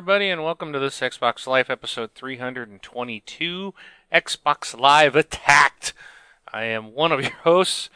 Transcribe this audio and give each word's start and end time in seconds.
Everybody, 0.00 0.30
and 0.30 0.42
welcome 0.42 0.72
to 0.72 0.78
this 0.78 0.98
Xbox 1.00 1.46
Life 1.46 1.68
episode 1.68 2.14
322 2.14 3.74
Xbox 4.10 4.80
Live 4.80 5.14
Attacked. 5.14 5.92
I 6.50 6.64
am 6.64 6.94
one 6.94 7.12
of 7.12 7.20
your 7.20 7.34
hosts, 7.44 7.90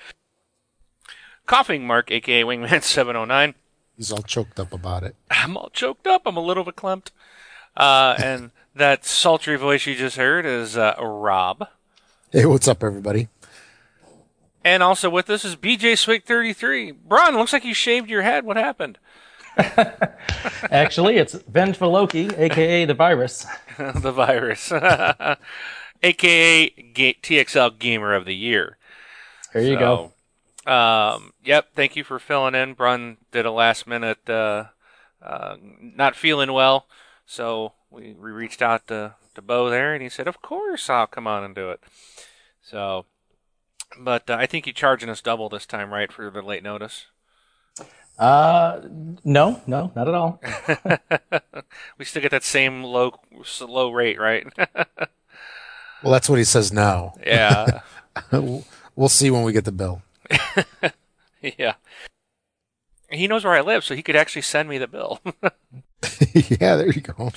Coughing 1.46 1.86
Mark, 1.86 2.10
aka 2.10 2.42
Wingman709. 2.42 3.54
He's 3.96 4.12
all 4.12 4.20
choked 4.20 4.60
up 4.60 4.74
about 4.74 5.02
it. 5.02 5.16
I'm 5.30 5.56
all 5.56 5.70
choked 5.70 6.06
up, 6.06 6.26
I'm 6.26 6.36
a 6.36 6.44
little 6.44 6.62
verklempt. 6.62 7.08
Uh, 7.74 8.16
and 8.22 8.50
that 8.74 9.06
sultry 9.06 9.56
voice 9.56 9.86
you 9.86 9.94
just 9.94 10.18
heard 10.18 10.44
is 10.44 10.76
uh, 10.76 10.96
Rob. 11.00 11.68
Hey, 12.30 12.44
what's 12.44 12.68
up, 12.68 12.84
everybody? 12.84 13.28
And 14.62 14.82
also 14.82 15.08
with 15.08 15.30
us 15.30 15.42
is 15.42 15.56
BJ 15.56 15.94
Swig33. 15.94 16.96
Bron, 17.08 17.34
looks 17.34 17.54
like 17.54 17.64
you 17.64 17.72
shaved 17.72 18.10
your 18.10 18.22
head. 18.22 18.44
What 18.44 18.58
happened? 18.58 18.98
Actually, 20.70 21.16
it's 21.16 21.34
Vengeful 21.34 21.90
Loki, 21.90 22.28
aka 22.36 22.84
the 22.84 22.94
virus. 22.94 23.46
the 23.78 24.12
virus. 24.12 24.72
aka 26.02 26.68
Ga- 26.68 27.18
TXL 27.22 27.78
Gamer 27.78 28.14
of 28.14 28.24
the 28.24 28.34
Year. 28.34 28.78
There 29.52 29.62
you 29.62 29.78
go. 29.78 30.12
go. 30.66 30.72
Um, 30.72 31.32
yep, 31.44 31.68
thank 31.74 31.94
you 31.94 32.04
for 32.04 32.18
filling 32.18 32.54
in. 32.54 32.74
Brun 32.74 33.18
did 33.30 33.46
a 33.46 33.50
last 33.50 33.86
minute, 33.86 34.28
uh, 34.28 34.64
uh, 35.22 35.56
not 35.80 36.16
feeling 36.16 36.52
well, 36.52 36.86
so 37.26 37.72
we, 37.90 38.14
we 38.14 38.30
reached 38.30 38.62
out 38.62 38.86
to, 38.88 39.14
to 39.34 39.42
Bo 39.42 39.70
there, 39.70 39.94
and 39.94 40.02
he 40.02 40.08
said, 40.08 40.26
Of 40.26 40.42
course, 40.42 40.88
I'll 40.88 41.06
come 41.06 41.26
on 41.26 41.44
and 41.44 41.54
do 41.54 41.70
it. 41.70 41.80
So, 42.62 43.04
but 44.00 44.28
uh, 44.28 44.34
I 44.34 44.46
think 44.46 44.66
you're 44.66 44.72
charging 44.72 45.10
us 45.10 45.20
double 45.20 45.48
this 45.48 45.66
time, 45.66 45.92
right, 45.92 46.10
for 46.10 46.30
the 46.30 46.42
late 46.42 46.62
notice? 46.62 47.06
Uh, 48.18 48.80
no, 49.24 49.60
no, 49.66 49.90
not 49.96 50.08
at 50.08 50.14
all. 50.14 50.40
we 51.98 52.04
still 52.04 52.22
get 52.22 52.30
that 52.30 52.44
same 52.44 52.84
low 52.84 53.14
low 53.60 53.90
rate, 53.90 54.20
right? 54.20 54.46
well, 54.86 56.12
that's 56.12 56.28
what 56.28 56.38
he 56.38 56.44
says 56.44 56.72
now. 56.72 57.14
Yeah. 57.26 57.80
we'll 58.30 59.08
see 59.08 59.30
when 59.30 59.42
we 59.42 59.52
get 59.52 59.64
the 59.64 59.72
bill. 59.72 60.02
yeah. 61.42 61.74
He 63.10 63.26
knows 63.26 63.44
where 63.44 63.54
I 63.54 63.60
live, 63.60 63.84
so 63.84 63.94
he 63.94 64.02
could 64.02 64.16
actually 64.16 64.42
send 64.42 64.68
me 64.68 64.78
the 64.78 64.86
bill. 64.88 65.20
yeah, 66.32 66.76
there 66.76 66.92
you 66.92 67.00
go. 67.00 67.32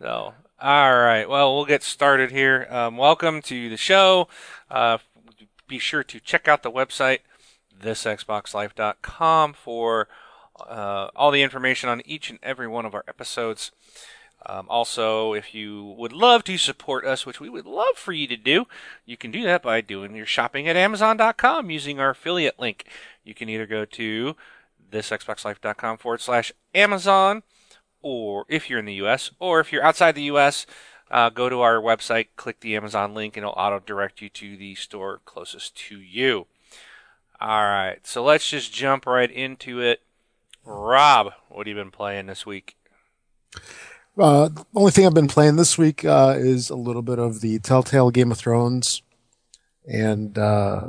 So, 0.00 0.34
all 0.60 0.98
right. 0.98 1.28
Well, 1.28 1.54
we'll 1.54 1.64
get 1.66 1.82
started 1.82 2.32
here. 2.32 2.66
Um, 2.70 2.96
welcome 2.96 3.42
to 3.42 3.68
the 3.68 3.76
show. 3.76 4.28
Uh, 4.70 4.98
be 5.68 5.78
sure 5.78 6.04
to 6.04 6.20
check 6.20 6.48
out 6.48 6.62
the 6.62 6.70
website 6.70 7.20
thisxboxlife.com 7.80 9.52
for 9.52 10.08
uh, 10.60 11.08
all 11.14 11.30
the 11.30 11.42
information 11.42 11.88
on 11.88 12.02
each 12.04 12.30
and 12.30 12.38
every 12.42 12.68
one 12.68 12.86
of 12.86 12.94
our 12.94 13.04
episodes. 13.08 13.72
Um, 14.48 14.66
also, 14.68 15.32
if 15.32 15.54
you 15.54 15.84
would 15.98 16.12
love 16.12 16.44
to 16.44 16.56
support 16.56 17.04
us, 17.04 17.26
which 17.26 17.40
we 17.40 17.48
would 17.48 17.66
love 17.66 17.96
for 17.96 18.12
you 18.12 18.28
to 18.28 18.36
do, 18.36 18.66
you 19.04 19.16
can 19.16 19.30
do 19.30 19.42
that 19.42 19.62
by 19.62 19.80
doing 19.80 20.14
your 20.14 20.26
shopping 20.26 20.68
at 20.68 20.76
Amazon.com 20.76 21.70
using 21.70 21.98
our 21.98 22.10
affiliate 22.10 22.58
link. 22.58 22.84
You 23.24 23.34
can 23.34 23.48
either 23.48 23.66
go 23.66 23.84
to 23.84 24.36
thisxboxlife.com 24.92 25.98
forward 25.98 26.20
slash 26.20 26.52
Amazon, 26.74 27.42
or 28.02 28.44
if 28.48 28.70
you're 28.70 28.78
in 28.78 28.84
the 28.84 28.94
U.S., 28.94 29.32
or 29.40 29.58
if 29.58 29.72
you're 29.72 29.84
outside 29.84 30.14
the 30.14 30.22
U.S., 30.22 30.64
uh, 31.10 31.30
go 31.30 31.48
to 31.48 31.60
our 31.60 31.76
website, 31.76 32.28
click 32.36 32.60
the 32.60 32.76
Amazon 32.76 33.14
link, 33.14 33.36
and 33.36 33.44
it'll 33.44 33.54
auto 33.56 33.80
direct 33.80 34.20
you 34.20 34.28
to 34.28 34.56
the 34.56 34.74
store 34.76 35.20
closest 35.24 35.76
to 35.76 35.98
you. 36.00 36.46
All 37.40 37.64
right, 37.64 37.98
so 38.06 38.24
let's 38.24 38.48
just 38.48 38.72
jump 38.72 39.06
right 39.06 39.30
into 39.30 39.80
it. 39.80 40.00
Rob, 40.64 41.32
what 41.48 41.66
have 41.66 41.76
you 41.76 41.82
been 41.82 41.90
playing 41.90 42.26
this 42.26 42.46
week? 42.46 42.76
Uh, 44.18 44.48
the 44.48 44.64
only 44.74 44.90
thing 44.90 45.06
I've 45.06 45.12
been 45.12 45.28
playing 45.28 45.56
this 45.56 45.76
week 45.76 46.04
uh, 46.04 46.34
is 46.38 46.70
a 46.70 46.76
little 46.76 47.02
bit 47.02 47.18
of 47.18 47.42
the 47.42 47.58
Telltale 47.58 48.10
Game 48.10 48.32
of 48.32 48.38
Thrones, 48.38 49.02
and 49.86 50.38
uh, 50.38 50.88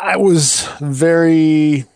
I 0.00 0.18
was 0.18 0.68
very 0.80 1.86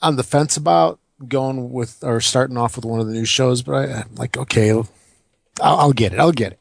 on 0.00 0.14
the 0.14 0.22
fence 0.22 0.56
about 0.56 1.00
going 1.26 1.72
with 1.72 2.04
or 2.04 2.20
starting 2.20 2.56
off 2.56 2.76
with 2.76 2.84
one 2.84 3.00
of 3.00 3.06
the 3.06 3.12
new 3.12 3.24
shows, 3.24 3.62
but 3.62 3.74
I, 3.74 4.00
am 4.02 4.14
like, 4.14 4.36
okay, 4.36 4.70
I'll, 4.70 4.88
I'll 5.60 5.92
get 5.92 6.12
it, 6.12 6.20
I'll 6.20 6.32
get 6.32 6.52
it. 6.52 6.60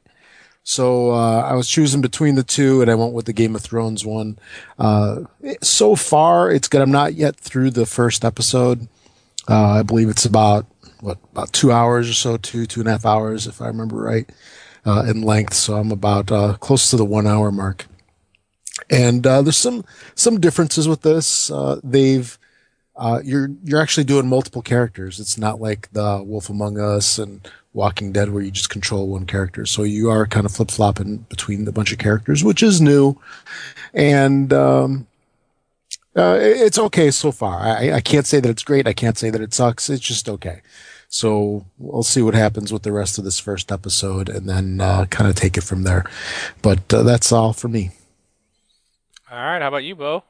So 0.68 1.12
uh, 1.12 1.42
I 1.42 1.54
was 1.54 1.70
choosing 1.70 2.02
between 2.02 2.34
the 2.34 2.44
two, 2.44 2.82
and 2.82 2.90
I 2.90 2.96
went 2.96 3.14
with 3.14 3.28
the 3.28 3.34
Game 3.34 3.56
of 3.56 3.62
Thrones 3.62 4.04
one. 4.04 4.40
Uh, 4.80 5.22
so 5.62 5.96
far, 5.96 6.50
it's 6.50 6.68
good. 6.68 6.82
I'm 6.82 6.92
not 6.92 7.14
yet 7.14 7.36
through 7.36 7.70
the 7.70 7.86
first 7.86 8.26
episode. 8.26 8.88
Uh, 9.48 9.74
I 9.74 9.84
believe 9.84 10.10
it's 10.10 10.26
about 10.26 10.66
what 11.02 11.20
about 11.32 11.54
two 11.54 11.72
hours 11.72 12.10
or 12.10 12.14
so, 12.14 12.38
two 12.38 12.66
two 12.66 12.80
and 12.80 12.90
a 12.90 12.94
half 12.94 13.06
hours, 13.06 13.46
if 13.46 13.62
I 13.62 13.68
remember 13.68 13.98
right, 13.98 14.28
uh, 14.88 15.06
in 15.08 15.22
length. 15.22 15.54
So 15.54 15.76
I'm 15.76 15.92
about 15.92 16.32
uh, 16.32 16.56
close 16.60 16.90
to 16.90 16.98
the 16.98 17.06
one 17.06 17.28
hour 17.28 17.52
mark. 17.52 17.86
And 18.90 19.26
uh, 19.26 19.44
there's 19.44 19.58
some 19.58 19.86
some 20.16 20.40
differences 20.40 20.88
with 20.88 21.04
this. 21.04 21.52
they've 21.84 22.40
you're 23.24 23.50
you're 23.64 23.82
actually 23.82 24.04
doing 24.06 24.28
multiple 24.28 24.62
characters. 24.62 25.20
It's 25.20 25.38
not 25.38 25.60
like 25.60 25.92
the 25.92 26.24
Wolf 26.26 26.50
Among 26.50 26.80
Us 26.80 27.18
and 27.18 27.48
Walking 27.74 28.14
Dead 28.14 28.30
where 28.30 28.42
you 28.42 28.52
just 28.52 28.70
control 28.70 29.10
one 29.10 29.26
character. 29.26 29.66
So 29.66 29.84
you 29.84 30.10
are 30.10 30.26
kind 30.26 30.46
of 30.46 30.54
flip 30.54 30.72
flopping 30.72 31.18
between 31.30 31.68
a 31.68 31.72
bunch 31.74 31.92
of 31.92 32.00
characters, 32.00 32.44
which 32.44 32.64
is 32.64 32.80
new. 32.80 33.20
And, 33.94 34.52
um, 34.54 35.08
uh, 36.16 36.38
it's 36.40 36.80
okay 36.80 37.12
so 37.12 37.34
far. 37.34 37.60
I, 37.60 37.96
I 37.96 38.00
can't 38.00 38.26
say 38.26 38.40
that 38.40 38.50
it's 38.50 38.64
great. 38.64 38.88
I 38.88 38.94
can't 38.94 39.18
say 39.18 39.30
that 39.30 39.42
it 39.42 39.54
sucks. 39.54 39.90
It's 39.90 40.02
just 40.02 40.30
okay. 40.30 40.62
So 41.10 41.66
we'll 41.78 42.04
see 42.04 42.22
what 42.22 42.34
happens 42.34 42.72
with 42.72 42.84
the 42.84 42.94
rest 42.94 43.18
of 43.18 43.26
this 43.26 43.40
first 43.40 43.70
episode 43.70 44.30
and 44.30 44.48
then 44.48 44.80
uh, 44.80 45.06
kind 45.10 45.30
of 45.30 45.36
take 45.36 45.58
it 45.58 45.64
from 45.64 45.84
there. 45.84 46.06
But 46.62 46.94
uh, 46.94 47.04
that's 47.04 47.34
all 47.34 47.52
for 47.52 47.68
me. 47.68 47.92
All 49.30 49.38
right. 49.38 49.62
How 49.62 49.68
about 49.68 49.84
you, 49.84 49.96
Bo? 49.96 50.24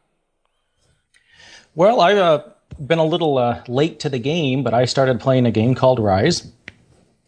Well, 1.76 2.02
I've 2.02 2.18
uh, 2.18 2.44
been 2.80 3.00
a 3.00 3.06
little 3.06 3.38
uh, 3.38 3.64
late 3.68 4.00
to 4.02 4.10
the 4.10 4.20
game, 4.20 4.64
but 4.64 4.74
I 4.74 4.86
started 4.86 5.20
playing 5.20 5.46
a 5.46 5.52
game 5.52 5.76
called 5.76 6.00
Rise 6.00 6.52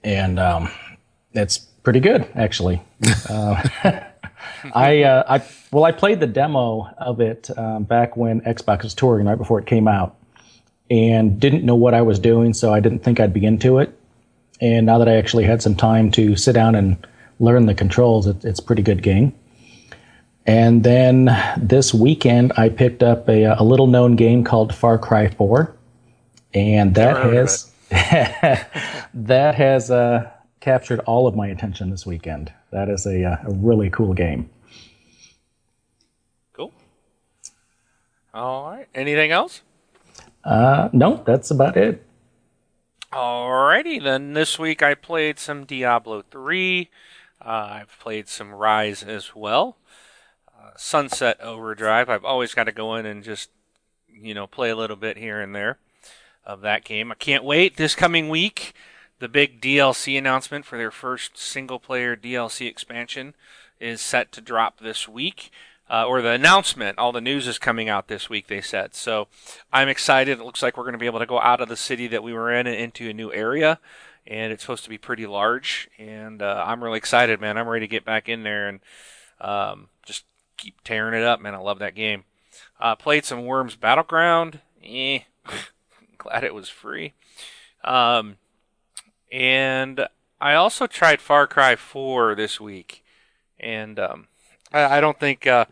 and 0.07 0.39
um, 0.39 0.69
it's 1.33 1.57
pretty 1.57 1.99
good 1.99 2.27
actually. 2.35 2.81
uh, 3.29 3.67
I, 4.73 5.03
uh, 5.03 5.23
I 5.27 5.43
well, 5.71 5.83
I 5.83 5.91
played 5.91 6.19
the 6.19 6.27
demo 6.27 6.89
of 6.97 7.19
it 7.19 7.49
um, 7.57 7.83
back 7.83 8.15
when 8.15 8.41
Xbox 8.41 8.83
was 8.83 8.93
touring, 8.93 9.27
right 9.27 9.37
before 9.37 9.59
it 9.59 9.65
came 9.65 9.87
out, 9.87 10.15
and 10.89 11.39
didn't 11.39 11.63
know 11.63 11.75
what 11.75 11.93
I 11.93 12.01
was 12.01 12.19
doing, 12.19 12.53
so 12.53 12.73
I 12.73 12.79
didn't 12.79 12.99
think 12.99 13.19
I'd 13.19 13.33
be 13.33 13.45
into 13.45 13.79
it. 13.79 13.97
And 14.61 14.85
now 14.85 14.97
that 14.99 15.09
I 15.09 15.17
actually 15.17 15.43
had 15.43 15.61
some 15.61 15.75
time 15.75 16.09
to 16.11 16.35
sit 16.35 16.53
down 16.53 16.75
and 16.75 17.05
learn 17.39 17.65
the 17.65 17.75
controls, 17.75 18.25
it, 18.25 18.43
it's 18.43 18.59
a 18.59 18.63
pretty 18.63 18.81
good 18.81 19.03
game. 19.03 19.33
And 20.47 20.81
then 20.81 21.29
this 21.57 21.93
weekend, 21.93 22.53
I 22.55 22.69
picked 22.69 23.03
up 23.03 23.27
a, 23.27 23.43
a 23.43 23.63
little 23.63 23.87
known 23.87 24.15
game 24.15 24.45
called 24.45 24.73
Far 24.73 24.97
Cry 24.97 25.27
4, 25.29 25.75
and 26.53 26.95
that 26.95 27.17
has 27.17 27.69
that 29.13 29.55
has 29.55 29.91
uh, 29.91 30.31
captured 30.61 31.01
all 31.01 31.27
of 31.27 31.35
my 31.35 31.47
attention 31.47 31.89
this 31.89 32.05
weekend. 32.05 32.53
That 32.71 32.87
is 32.87 33.05
a, 33.05 33.25
uh, 33.25 33.37
a 33.43 33.53
really 33.55 33.89
cool 33.89 34.13
game. 34.13 34.49
Cool. 36.53 36.71
All 38.33 38.71
right. 38.71 38.87
Anything 38.95 39.31
else? 39.31 39.63
Uh, 40.45 40.87
no, 40.93 41.23
that's 41.25 41.51
about 41.51 41.75
it. 41.75 42.05
Alrighty, 43.11 44.01
then 44.01 44.33
this 44.33 44.57
week 44.57 44.81
I 44.81 44.93
played 44.93 45.39
some 45.39 45.65
Diablo 45.65 46.23
3. 46.29 46.89
Uh, 47.41 47.67
I've 47.81 47.99
played 47.99 48.29
some 48.29 48.53
Rise 48.53 49.03
as 49.03 49.35
well. 49.35 49.77
Sunset 50.79 51.39
Overdrive. 51.41 52.09
I've 52.09 52.25
always 52.25 52.53
got 52.53 52.65
to 52.65 52.71
go 52.71 52.95
in 52.95 53.05
and 53.05 53.23
just, 53.23 53.49
you 54.07 54.33
know, 54.33 54.47
play 54.47 54.69
a 54.69 54.75
little 54.75 54.95
bit 54.95 55.17
here 55.17 55.41
and 55.41 55.55
there 55.55 55.77
of 56.45 56.61
that 56.61 56.85
game. 56.85 57.11
I 57.11 57.15
can't 57.15 57.43
wait 57.43 57.77
this 57.77 57.95
coming 57.95 58.29
week. 58.29 58.73
The 59.19 59.27
big 59.27 59.61
DLC 59.61 60.17
announcement 60.17 60.65
for 60.65 60.77
their 60.77 60.91
first 60.91 61.37
single 61.37 61.79
player 61.79 62.15
DLC 62.15 62.67
expansion 62.67 63.33
is 63.79 63.99
set 64.01 64.31
to 64.33 64.41
drop 64.41 64.79
this 64.79 65.07
week. 65.07 65.51
Uh, 65.89 66.05
or 66.05 66.21
the 66.21 66.31
announcement, 66.31 66.97
all 66.97 67.13
the 67.13 67.21
news 67.21 67.47
is 67.47 67.57
coming 67.57 67.87
out 67.87 68.09
this 68.09 68.29
week, 68.29 68.47
they 68.47 68.59
said. 68.59 68.93
So 68.93 69.29
I'm 69.71 69.87
excited. 69.87 70.39
It 70.39 70.43
looks 70.43 70.61
like 70.61 70.75
we're 70.75 70.83
going 70.83 70.93
to 70.93 70.99
be 70.99 71.05
able 71.05 71.19
to 71.19 71.25
go 71.25 71.39
out 71.39 71.61
of 71.61 71.69
the 71.69 71.77
city 71.77 72.07
that 72.07 72.23
we 72.23 72.33
were 72.33 72.51
in 72.51 72.67
and 72.67 72.75
into 72.75 73.09
a 73.09 73.13
new 73.13 73.31
area. 73.31 73.79
And 74.25 74.51
it's 74.51 74.63
supposed 74.63 74.83
to 74.83 74.89
be 74.89 74.97
pretty 74.97 75.25
large. 75.25 75.89
And 75.97 76.41
uh, 76.41 76.63
I'm 76.67 76.83
really 76.83 76.97
excited, 76.97 77.39
man. 77.39 77.57
I'm 77.57 77.69
ready 77.69 77.87
to 77.87 77.89
get 77.89 78.03
back 78.03 78.27
in 78.27 78.43
there 78.43 78.67
and 78.67 78.79
um, 79.39 79.87
keep 80.57 80.83
tearing 80.83 81.19
it 81.19 81.25
up, 81.25 81.39
man. 81.39 81.53
I 81.53 81.59
love 81.59 81.79
that 81.79 81.95
game. 81.95 82.23
Uh, 82.79 82.95
played 82.95 83.25
some 83.25 83.45
Worms 83.45 83.75
Battleground. 83.75 84.59
Eh. 84.83 85.19
glad 86.17 86.43
it 86.43 86.53
was 86.53 86.69
free. 86.69 87.13
Um, 87.83 88.37
and 89.31 90.07
I 90.39 90.53
also 90.53 90.87
tried 90.87 91.21
Far 91.21 91.47
Cry 91.47 91.75
4 91.75 92.35
this 92.35 92.59
week, 92.59 93.03
and 93.59 93.99
um, 93.99 94.27
I, 94.71 94.97
I, 94.97 95.01
don't 95.01 95.19
think 95.19 95.47
uh, 95.47 95.65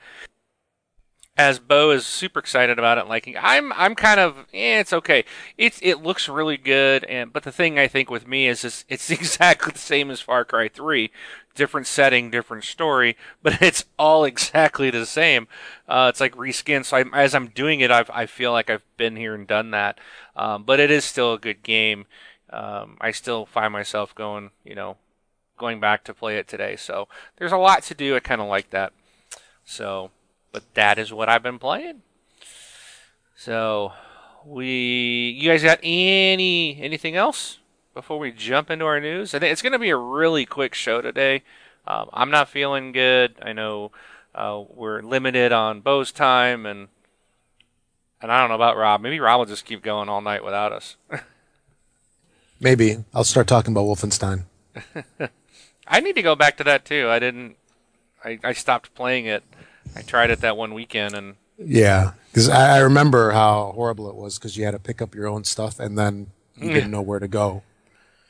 as 1.38 1.60
Bo 1.60 1.92
is 1.92 2.06
super 2.06 2.40
excited 2.40 2.80
about 2.80 2.98
it, 2.98 3.08
liking. 3.08 3.36
I'm 3.40 3.74
I'm 3.74 3.96
kind 3.96 4.20
of 4.20 4.38
eh, 4.54 4.80
it's 4.80 4.94
okay. 4.94 5.26
It's 5.58 5.80
it 5.82 6.02
looks 6.02 6.30
really 6.30 6.58
good, 6.58 7.04
and 7.06 7.32
but 7.34 7.44
the 7.44 7.52
thing 7.52 7.78
I 7.78 7.88
think 7.88 8.10
with 8.10 8.28
me 8.28 8.48
is 8.48 8.64
it's, 8.64 8.86
it's 8.88 9.10
exactly 9.12 9.72
the 9.72 9.80
same 9.80 10.10
as 10.10 10.22
Far 10.22 10.46
Cry 10.46 10.70
Three, 10.70 11.12
different 11.56 11.88
setting, 11.88 12.30
different 12.30 12.64
story, 12.64 13.18
but 13.44 13.62
it's 13.62 13.86
all 13.98 14.24
exactly 14.24 14.90
the 14.90 15.06
same. 15.06 15.48
Uh, 15.88 16.08
it's 16.10 16.20
like 16.20 16.36
reskin. 16.36 16.86
So 16.86 16.98
I, 16.98 17.06
as 17.14 17.34
I'm 17.34 17.48
doing 17.48 17.80
it, 17.80 17.92
I've, 17.92 18.10
I 18.12 18.26
feel 18.26 18.52
like 18.52 18.70
I've 18.70 18.86
been 18.98 19.16
here 19.16 19.34
and 19.34 19.48
done 19.48 19.72
that. 19.72 20.00
Um, 20.36 20.64
but 20.64 20.80
it 20.80 20.92
is 20.92 21.04
still 21.04 21.34
a 21.34 21.40
good 21.40 21.64
game. 21.64 22.06
Um, 22.52 22.98
I 23.02 23.12
still 23.12 23.46
find 23.46 23.74
myself 23.74 24.14
going, 24.14 24.52
you 24.64 24.76
know, 24.76 24.98
going 25.58 25.80
back 25.80 26.04
to 26.04 26.14
play 26.14 26.38
it 26.38 26.48
today. 26.48 26.76
So 26.76 27.08
there's 27.38 27.52
a 27.52 27.58
lot 27.58 27.84
to 27.84 27.96
do. 27.96 28.16
I 28.16 28.20
kind 28.20 28.42
of 28.42 28.48
like 28.48 28.70
that. 28.70 28.94
So 29.66 30.12
but 30.56 30.74
that 30.74 30.98
is 30.98 31.12
what 31.12 31.28
I've 31.28 31.44
been 31.44 31.60
playing. 31.60 32.02
So 33.36 33.92
we, 34.46 35.36
you 35.38 35.50
guys 35.50 35.64
got 35.64 35.80
any 35.84 36.82
anything 36.82 37.18
else 37.18 37.60
before 37.96 38.20
we 38.20 38.32
jump 38.32 38.70
into 38.70 38.86
our 38.86 39.00
news? 39.00 39.34
I 39.34 39.40
think 39.40 39.52
it's 39.52 39.64
going 39.64 39.74
to 39.74 39.80
be 39.80 39.90
a 39.90 39.98
really 39.98 40.46
quick 40.46 40.76
show 40.76 41.02
today. 41.02 41.42
Um, 41.88 42.10
I'm 42.14 42.30
not 42.30 42.50
feeling 42.50 42.92
good. 42.92 43.36
I 43.42 43.54
know 43.54 43.92
uh, 44.36 44.64
we're 44.70 45.02
limited 45.02 45.52
on 45.52 45.82
Bo's 45.82 46.12
time, 46.12 46.68
and 46.68 46.90
and 48.22 48.32
I 48.32 48.40
don't 48.40 48.50
know 48.50 48.56
about 48.56 48.78
Rob. 48.78 49.02
Maybe 49.02 49.20
Rob 49.20 49.40
will 49.40 49.46
just 49.48 49.66
keep 49.66 49.82
going 49.82 50.10
all 50.10 50.22
night 50.22 50.44
without 50.44 50.72
us. 50.72 50.98
Maybe 52.60 53.04
I'll 53.16 53.24
start 53.24 53.48
talking 53.48 53.74
about 53.74 53.86
Wolfenstein. 53.86 54.44
I 55.88 56.00
need 56.00 56.14
to 56.14 56.22
go 56.22 56.36
back 56.36 56.58
to 56.58 56.64
that 56.66 56.86
too. 56.86 57.10
I 57.10 57.18
didn't. 57.18 57.56
I, 58.24 58.40
I 58.44 58.54
stopped 58.54 58.94
playing 58.94 59.26
it 59.26 59.44
I 59.96 60.02
tried 60.02 60.30
it 60.30 60.42
that 60.42 60.58
one 60.58 60.74
weekend 60.74 61.14
and 61.16 61.36
yeah, 61.58 62.12
because 62.28 62.50
I, 62.50 62.78
I, 62.78 62.80
remember 62.80 63.32
how 63.32 63.72
horrible 63.76 64.10
it 64.10 64.16
was 64.16 64.38
because 64.38 64.58
you 64.58 64.66
had 64.66 64.72
to 64.72 64.80
pick 64.80 65.02
up 65.02 65.16
your 65.16 65.26
own 65.26 65.46
stuff 65.46 65.80
and 65.80 65.98
then 65.98 66.32
you 66.58 66.74
didn't 66.74 66.92
know 66.92 67.02
where 67.02 67.20
to 67.20 67.30
go. 67.30 67.64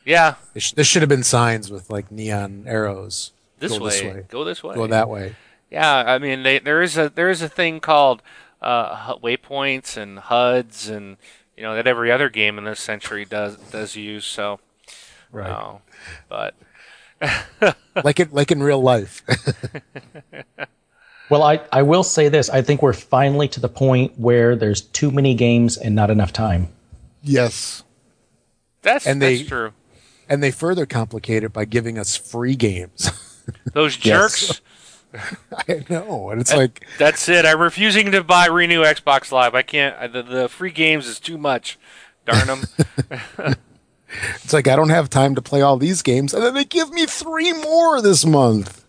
Yeah, 0.05 0.35
sh- 0.55 0.73
there 0.73 0.85
should 0.85 1.01
have 1.01 1.09
been 1.09 1.23
signs 1.23 1.71
with 1.71 1.89
like 1.89 2.11
neon 2.11 2.65
arrows. 2.67 3.31
This, 3.59 3.77
go 3.77 3.83
way, 3.83 3.89
this 3.89 4.01
way, 4.03 4.25
go 4.29 4.43
this 4.43 4.63
way, 4.63 4.75
go 4.75 4.87
that 4.87 5.09
way. 5.09 5.35
Yeah, 5.71 5.95
I 5.95 6.19
mean 6.19 6.43
they, 6.43 6.59
there 6.59 6.81
is 6.81 6.97
a 6.97 7.09
there 7.09 7.29
is 7.29 7.41
a 7.41 7.49
thing 7.49 7.79
called 7.79 8.21
uh, 8.61 9.15
waypoints 9.15 9.97
and 9.97 10.19
HUDs 10.19 10.89
and 10.89 11.17
you 11.57 11.63
know 11.63 11.75
that 11.75 11.87
every 11.87 12.11
other 12.11 12.29
game 12.29 12.57
in 12.57 12.65
this 12.65 12.79
century 12.79 13.25
does 13.25 13.57
does 13.57 13.95
use. 13.95 14.25
So, 14.25 14.59
right, 15.31 15.49
no, 15.49 15.81
but 16.29 16.55
like 18.03 18.19
it 18.19 18.31
like 18.31 18.51
in 18.51 18.61
real 18.61 18.81
life. 18.81 19.23
Well, 21.29 21.41
I, 21.41 21.61
I 21.71 21.81
will 21.81 22.03
say 22.03 22.29
this. 22.29 22.49
I 22.49 22.61
think 22.61 22.81
we're 22.81 22.93
finally 22.93 23.47
to 23.49 23.59
the 23.59 23.69
point 23.69 24.19
where 24.19 24.55
there's 24.55 24.81
too 24.81 25.09
many 25.09 25.33
games 25.33 25.77
and 25.77 25.95
not 25.95 26.11
enough 26.11 26.31
time. 26.31 26.69
Yes. 27.23 27.83
That's, 28.83 29.07
and 29.07 29.19
that's 29.21 29.39
they, 29.39 29.43
true. 29.45 29.73
And 30.27 30.41
they 30.41 30.51
further 30.51 30.85
complicate 30.85 31.43
it 31.43 31.53
by 31.53 31.65
giving 31.65 31.97
us 31.97 32.15
free 32.15 32.55
games. 32.55 33.11
Those 33.73 33.95
jerks. 33.95 34.61
I 35.67 35.85
know. 35.89 36.29
And 36.29 36.41
it's 36.41 36.51
that, 36.51 36.57
like. 36.57 36.85
That's 36.97 37.29
it. 37.29 37.45
I'm 37.45 37.59
refusing 37.59 38.11
to 38.11 38.23
buy 38.23 38.47
Renew 38.47 38.83
Xbox 38.83 39.31
Live. 39.31 39.55
I 39.55 39.61
can't. 39.61 40.11
The, 40.11 40.23
the 40.23 40.49
free 40.49 40.71
games 40.71 41.07
is 41.07 41.19
too 41.19 41.37
much. 41.37 41.77
Darn 42.25 42.47
them. 42.47 42.63
it's 44.35 44.51
like 44.51 44.67
I 44.67 44.75
don't 44.75 44.89
have 44.89 45.09
time 45.09 45.35
to 45.35 45.41
play 45.41 45.61
all 45.61 45.77
these 45.77 46.01
games. 46.01 46.33
And 46.33 46.43
then 46.43 46.53
they 46.55 46.65
give 46.65 46.91
me 46.91 47.05
three 47.05 47.53
more 47.53 48.01
this 48.01 48.25
month 48.25 48.85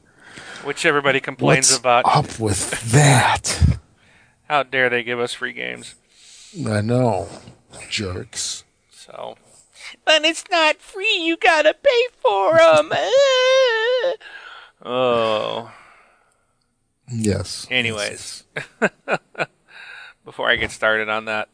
which 0.67 0.85
everybody 0.85 1.21
complains 1.21 1.71
What's 1.71 1.79
about. 1.79 2.05
Up 2.05 2.41
with 2.41 2.93
that. 2.93 3.79
How 4.49 4.65
dare 4.65 4.91
they 4.91 5.03
give 5.05 5.21
us 5.21 5.33
free 5.33 5.53
games? 5.53 5.95
I 6.69 6.81
know, 6.81 7.29
jerks. 7.89 8.65
So, 8.91 9.37
but 10.07 10.25
it's 10.25 10.45
not 10.51 10.77
free. 10.77 11.19
You 11.23 11.37
gotta 11.37 11.75
pay 11.75 12.07
for 12.23 12.57
them. 12.57 12.91
oh. 14.85 15.71
Yes. 17.13 17.67
Anyways, 17.71 18.45
before 20.25 20.49
I 20.49 20.57
get 20.57 20.71
started 20.71 21.09
on 21.09 21.27
that, 21.27 21.51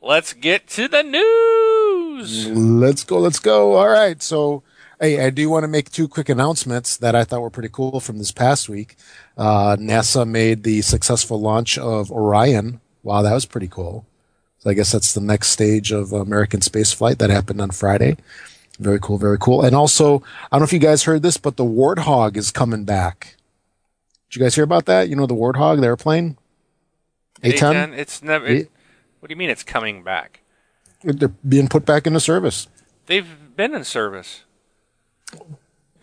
let's 0.00 0.32
get 0.32 0.66
to 0.68 0.88
the 0.88 1.02
news. 1.02 2.48
Let's 2.48 3.04
go. 3.04 3.18
Let's 3.18 3.38
go. 3.38 3.74
All 3.74 3.88
right. 3.88 4.22
So 4.22 4.62
Hey, 5.02 5.18
I 5.18 5.30
do 5.30 5.50
want 5.50 5.64
to 5.64 5.68
make 5.68 5.90
two 5.90 6.06
quick 6.06 6.28
announcements 6.28 6.96
that 6.98 7.16
I 7.16 7.24
thought 7.24 7.42
were 7.42 7.50
pretty 7.50 7.70
cool 7.72 7.98
from 7.98 8.18
this 8.18 8.30
past 8.30 8.68
week. 8.68 8.94
Uh, 9.36 9.74
NASA 9.76 10.24
made 10.24 10.62
the 10.62 10.80
successful 10.80 11.40
launch 11.40 11.76
of 11.76 12.12
Orion. 12.12 12.80
Wow, 13.02 13.22
that 13.22 13.32
was 13.32 13.44
pretty 13.44 13.66
cool. 13.66 14.06
So 14.62 14.70
I 14.70 14.74
guess 14.74 14.92
that's 14.92 15.12
the 15.12 15.20
next 15.20 15.48
stage 15.48 15.90
of 15.90 16.12
American 16.12 16.60
space 16.60 16.92
flight 16.92 17.18
that 17.18 17.30
happened 17.30 17.60
on 17.60 17.72
Friday. 17.72 18.16
Very 18.78 19.00
cool, 19.00 19.18
very 19.18 19.36
cool. 19.38 19.64
And 19.64 19.74
also, 19.74 20.22
I 20.44 20.48
don't 20.52 20.60
know 20.60 20.64
if 20.64 20.72
you 20.72 20.78
guys 20.78 21.02
heard 21.02 21.22
this, 21.22 21.36
but 21.36 21.56
the 21.56 21.64
Warthog 21.64 22.36
is 22.36 22.52
coming 22.52 22.84
back. 22.84 23.36
Did 24.30 24.38
you 24.38 24.44
guys 24.44 24.54
hear 24.54 24.62
about 24.62 24.86
that? 24.86 25.08
You 25.08 25.16
know 25.16 25.26
the 25.26 25.34
Warthog, 25.34 25.80
the 25.80 25.86
airplane? 25.86 26.38
A10? 27.42 27.98
It's 27.98 28.22
never. 28.22 28.46
It, 28.46 28.70
what 29.18 29.28
do 29.28 29.32
you 29.32 29.36
mean 29.36 29.50
it's 29.50 29.64
coming 29.64 30.04
back? 30.04 30.42
They're 31.02 31.28
being 31.28 31.66
put 31.66 31.84
back 31.84 32.06
into 32.06 32.20
service. 32.20 32.68
They've 33.06 33.26
been 33.56 33.74
in 33.74 33.82
service. 33.82 34.42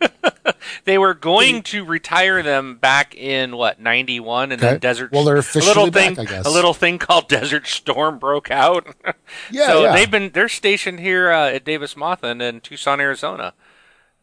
they 0.84 0.98
were 0.98 1.14
going 1.14 1.62
to 1.62 1.84
retire 1.84 2.42
them 2.42 2.76
back 2.76 3.14
in 3.14 3.56
what 3.56 3.80
ninety 3.80 4.20
one, 4.20 4.52
and 4.52 4.60
okay. 4.60 4.72
then 4.72 4.80
Desert. 4.80 5.12
Well, 5.12 5.24
they're 5.24 5.36
officially 5.36 5.64
a 5.64 5.74
little 5.74 5.90
back, 5.90 6.16
thing, 6.16 6.26
I 6.26 6.30
guess. 6.30 6.46
A 6.46 6.50
little 6.50 6.74
thing 6.74 6.98
called 6.98 7.28
Desert 7.28 7.66
Storm 7.66 8.18
broke 8.18 8.50
out. 8.50 8.86
yeah, 9.50 9.66
so 9.66 9.84
yeah. 9.84 9.92
they've 9.92 10.10
been 10.10 10.30
they're 10.30 10.48
stationed 10.48 11.00
here 11.00 11.30
uh, 11.30 11.50
at 11.50 11.64
Davis 11.64 11.94
Monthan 11.94 12.40
in 12.40 12.60
Tucson, 12.60 13.00
Arizona. 13.00 13.54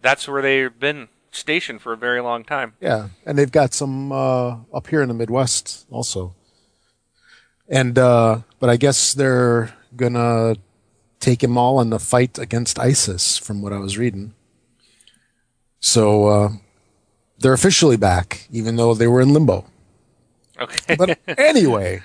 That's 0.02 0.28
where 0.28 0.42
they've 0.42 0.78
been 0.78 1.10
stationed 1.32 1.82
for 1.82 1.94
a 1.94 1.98
very 1.98 2.22
long 2.22 2.44
time. 2.44 2.74
Yeah, 2.80 3.10
and 3.26 3.38
they've 3.38 3.52
got 3.52 3.74
some 3.74 4.12
uh, 4.12 4.58
up 4.74 4.88
here 4.88 5.02
in 5.02 5.08
the 5.08 5.14
Midwest 5.16 5.86
also. 5.90 6.36
And 7.68 7.98
uh, 7.98 8.42
but 8.60 8.70
I 8.70 8.78
guess 8.78 9.14
they're 9.14 9.74
gonna 9.96 10.56
take 11.20 11.40
them 11.40 11.58
all 11.58 11.82
in 11.82 11.90
the 11.90 12.00
fight 12.00 12.38
against 12.38 12.78
ISIS, 12.78 13.38
from 13.38 13.62
what 13.62 13.74
I 13.74 13.78
was 13.78 13.98
reading. 13.98 14.36
So 15.86 16.28
uh, 16.28 16.50
they're 17.38 17.54
officially 17.54 17.96
back, 17.96 18.48
even 18.52 18.76
though 18.76 18.96
they 18.96 19.06
were 19.06 19.22
in 19.22 19.34
limbo. 19.34 19.66
Okay. 20.60 20.96
but 20.96 21.20
anyway, 21.38 22.02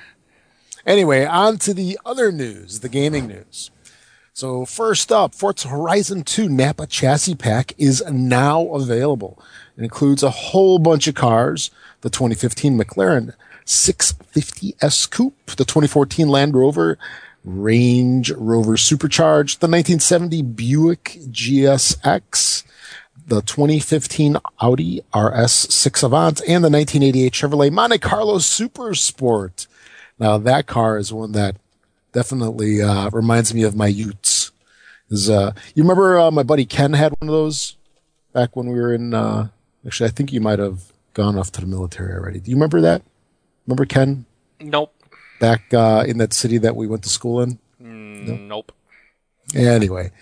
anyway, 0.84 1.24
on 1.24 1.56
to 1.60 1.72
the 1.72 1.98
other 2.04 2.30
news, 2.30 2.80
the 2.80 2.90
gaming 2.90 3.26
news. 3.26 3.70
So 4.34 4.66
first 4.66 5.10
up, 5.10 5.34
Forza 5.34 5.68
Horizon 5.68 6.24
2 6.24 6.50
Napa 6.50 6.86
chassis 6.86 7.34
pack 7.34 7.72
is 7.78 8.04
now 8.06 8.66
available. 8.66 9.42
It 9.78 9.82
includes 9.84 10.22
a 10.22 10.30
whole 10.30 10.78
bunch 10.78 11.08
of 11.08 11.14
cars, 11.14 11.70
the 12.02 12.10
2015 12.10 12.78
McLaren 12.78 13.32
650S 13.64 15.10
Coupe, 15.10 15.46
the 15.56 15.64
2014 15.64 16.28
Land 16.28 16.54
Rover 16.54 16.98
Range 17.44 18.30
Rover 18.32 18.76
Supercharged, 18.76 19.60
the 19.60 19.68
1970 19.68 20.42
Buick 20.42 21.18
GSX, 21.30 22.64
the 23.30 23.40
2015 23.40 24.36
Audi 24.60 25.00
RS6 25.14 26.02
Avant, 26.02 26.40
and 26.40 26.62
the 26.62 26.70
1988 26.70 27.32
Chevrolet 27.32 27.72
Monte 27.72 27.98
Carlo 27.98 28.38
Super 28.38 28.94
Sport. 28.94 29.66
Now 30.18 30.36
that 30.36 30.66
car 30.66 30.98
is 30.98 31.12
one 31.12 31.32
that 31.32 31.56
definitely 32.12 32.82
uh, 32.82 33.08
reminds 33.10 33.54
me 33.54 33.62
of 33.62 33.74
my 33.74 33.86
Utes. 33.86 34.52
Is 35.08 35.30
uh, 35.30 35.52
you 35.74 35.82
remember 35.82 36.18
uh, 36.18 36.30
my 36.30 36.42
buddy 36.42 36.66
Ken 36.66 36.92
had 36.92 37.12
one 37.20 37.28
of 37.28 37.32
those 37.32 37.76
back 38.32 38.54
when 38.54 38.66
we 38.66 38.74
were 38.74 38.92
in? 38.92 39.14
Uh, 39.14 39.48
actually, 39.86 40.08
I 40.08 40.12
think 40.12 40.32
you 40.32 40.40
might 40.40 40.58
have 40.58 40.92
gone 41.14 41.38
off 41.38 41.50
to 41.52 41.62
the 41.62 41.66
military 41.66 42.12
already. 42.12 42.40
Do 42.40 42.50
you 42.50 42.56
remember 42.56 42.82
that? 42.82 43.02
Remember 43.66 43.86
Ken? 43.86 44.26
Nope 44.60 44.94
back 45.40 45.74
uh, 45.74 46.04
in 46.06 46.18
that 46.18 46.32
city 46.32 46.58
that 46.58 46.76
we 46.76 46.86
went 46.86 47.02
to 47.02 47.08
school 47.08 47.40
in? 47.40 47.58
Mm, 47.82 48.28
no? 48.28 48.36
Nope. 48.36 48.72
Anyway, 49.54 50.12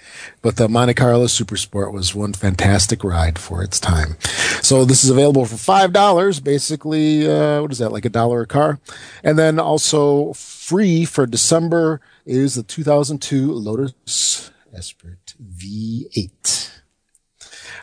but 0.40 0.56
the 0.56 0.68
Monte 0.68 0.94
Carlo 0.94 1.26
Super 1.26 1.56
Sport 1.56 1.92
was 1.92 2.14
one 2.14 2.32
fantastic 2.32 3.04
ride 3.04 3.38
for 3.38 3.62
its 3.62 3.78
time. 3.78 4.16
So 4.62 4.84
this 4.86 5.04
is 5.04 5.10
available 5.10 5.44
for 5.44 5.56
five 5.56 5.92
dollars, 5.92 6.40
basically. 6.40 7.28
Uh, 7.28 7.60
what 7.60 7.70
is 7.70 7.78
that? 7.78 7.92
Like 7.92 8.06
a 8.06 8.10
dollar 8.10 8.42
a 8.42 8.46
car, 8.46 8.80
and 9.22 9.38
then 9.38 9.58
also 9.58 10.32
free 10.32 11.04
for 11.04 11.26
December 11.26 12.00
is 12.24 12.54
the 12.54 12.62
2002 12.62 13.52
Lotus 13.52 14.50
Esprit 14.72 15.34
V8. 15.42 16.70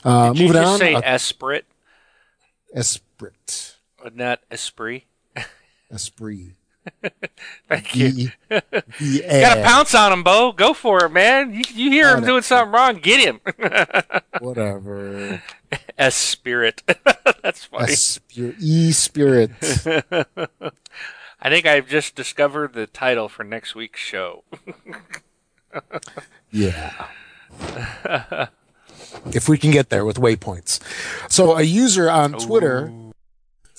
Uh, 0.03 0.33
Did 0.33 0.39
moving 0.39 0.47
you 0.47 0.53
just 0.53 0.67
on, 0.67 0.79
say 0.79 0.93
uh, 0.93 1.01
Esprit? 1.01 1.65
Esprit. 2.75 3.75
Not 4.13 4.41
Esprit. 4.51 5.03
Esprit. 5.91 6.53
Thank 7.67 7.95
you. 7.95 8.11
V- 8.11 8.31
Gotta 9.21 9.63
pounce 9.63 9.93
on 9.95 10.13
him, 10.13 10.23
Bo. 10.23 10.51
Go 10.51 10.73
for 10.73 11.05
it, 11.05 11.09
man. 11.11 11.53
You, 11.53 11.63
you 11.73 11.91
hear 11.91 12.15
him 12.15 12.23
doing 12.23 12.41
something 12.41 12.71
wrong, 12.71 12.97
get 12.97 13.19
him. 13.19 13.39
Whatever. 14.39 15.41
S 15.97 16.15
spirit. 16.15 16.83
That's 17.41 17.65
funny. 17.65 17.93
E 18.59 18.91
spirit. 18.91 19.51
I 21.41 21.49
think 21.49 21.65
I've 21.65 21.87
just 21.87 22.15
discovered 22.15 22.73
the 22.73 22.87
title 22.87 23.29
for 23.29 23.43
next 23.43 23.75
week's 23.75 23.99
show. 23.99 24.43
Yeah. 26.51 27.07
if 29.33 29.49
we 29.49 29.57
can 29.57 29.71
get 29.71 29.89
there 29.89 30.05
with 30.05 30.17
waypoints. 30.17 30.79
So 31.31 31.57
a 31.57 31.63
user 31.63 32.09
on 32.09 32.33
Twitter, 32.33 32.91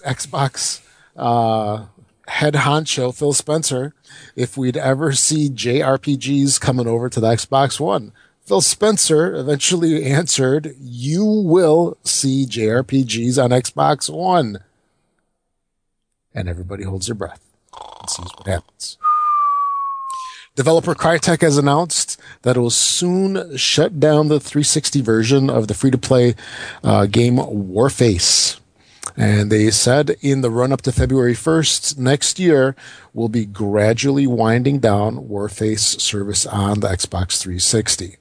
Xbox 0.07 0.81
uh, 1.17 1.87
head 2.29 2.55
honcho 2.55 3.15
Phil 3.15 3.33
Spencer, 3.33 3.95
if 4.35 4.57
we'd 4.57 4.77
ever 4.77 5.13
see 5.13 5.49
JRPGs 5.49 6.61
coming 6.61 6.87
over 6.87 7.09
to 7.09 7.21
the 7.21 7.29
Xbox 7.29 7.81
One. 7.81 8.13
Phil 8.45 8.61
Spencer 8.61 9.35
eventually 9.35 10.05
answered, 10.05 10.77
"You 10.81 11.25
will 11.25 11.97
see 12.05 12.47
JRPGs 12.47 13.43
on 13.43 13.51
Xbox 13.51 14.09
One." 14.09 14.61
And 16.35 16.49
everybody 16.49 16.85
holds 16.85 17.07
their 17.07 17.15
breath 17.15 17.41
and 18.01 18.11
sees 18.11 18.31
what 18.37 18.47
happens. 18.47 18.99
Developer 20.55 20.95
Crytek 20.95 21.43
has 21.43 21.59
announced 21.59 22.19
that 22.43 22.57
it 22.57 22.61
will 22.61 22.71
soon 22.71 23.57
shut 23.59 24.01
down 24.01 24.29
the 24.29 24.41
360 24.41 25.03
version 25.03 25.51
of 25.51 25.69
the 25.69 25.75
free-to-play 25.75 26.35
uh, 26.83 27.05
game 27.05 27.37
Warface. 27.37 28.59
And 29.17 29.51
they 29.51 29.71
said 29.71 30.17
in 30.21 30.43
the 30.43 30.51
run 30.51 30.73
up 30.73 30.83
to 30.83 30.93
February 30.93 31.33
1st 31.33 31.97
next 31.99 32.39
year, 32.39 32.77
we'll 33.15 33.29
be 33.29 33.47
gradually 33.47 34.27
winding 34.27 34.79
down 34.79 35.29
Warface 35.29 36.01
service 36.01 36.45
on 36.45 36.81
the 36.81 36.89
Xbox 36.89 37.41
360. 37.41 38.17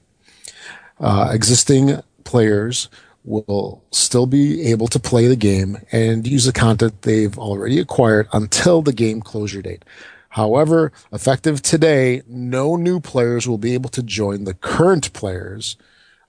Uh, 0.98 1.30
existing 1.32 2.00
players 2.24 2.88
will 3.24 3.84
still 3.90 4.26
be 4.26 4.62
able 4.70 4.86
to 4.86 5.00
play 5.00 5.26
the 5.26 5.36
game 5.36 5.78
and 5.92 6.26
use 6.26 6.44
the 6.44 6.52
content 6.52 7.02
they've 7.02 7.38
already 7.38 7.78
acquired 7.78 8.28
until 8.32 8.80
the 8.80 8.92
game 8.92 9.20
closure 9.20 9.60
date. 9.60 9.84
However, 10.30 10.92
effective 11.12 11.60
today, 11.60 12.22
no 12.26 12.76
new 12.76 13.00
players 13.00 13.48
will 13.48 13.58
be 13.58 13.74
able 13.74 13.90
to 13.90 14.02
join. 14.02 14.44
The 14.44 14.54
current 14.54 15.12
players 15.12 15.76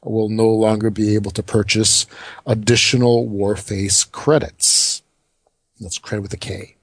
will 0.10 0.30
no 0.30 0.48
longer 0.48 0.90
be 0.90 1.16
able 1.16 1.32
to 1.32 1.44
purchase 1.44 2.06
additional 2.46 3.28
Warface 3.28 4.10
credits. 4.12 5.02
That's 5.80 5.98
credit 5.98 6.22
with 6.22 6.34
a 6.34 6.38
K. 6.38 6.76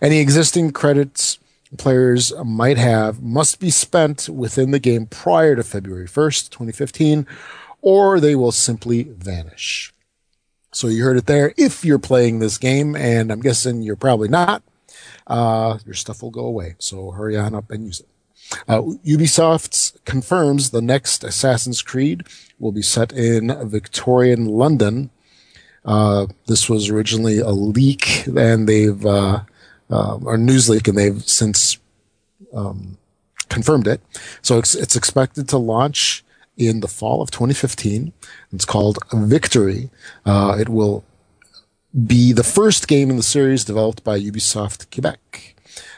Any 0.00 0.18
existing 0.18 0.72
credits 0.72 1.38
players 1.76 2.32
might 2.44 2.78
have 2.78 3.22
must 3.22 3.60
be 3.60 3.70
spent 3.70 4.28
within 4.28 4.70
the 4.70 4.78
game 4.78 5.06
prior 5.06 5.56
to 5.56 5.62
February 5.62 6.06
1st, 6.06 6.50
2015, 6.50 7.26
or 7.82 8.20
they 8.20 8.34
will 8.34 8.52
simply 8.52 9.04
vanish. 9.04 9.92
So 10.72 10.88
you 10.88 11.04
heard 11.04 11.16
it 11.16 11.26
there. 11.26 11.54
If 11.56 11.84
you're 11.84 11.98
playing 11.98 12.38
this 12.38 12.58
game, 12.58 12.94
and 12.94 13.32
I'm 13.32 13.40
guessing 13.40 13.82
you're 13.82 13.96
probably 13.96 14.28
not, 14.28 14.62
uh, 15.26 15.78
your 15.84 15.94
stuff 15.94 16.22
will 16.22 16.30
go 16.30 16.44
away. 16.44 16.76
So 16.78 17.10
hurry 17.10 17.36
on 17.36 17.54
up 17.54 17.70
and 17.70 17.86
use 17.86 18.00
it. 18.00 18.08
Uh, 18.68 18.82
Ubisoft 19.04 20.04
confirms 20.04 20.70
the 20.70 20.82
next 20.82 21.24
Assassin's 21.24 21.82
Creed 21.82 22.26
will 22.58 22.72
be 22.72 22.82
set 22.82 23.12
in 23.12 23.54
Victorian 23.68 24.46
London. 24.46 25.10
Uh, 25.84 26.26
this 26.46 26.68
was 26.68 26.90
originally 26.90 27.38
a 27.38 27.50
leak, 27.50 28.26
and 28.26 28.68
they've 28.68 29.04
uh, 29.06 29.40
uh, 29.90 30.18
or 30.22 30.36
news 30.36 30.68
leak, 30.68 30.88
and 30.88 30.98
they've 30.98 31.22
since 31.28 31.78
um, 32.52 32.98
confirmed 33.48 33.86
it. 33.86 34.00
So 34.42 34.58
it's, 34.58 34.74
it's 34.74 34.96
expected 34.96 35.48
to 35.48 35.58
launch 35.58 36.24
in 36.56 36.80
the 36.80 36.88
fall 36.88 37.22
of 37.22 37.30
2015. 37.30 38.12
It's 38.52 38.64
called 38.64 38.98
Victory. 39.12 39.90
Uh, 40.24 40.56
it 40.58 40.68
will 40.68 41.04
be 42.06 42.32
the 42.32 42.44
first 42.44 42.88
game 42.88 43.10
in 43.10 43.16
the 43.16 43.22
series 43.22 43.64
developed 43.64 44.04
by 44.04 44.18
Ubisoft 44.20 44.90
Quebec, 44.92 45.54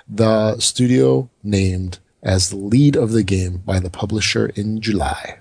the 0.09 0.59
studio 0.59 1.29
named 1.43 1.99
as 2.23 2.51
the 2.51 2.57
lead 2.57 2.97
of 2.97 3.13
the 3.13 3.23
game 3.23 3.59
by 3.59 3.79
the 3.79 3.91
publisher 3.91 4.47
in 4.55 4.81
July. 4.81 5.39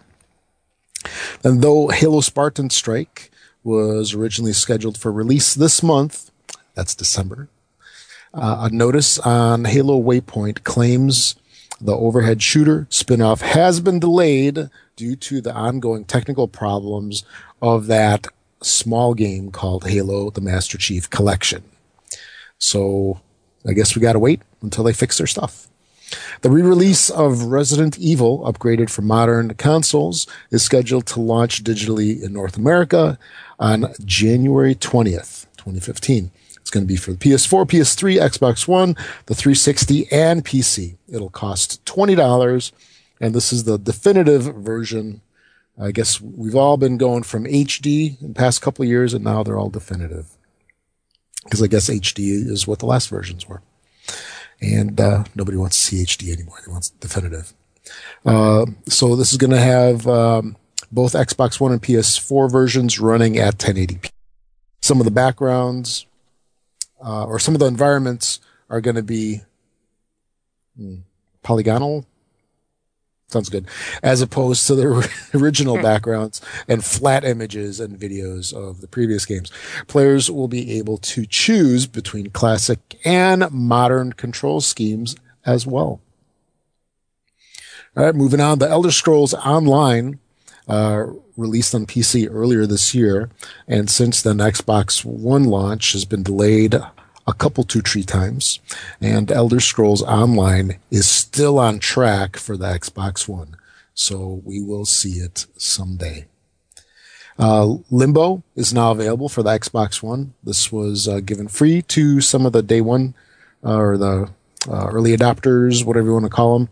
And 1.44 1.62
though 1.62 1.90
Halo 1.90 2.22
Spartan 2.22 2.70
Strike 2.70 3.32
was 3.64 4.14
originally 4.14 4.54
scheduled 4.54 4.98
for 4.98 5.12
release 5.12 5.54
this 5.54 5.84
month, 5.84 6.32
that's 6.74 6.96
December, 6.96 7.50
uh, 8.34 8.70
a 8.70 8.76
notice 8.76 9.20
on 9.20 9.66
Halo 9.66 10.02
Waypoint 10.02 10.64
claims 10.64 11.36
the 11.80 11.96
overhead 11.96 12.42
shooter 12.42 12.88
spinoff 12.90 13.42
has 13.42 13.80
been 13.80 14.00
delayed 14.00 14.70
due 14.96 15.16
to 15.16 15.42
the 15.42 15.54
ongoing 15.54 16.06
technical 16.06 16.48
problems 16.48 17.24
of 17.62 17.88
that 17.88 18.28
small 18.62 19.14
game 19.14 19.52
called 19.52 19.88
Halo 19.88 20.30
the 20.30 20.42
Master 20.42 20.78
Chief 20.78 21.10
Collection. 21.10 21.64
So 22.58 23.22
I 23.68 23.74
guess 23.74 23.96
we 23.96 24.02
got 24.02 24.14
to 24.14 24.20
wait 24.20 24.42
until 24.62 24.84
they 24.84 24.94
fix 24.94 25.18
their 25.18 25.28
stuff. 25.28 25.68
The 26.42 26.50
re-release 26.50 27.10
of 27.10 27.44
Resident 27.44 27.98
Evil, 27.98 28.40
upgraded 28.40 28.90
for 28.90 29.02
modern 29.02 29.56
consoles, 29.56 30.28
is 30.52 30.64
scheduled 30.64 31.06
to 31.08 31.20
launch 31.20 31.64
digitally 31.64 32.22
in 32.22 32.34
North 32.34 32.58
America 32.58 33.18
on 33.60 33.94
January 34.06 34.76
20th, 34.76 35.48
2015. 35.58 36.32
It's 36.56 36.70
going 36.70 36.86
to 36.86 36.88
be 36.88 36.98
for 36.98 37.12
the 37.12 37.18
PS4, 37.18 37.66
PS3, 37.66 38.20
Xbox 38.22 38.68
One, 38.68 38.96
the 39.26 39.36
360, 39.36 40.12
and 40.12 40.46
PC. 40.46 40.98
It'll 41.08 41.30
cost 41.30 41.84
$20, 41.86 42.72
and 43.20 43.34
this 43.34 43.52
is 43.52 43.64
the 43.64 43.78
definitive 43.78 44.44
version. 44.56 45.22
I 45.80 45.92
guess 45.92 46.20
we've 46.22 46.56
all 46.56 46.78
been 46.78 46.98
going 46.98 47.24
from 47.24 47.46
HD 47.46 48.22
in 48.22 48.30
the 48.30 48.34
past 48.34 48.62
couple 48.62 48.84
of 48.84 48.90
years, 48.90 49.14
and 49.14 49.24
now 49.24 49.44
they're 49.44 49.58
all 49.58 49.70
definitive. 49.70 50.38
Because 51.44 51.62
I 51.62 51.68
guess 51.68 51.90
HD 51.90 52.32
is 52.50 52.68
what 52.68 52.80
the 52.80 52.86
last 52.86 53.10
versions 53.10 53.48
were 53.48 53.62
and 54.62 55.00
uh, 55.00 55.24
nobody 55.36 55.58
wants 55.58 55.90
CHD 55.90 56.34
anymore. 56.34 56.58
They 56.66 56.72
want 56.72 56.92
definitive. 57.00 57.54
Uh, 58.26 58.66
so 58.88 59.16
this 59.16 59.32
is 59.32 59.38
going 59.38 59.52
to 59.52 59.60
have 59.60 60.08
um, 60.08 60.58
both 60.92 61.14
Xbox 61.14 61.60
One 61.60 61.72
and 61.72 61.82
PS4 61.82 62.52
versions 62.52 63.00
running 63.00 63.38
at 63.38 63.58
1080p. 63.58 64.10
Some 64.82 65.00
of 65.00 65.06
the 65.06 65.12
backgrounds 65.12 66.06
uh, 67.04 67.26
or 67.26 67.40
some 67.40 67.56
of 67.56 67.60
the 67.60 67.68
environments 67.68 68.40
are 68.70 68.82
going 68.82 68.96
to 68.96 69.04
be 69.04 69.42
hmm, 70.76 70.98
polygonal. 71.44 72.06
Sounds 73.30 73.50
good. 73.50 73.68
As 74.02 74.22
opposed 74.22 74.66
to 74.68 74.76
the 74.76 75.10
original 75.34 75.76
backgrounds 75.82 76.42
and 76.68 76.84
flat 76.84 77.26
images 77.26 77.82
and 77.82 78.00
videos 78.00 78.54
of 78.54 78.80
the 78.80 78.88
previous 78.88 79.26
games. 79.26 79.52
Players 79.88 80.32
will 80.32 80.48
be 80.48 80.78
able 80.78 80.98
to 81.00 81.26
choose 81.26 81.88
between 81.88 82.30
classic 82.30 82.98
and 83.04 83.52
modern 83.52 84.14
control 84.14 84.62
schemes 84.62 85.18
as 85.46 85.68
well. 85.68 86.00
All 87.98 88.06
right, 88.06 88.16
moving 88.16 88.40
on. 88.40 88.60
The 88.60 88.70
Elder 88.70 88.92
Scrolls 88.92 89.34
Online 89.34 90.20
uh, 90.70 91.08
released 91.36 91.76
on 91.76 91.86
PC 91.86 92.30
earlier 92.32 92.66
this 92.66 92.96
year, 92.96 93.30
and 93.68 93.90
since 93.90 94.22
then, 94.22 94.38
Xbox 94.38 95.04
One 95.04 95.46
launch 95.46 95.94
has 95.94 96.06
been 96.06 96.24
delayed 96.24 96.76
a 97.28 97.34
couple 97.34 97.64
two 97.64 97.82
tree 97.82 98.04
times, 98.04 98.60
and 99.02 99.32
Elder 99.32 99.60
Scrolls 99.60 100.02
Online 100.04 100.80
is 100.90 101.10
still 101.10 101.60
on 101.60 101.80
track 101.80 102.38
for 102.38 102.56
the 102.56 102.68
Xbox 102.68 103.28
One. 103.28 103.58
So 103.94 104.42
we 104.46 104.62
will 104.62 104.86
see 104.86 105.20
it 105.20 105.46
someday. 105.58 106.26
Uh, 107.38 107.78
Limbo 107.92 108.44
is 108.56 108.74
now 108.74 108.92
available 108.92 109.30
for 109.30 109.44
the 109.44 109.52
Xbox 109.52 110.02
One. 110.02 110.34
This 110.44 110.72
was 110.72 111.08
uh, 111.08 111.20
given 111.20 111.48
free 111.48 111.82
to 111.84 112.22
some 112.22 112.46
of 112.46 112.54
the 112.54 112.64
day 112.64 112.82
one 112.82 113.14
uh, 113.64 113.78
or 113.78 113.98
the 113.98 114.30
uh, 114.68 114.88
early 114.88 115.16
adopters, 115.16 115.86
whatever 115.86 116.08
you 116.08 116.14
want 116.14 116.26
to 116.26 116.30
call 116.30 116.58
them, 116.58 116.70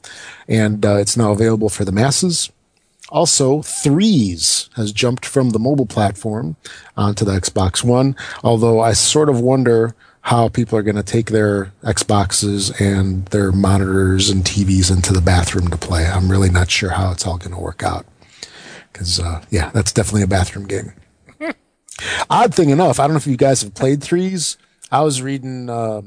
and 0.48 0.86
uh, 0.86 0.96
it's 0.96 1.18
now 1.18 1.32
available 1.32 1.70
for 1.70 1.86
the 1.86 1.92
masses. 1.92 2.52
Also, 3.10 3.62
Threes 3.62 4.70
has 4.76 4.92
jumped 4.92 5.26
from 5.26 5.52
the 5.52 5.60
mobile 5.60 5.86
platform 5.86 6.56
onto 6.98 7.24
the 7.24 7.34
Xbox 7.34 7.84
One, 7.84 8.16
although 8.44 8.80
I 8.80 8.94
sort 8.94 9.30
of 9.30 9.40
wonder 9.40 9.96
how 10.26 10.50
people 10.50 10.76
are 10.76 10.82
going 10.82 10.96
to 10.96 11.04
take 11.04 11.30
their 11.30 11.72
Xboxes 11.84 12.82
and 12.82 13.28
their 13.28 13.52
monitors 13.52 14.28
and 14.32 14.44
TVs 14.44 14.92
into 14.92 15.14
the 15.14 15.22
bathroom 15.22 15.68
to 15.68 15.78
play. 15.78 16.08
I'm 16.08 16.32
really 16.32 16.50
not 16.50 16.72
sure 16.72 16.90
how 16.90 17.12
it's 17.12 17.28
all 17.28 17.38
going 17.38 17.52
to 17.52 17.60
work 17.60 17.84
out. 17.84 18.08
Because, 18.92 19.20
uh, 19.20 19.44
yeah, 19.52 19.70
that's 19.70 19.92
definitely 19.92 20.24
a 20.24 20.28
bathroom 20.28 20.66
game. 20.66 20.94
Odd 22.28 22.56
thing 22.56 22.72
enough, 22.72 23.00
I 23.00 23.04
don't 23.04 23.14
know 23.14 23.18
if 23.18 23.28
you 23.28 23.38
guys 23.38 23.62
have 23.62 23.76
played 23.76 24.02
Threes. 24.02 24.58
I 24.92 25.04
was 25.04 25.22
reading 25.22 25.70
uh, 25.70 26.02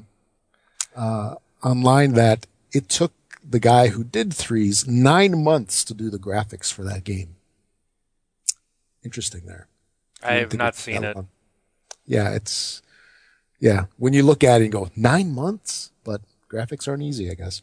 uh, 0.96 1.36
online 1.62 2.14
that 2.14 2.48
it 2.72 2.88
took 2.88 3.12
the 3.48 3.60
guy 3.60 3.86
who 3.86 4.02
did 4.02 4.34
Threes 4.34 4.84
nine 4.88 5.44
months 5.44 5.84
to 5.84 5.94
do 5.94 6.10
the 6.10 6.18
graphics 6.18 6.72
for 6.72 6.82
that 6.82 7.04
game. 7.04 7.36
Interesting 9.04 9.46
there. 9.46 9.68
I 10.24 10.34
have 10.34 10.54
not 10.54 10.74
seen 10.74 11.04
it. 11.04 11.16
Yeah, 12.04 12.30
it's 12.30 12.82
yeah. 13.60 13.86
When 13.96 14.12
you 14.12 14.22
look 14.22 14.44
at 14.44 14.60
it 14.60 14.64
and 14.64 14.72
go 14.72 14.90
nine 14.96 15.34
months, 15.34 15.90
but 16.04 16.20
graphics 16.50 16.88
aren't 16.88 17.02
easy, 17.02 17.30
I 17.30 17.34
guess. 17.34 17.62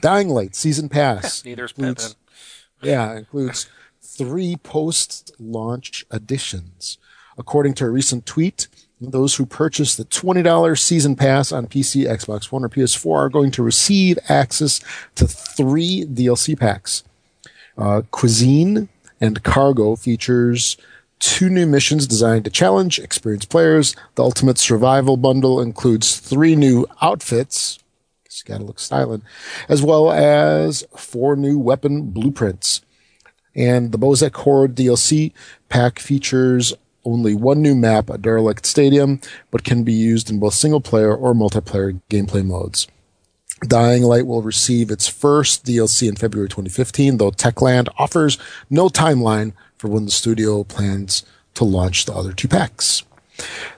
Dying 0.00 0.28
Light 0.28 0.54
Season 0.54 0.88
Pass. 0.88 1.44
Neither's 1.46 1.72
includes. 1.72 2.16
Yeah, 2.82 3.16
includes 3.16 3.68
three 4.00 4.56
post-launch 4.56 6.06
additions. 6.10 6.98
According 7.36 7.74
to 7.74 7.84
a 7.86 7.90
recent 7.90 8.26
tweet, 8.26 8.68
those 9.00 9.36
who 9.36 9.46
purchase 9.46 9.94
the 9.94 10.04
$20 10.04 10.78
season 10.78 11.14
pass 11.14 11.52
on 11.52 11.66
PC, 11.68 12.04
Xbox 12.04 12.50
One, 12.50 12.64
or 12.64 12.68
PS4 12.68 13.16
are 13.16 13.28
going 13.28 13.50
to 13.52 13.62
receive 13.62 14.18
access 14.28 14.80
to 15.14 15.26
three 15.26 16.04
DLC 16.04 16.58
packs. 16.58 17.04
Uh, 17.76 18.02
Cuisine 18.10 18.88
and 19.20 19.42
Cargo 19.44 19.94
features 19.94 20.76
two 21.18 21.48
new 21.48 21.66
missions 21.66 22.06
designed 22.06 22.44
to 22.44 22.50
challenge 22.50 22.98
experienced 22.98 23.48
players. 23.48 23.94
The 24.14 24.22
Ultimate 24.22 24.58
Survival 24.58 25.16
Bundle 25.16 25.60
includes 25.60 26.18
three 26.18 26.56
new 26.56 26.86
outfits. 27.00 27.78
You 28.24 28.54
gotta 28.54 28.64
look 28.64 28.78
styling, 28.78 29.22
as 29.68 29.82
well 29.82 30.12
as 30.12 30.84
four 30.96 31.34
new 31.34 31.58
weapon 31.58 32.10
blueprints. 32.10 32.82
And 33.56 33.90
the 33.90 33.98
Bozek 33.98 34.34
Horde 34.36 34.76
DLC 34.76 35.32
pack 35.68 35.98
features 35.98 36.72
only 37.04 37.34
one 37.34 37.62
new 37.62 37.74
map, 37.74 38.10
a 38.10 38.18
derelict 38.18 38.66
stadium, 38.66 39.20
but 39.50 39.64
can 39.64 39.82
be 39.82 39.92
used 39.92 40.30
in 40.30 40.38
both 40.38 40.54
single 40.54 40.80
player 40.80 41.14
or 41.14 41.34
multiplayer 41.34 42.00
gameplay 42.10 42.44
modes. 42.44 42.86
Dying 43.66 44.04
Light 44.04 44.26
will 44.26 44.42
receive 44.42 44.90
its 44.90 45.08
first 45.08 45.64
DLC 45.64 46.08
in 46.08 46.14
February 46.14 46.48
2015, 46.48 47.16
though 47.16 47.32
Techland 47.32 47.88
offers 47.98 48.38
no 48.70 48.88
timeline 48.88 49.52
for 49.78 49.88
when 49.88 50.04
the 50.04 50.10
studio 50.10 50.64
plans 50.64 51.24
to 51.54 51.64
launch 51.64 52.04
the 52.04 52.12
other 52.12 52.32
two 52.32 52.48
packs. 52.48 53.04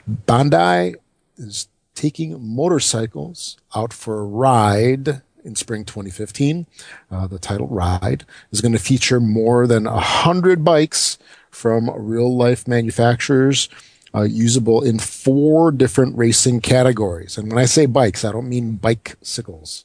Bandai 0.09 0.97
is 1.37 1.69
taking 1.95 2.55
motorcycles 2.55 3.59
out 3.75 3.93
for 3.93 4.21
a 4.21 4.25
ride 4.25 5.23
in 5.45 5.55
spring 5.55 5.85
2015. 5.85 6.67
Uh, 7.11 7.27
the 7.27 7.39
title 7.39 7.69
Ride 7.69 8.25
is 8.51 8.61
going 8.61 8.73
to 8.73 8.79
feature 8.79 9.21
more 9.21 9.67
than 9.67 9.87
a 9.87 10.01
hundred 10.01 10.65
bikes 10.65 11.19
from 11.51 11.91
real 11.91 12.37
life 12.37 12.67
manufacturers. 12.67 13.69
Uh, 14.13 14.23
usable 14.23 14.83
in 14.83 14.99
four 14.99 15.71
different 15.71 16.19
racing 16.19 16.61
categories. 16.61 17.39
And 17.39 17.49
when 17.49 17.63
I 17.63 17.65
say 17.67 17.87
bikes, 17.87 18.25
I 18.25 18.33
don't 18.33 18.49
mean 18.49 18.75
bicycles. 18.75 19.85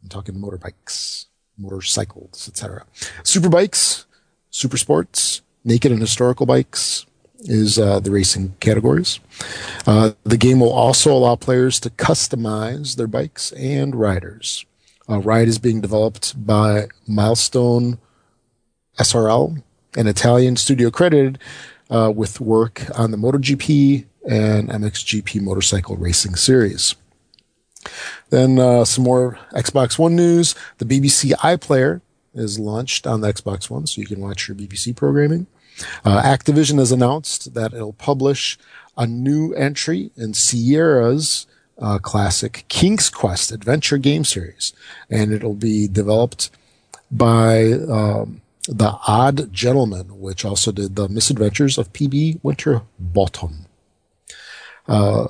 I'm 0.00 0.08
talking 0.08 0.36
motorbikes, 0.36 1.26
motorcycles, 1.58 2.48
etc. 2.48 2.86
Super 3.24 3.48
bikes, 3.48 4.06
super 4.50 4.76
sports, 4.76 5.42
naked 5.64 5.92
and 5.92 6.00
historical 6.00 6.46
bikes 6.46 7.06
is 7.40 7.78
uh, 7.78 8.00
the 8.00 8.10
racing 8.10 8.54
categories. 8.60 9.20
Uh, 9.86 10.12
the 10.24 10.36
game 10.36 10.60
will 10.60 10.72
also 10.72 11.12
allow 11.12 11.36
players 11.36 11.78
to 11.80 11.90
customize 11.90 12.96
their 12.96 13.06
bikes 13.06 13.52
and 13.52 13.94
riders. 13.94 14.64
Uh, 15.08 15.20
Ride 15.20 15.48
is 15.48 15.58
being 15.58 15.80
developed 15.80 16.46
by 16.46 16.88
Milestone 17.06 17.98
SRL, 18.98 19.62
an 19.96 20.06
Italian 20.06 20.56
studio 20.56 20.90
credited 20.90 21.38
uh, 21.90 22.12
with 22.14 22.40
work 22.40 22.86
on 22.98 23.12
the 23.12 23.16
MotoGP 23.16 24.04
and 24.28 24.68
MXGP 24.68 25.40
motorcycle 25.40 25.96
racing 25.96 26.34
series. 26.34 26.96
Then 28.30 28.58
uh, 28.58 28.84
some 28.84 29.04
more 29.04 29.38
Xbox 29.52 29.98
One 29.98 30.16
news. 30.16 30.56
The 30.78 30.84
BBC 30.84 31.32
iPlayer 31.34 32.00
is 32.36 32.58
launched 32.58 33.06
on 33.06 33.20
the 33.20 33.32
Xbox 33.32 33.70
One, 33.70 33.86
so 33.86 34.00
you 34.00 34.06
can 34.06 34.20
watch 34.20 34.48
your 34.48 34.56
BBC 34.56 34.94
programming. 34.94 35.46
Uh, 36.04 36.22
Activision 36.22 36.78
has 36.78 36.92
announced 36.92 37.54
that 37.54 37.74
it'll 37.74 37.92
publish 37.92 38.58
a 38.96 39.06
new 39.06 39.52
entry 39.54 40.10
in 40.16 40.32
Sierra's 40.32 41.46
uh, 41.78 41.98
classic 41.98 42.64
King's 42.68 43.10
Quest 43.10 43.52
adventure 43.52 43.98
game 43.98 44.24
series, 44.24 44.72
and 45.10 45.32
it'll 45.32 45.54
be 45.54 45.86
developed 45.86 46.50
by 47.10 47.72
um, 47.72 48.40
the 48.68 48.98
Odd 49.06 49.52
Gentleman, 49.52 50.20
which 50.20 50.44
also 50.44 50.72
did 50.72 50.96
the 50.96 51.08
Misadventures 51.08 51.78
of 51.78 51.92
PB 51.92 52.40
Winterbottom. 52.42 53.66
Uh, 54.88 55.28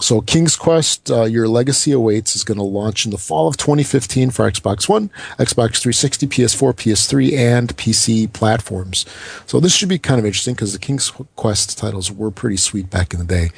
so 0.00 0.20
King's 0.20 0.56
Quest, 0.56 1.10
uh, 1.10 1.24
Your 1.24 1.46
Legacy 1.48 1.92
Awaits 1.92 2.34
is 2.34 2.44
going 2.44 2.58
to 2.58 2.64
launch 2.64 3.04
in 3.04 3.10
the 3.10 3.18
fall 3.18 3.46
of 3.46 3.56
2015 3.56 4.30
for 4.30 4.50
Xbox 4.50 4.88
One, 4.88 5.08
Xbox 5.38 5.80
360, 5.80 6.26
PS4, 6.26 6.72
PS3, 6.74 7.36
and 7.36 7.76
PC 7.76 8.32
platforms. 8.32 9.06
So 9.46 9.60
this 9.60 9.74
should 9.74 9.88
be 9.88 9.98
kind 9.98 10.18
of 10.18 10.24
interesting 10.24 10.54
because 10.54 10.72
the 10.72 10.78
King's 10.78 11.10
Quest 11.36 11.78
titles 11.78 12.10
were 12.10 12.30
pretty 12.30 12.56
sweet 12.56 12.90
back 12.90 13.12
in 13.12 13.20
the 13.20 13.26
day. 13.26 13.50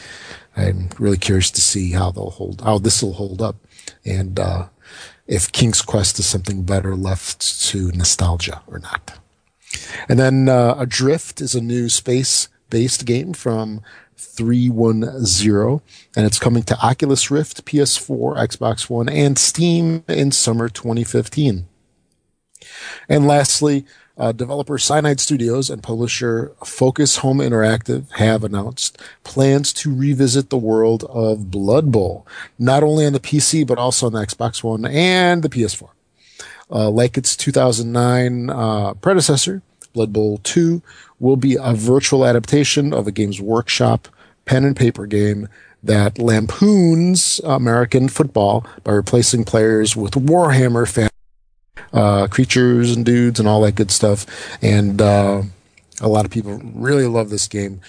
I'm 0.56 0.90
really 0.98 1.16
curious 1.16 1.50
to 1.52 1.60
see 1.60 1.92
how 1.92 2.10
they'll 2.10 2.30
hold, 2.30 2.60
how 2.60 2.78
this 2.78 3.02
will 3.02 3.14
hold 3.14 3.40
up, 3.40 3.56
and 4.04 4.38
uh, 4.38 4.68
if 5.26 5.50
King's 5.52 5.80
Quest 5.80 6.18
is 6.18 6.26
something 6.26 6.62
better 6.64 6.94
left 6.94 7.60
to 7.68 7.90
nostalgia 7.92 8.62
or 8.66 8.78
not. 8.78 9.18
And 10.08 10.18
then 10.18 10.48
uh, 10.48 10.74
Adrift 10.78 11.40
is 11.40 11.54
a 11.54 11.60
new 11.60 11.88
space-based 11.88 13.06
game 13.06 13.32
from 13.32 13.80
310, 14.22 15.80
and 16.16 16.26
it's 16.26 16.38
coming 16.38 16.62
to 16.64 16.78
Oculus 16.84 17.30
Rift, 17.30 17.64
PS4, 17.64 18.36
Xbox 18.36 18.88
One, 18.88 19.08
and 19.08 19.38
Steam 19.38 20.04
in 20.08 20.32
summer 20.32 20.68
2015. 20.68 21.66
And 23.08 23.26
lastly, 23.26 23.84
uh, 24.16 24.32
developer 24.32 24.78
Cyanide 24.78 25.20
Studios 25.20 25.70
and 25.70 25.82
publisher 25.82 26.52
Focus 26.64 27.18
Home 27.18 27.38
Interactive 27.38 28.10
have 28.12 28.44
announced 28.44 28.98
plans 29.24 29.72
to 29.74 29.94
revisit 29.94 30.50
the 30.50 30.58
world 30.58 31.04
of 31.04 31.50
Blood 31.50 31.90
Bowl, 31.90 32.26
not 32.58 32.82
only 32.82 33.06
on 33.06 33.14
the 33.14 33.20
PC, 33.20 33.66
but 33.66 33.78
also 33.78 34.06
on 34.06 34.12
the 34.12 34.20
Xbox 34.20 34.62
One 34.62 34.84
and 34.84 35.42
the 35.42 35.48
PS4. 35.48 35.88
Uh, 36.70 36.90
like 36.90 37.18
its 37.18 37.36
2009 37.36 38.48
uh, 38.48 38.94
predecessor, 38.94 39.62
Blood 39.92 40.12
Bowl 40.12 40.38
2 40.38 40.82
will 41.18 41.36
be 41.36 41.56
a 41.60 41.74
virtual 41.74 42.24
adaptation 42.24 42.92
of 42.92 43.06
a 43.06 43.12
Games 43.12 43.40
Workshop 43.40 44.08
pen 44.44 44.64
and 44.64 44.76
paper 44.76 45.06
game 45.06 45.48
that 45.82 46.18
lampoons 46.18 47.40
American 47.44 48.08
football 48.08 48.64
by 48.84 48.92
replacing 48.92 49.44
players 49.44 49.96
with 49.96 50.12
Warhammer 50.12 50.88
fan 50.88 51.10
uh, 51.92 52.26
creatures 52.28 52.94
and 52.94 53.04
dudes 53.04 53.38
and 53.38 53.48
all 53.48 53.60
that 53.62 53.74
good 53.74 53.90
stuff. 53.90 54.26
And 54.62 55.00
uh, 55.02 55.42
a 56.00 56.08
lot 56.08 56.24
of 56.24 56.30
people 56.30 56.60
really 56.74 57.06
love 57.06 57.30
this 57.30 57.48
game 57.48 57.80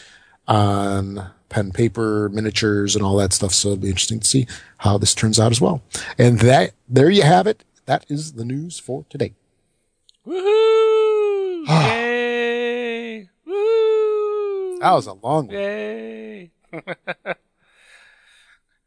on 0.48 1.30
pen, 1.50 1.72
paper, 1.72 2.30
miniatures, 2.30 2.96
and 2.96 3.06
all 3.06 3.16
that 3.18 3.34
stuff. 3.34 3.54
So 3.54 3.70
it'll 3.70 3.82
be 3.82 3.90
interesting 3.90 4.20
to 4.20 4.28
see 4.28 4.48
how 4.78 4.98
this 4.98 5.14
turns 5.14 5.40
out 5.40 5.52
as 5.52 5.62
well. 5.62 5.82
And 6.18 6.40
that 6.40 6.74
there 6.90 7.10
you 7.10 7.24
have 7.24 7.48
it. 7.48 7.64
That 7.86 8.06
is 8.10 8.34
the 8.34 8.46
news 8.46 8.80
for 8.80 9.06
today. 9.10 9.34
Woohoo! 10.26 11.03
Yay! 11.70 13.30
Woo! 13.46 14.80
That 14.80 14.92
was 14.92 15.08
a 15.08 15.14
long 15.14 15.48
one. 15.48 15.56
Yay! 15.56 16.52
you 16.74 16.80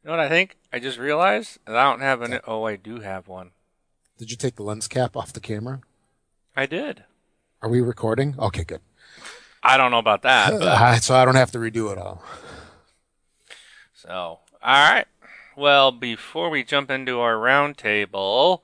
know 0.05 0.11
what 0.11 0.21
I 0.21 0.29
think? 0.29 0.57
I 0.73 0.79
just 0.79 0.99
realized 0.99 1.59
that 1.67 1.77
I 1.77 1.85
don't 1.91 2.01
have 2.01 2.23
an. 2.23 2.41
Oh, 2.47 2.65
I 2.65 2.77
do 2.77 3.01
have 3.01 3.29
one. 3.29 3.51
Did 4.19 4.31
you 4.31 4.37
take 4.37 4.57
the 4.57 4.62
lens 4.62 4.89
cap 4.89 5.17
off 5.17 5.33
the 5.33 5.41
camera? 5.41 5.81
I 6.57 6.67
did. 6.67 7.05
Are 7.62 7.69
we 7.69 7.81
recording? 7.81 8.35
Okay, 8.39 8.65
good. 8.65 8.81
I 9.62 9.77
don't 9.77 9.91
know 9.91 9.99
about 9.99 10.23
that, 10.23 10.53
but 10.59 10.62
Uh, 10.62 10.97
so 11.01 11.15
I 11.17 11.25
don't 11.25 11.35
have 11.35 11.51
to 11.53 11.59
redo 11.59 11.91
it 11.93 11.99
all. 11.99 12.23
so 13.95 14.41
all 14.62 14.91
right. 14.91 15.07
Well, 15.57 15.91
before 15.93 16.51
we 16.51 16.62
jump 16.65 16.91
into 16.91 17.21
our 17.21 17.35
roundtable, 17.35 18.61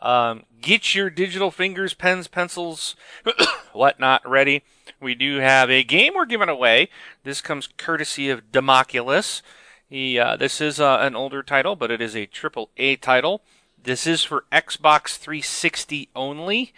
um, 0.00 0.44
get 0.60 0.94
your 0.94 1.10
digital 1.10 1.50
fingers, 1.50 1.94
pens, 1.94 2.28
pencils, 2.28 2.96
whatnot 3.72 4.28
ready. 4.28 4.62
We 5.00 5.14
do 5.14 5.38
have 5.38 5.70
a 5.70 5.82
game 5.82 6.14
we're 6.14 6.26
giving 6.26 6.48
away. 6.48 6.90
This 7.24 7.40
comes 7.40 7.68
courtesy 7.76 8.28
of 8.30 8.52
Democulus. 8.52 9.42
He, 9.88 10.18
uh, 10.18 10.36
this 10.36 10.60
is 10.60 10.78
uh, 10.78 10.98
an 11.00 11.16
older 11.16 11.42
title, 11.42 11.76
but 11.76 11.90
it 11.90 12.00
is 12.00 12.14
a 12.14 12.26
triple 12.26 12.70
A 12.76 12.96
title. 12.96 13.42
This 13.82 14.06
is 14.06 14.24
for 14.24 14.44
Xbox 14.52 15.16
360 15.16 16.10
only. 16.14 16.72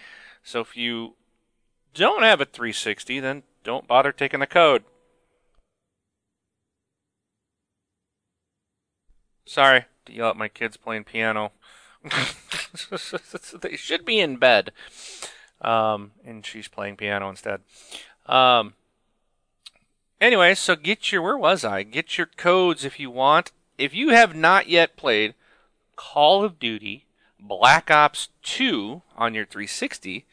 So 0.44 0.60
if 0.60 0.76
you 0.76 1.14
don't 1.94 2.22
have 2.22 2.40
a 2.40 2.44
360, 2.44 3.20
then 3.20 3.42
don't 3.64 3.86
bother 3.86 4.12
taking 4.12 4.40
the 4.40 4.46
code. 4.46 4.84
Sorry 9.44 9.84
to 10.06 10.12
yell 10.12 10.30
at 10.30 10.36
my 10.36 10.48
kids 10.48 10.76
playing 10.76 11.04
piano. 11.04 11.52
they 13.60 13.76
should 13.76 14.04
be 14.04 14.20
in 14.20 14.36
bed. 14.36 14.72
Um, 15.60 16.12
and 16.24 16.44
she's 16.44 16.68
playing 16.68 16.96
piano 16.96 17.28
instead. 17.28 17.60
Um, 18.26 18.74
anyway, 20.20 20.54
so 20.54 20.74
get 20.76 21.12
your, 21.12 21.22
where 21.22 21.38
was 21.38 21.64
I? 21.64 21.82
Get 21.82 22.18
your 22.18 22.26
codes 22.36 22.84
if 22.84 22.98
you 22.98 23.10
want. 23.10 23.52
If 23.78 23.94
you 23.94 24.10
have 24.10 24.34
not 24.34 24.68
yet 24.68 24.96
played 24.96 25.34
Call 25.96 26.44
of 26.44 26.58
Duty 26.58 27.06
Black 27.38 27.90
Ops 27.90 28.28
2 28.42 29.02
on 29.16 29.34
your 29.34 29.46
360, 29.46 30.24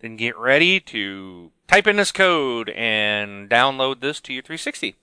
then 0.00 0.16
get 0.16 0.36
ready 0.38 0.80
to 0.80 1.50
type 1.68 1.86
in 1.86 1.96
this 1.96 2.12
code 2.12 2.70
and 2.70 3.48
download 3.48 4.00
this 4.00 4.20
to 4.20 4.32
your 4.32 4.42
360. 4.42 4.94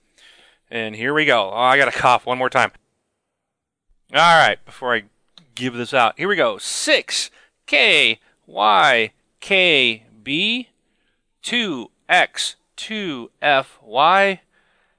And 0.70 0.96
here 0.96 1.12
we 1.14 1.24
go. 1.24 1.50
Oh, 1.50 1.56
I 1.56 1.76
got 1.76 1.86
to 1.86 1.98
cough 1.98 2.26
one 2.26 2.38
more 2.38 2.50
time. 2.50 2.72
All 4.12 4.46
right, 4.46 4.64
before 4.64 4.94
I 4.94 5.04
give 5.54 5.74
this 5.74 5.94
out. 5.94 6.14
Here 6.16 6.28
we 6.28 6.36
go. 6.36 6.58
6 6.58 7.30
K 7.66 8.20
Y 8.46 9.12
K 9.40 10.02
B 10.22 10.68
2 11.42 11.90
X 12.08 12.56
2 12.76 13.30
F 13.40 13.78
Y 13.82 14.40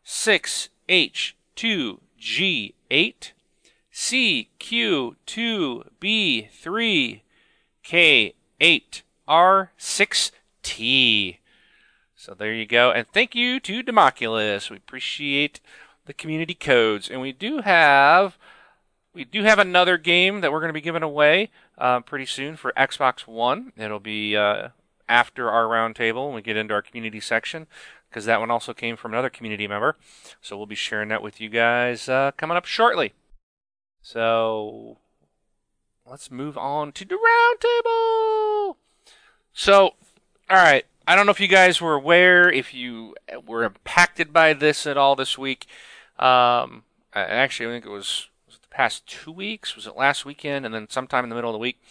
6 0.04 0.70
H 0.88 1.36
2 1.56 2.00
G 2.18 2.74
8 2.90 3.34
C 3.92 4.50
Q 4.60 5.16
2 5.26 5.84
B 6.00 6.48
3 6.52 7.24
K 7.84 8.34
8 8.60 9.04
R 9.28 9.72
6 9.78 10.32
T. 10.64 11.40
So 12.16 12.34
there 12.34 12.54
you 12.54 12.66
go. 12.66 12.92
And 12.92 13.08
thank 13.08 13.36
you 13.36 13.60
to 13.60 13.84
Democulus. 13.84 14.70
We 14.70 14.78
appreciate 14.78 15.60
the 16.06 16.14
community 16.14 16.56
codes. 16.56 17.10
And 17.10 17.22
we 17.22 17.32
do 17.32 17.62
have 17.62 18.38
we 19.16 19.24
do 19.24 19.44
have 19.44 19.58
another 19.58 19.98
game 19.98 20.42
that 20.42 20.52
we're 20.52 20.60
going 20.60 20.70
to 20.70 20.74
be 20.74 20.82
giving 20.82 21.02
away 21.02 21.50
uh, 21.78 22.02
pretty 22.02 22.26
soon 22.26 22.58
for 22.58 22.74
Xbox 22.78 23.26
One. 23.26 23.72
It'll 23.78 24.00
be 24.00 24.36
uh, 24.36 24.70
after 25.08 25.50
our 25.50 25.64
roundtable 25.66 26.28
when 26.28 26.36
we 26.36 26.42
get 26.42 26.58
into 26.58 26.74
our 26.74 26.82
community 26.82 27.22
section 27.22 27.68
because 28.10 28.26
that 28.26 28.42
one 28.42 28.52
also 28.52 28.74
came 28.74 28.98
from 28.98 29.14
another 29.14 29.30
community 29.30 29.68
member. 29.68 29.96
So 30.42 30.58
we'll 30.58 30.66
be 30.66 30.76
sharing 30.76 31.10
that 31.10 31.24
with 31.24 31.40
you 31.40 31.50
guys 31.50 32.10
uh, 32.10 32.32
coming 32.38 32.58
up 32.58 32.66
shortly. 32.66 33.14
So 34.02 34.98
let's 36.06 36.30
move 36.30 36.58
on 36.58 36.92
to 36.92 37.06
the 37.06 37.16
roundtable. 37.16 38.76
So, 39.54 39.96
all 40.50 40.58
right. 40.58 40.86
I 41.08 41.16
don't 41.16 41.26
know 41.26 41.32
if 41.32 41.40
you 41.40 41.48
guys 41.48 41.80
were 41.80 41.94
aware, 41.94 42.52
if 42.52 42.74
you 42.74 43.16
were 43.46 43.64
impacted 43.64 44.34
by 44.34 44.54
this 44.54 44.88
at 44.88 44.98
all 44.98 45.16
this 45.16 45.38
week. 45.38 45.68
Um, 46.18 46.84
actually, 47.14 47.70
I 47.70 47.72
think 47.74 47.86
it 47.86 47.90
was, 47.92 48.28
past 48.76 49.08
two 49.08 49.32
weeks. 49.32 49.76
Was 49.76 49.88
it 49.88 49.96
last 49.96 50.26
weekend, 50.26 50.66
and 50.66 50.76
then 50.76 50.90
sometime 50.90 51.24
in 51.24 51.30
the 51.30 51.36
middle 51.36 51.50
of 51.50 51.54
the 51.54 51.60
week? 51.60 51.82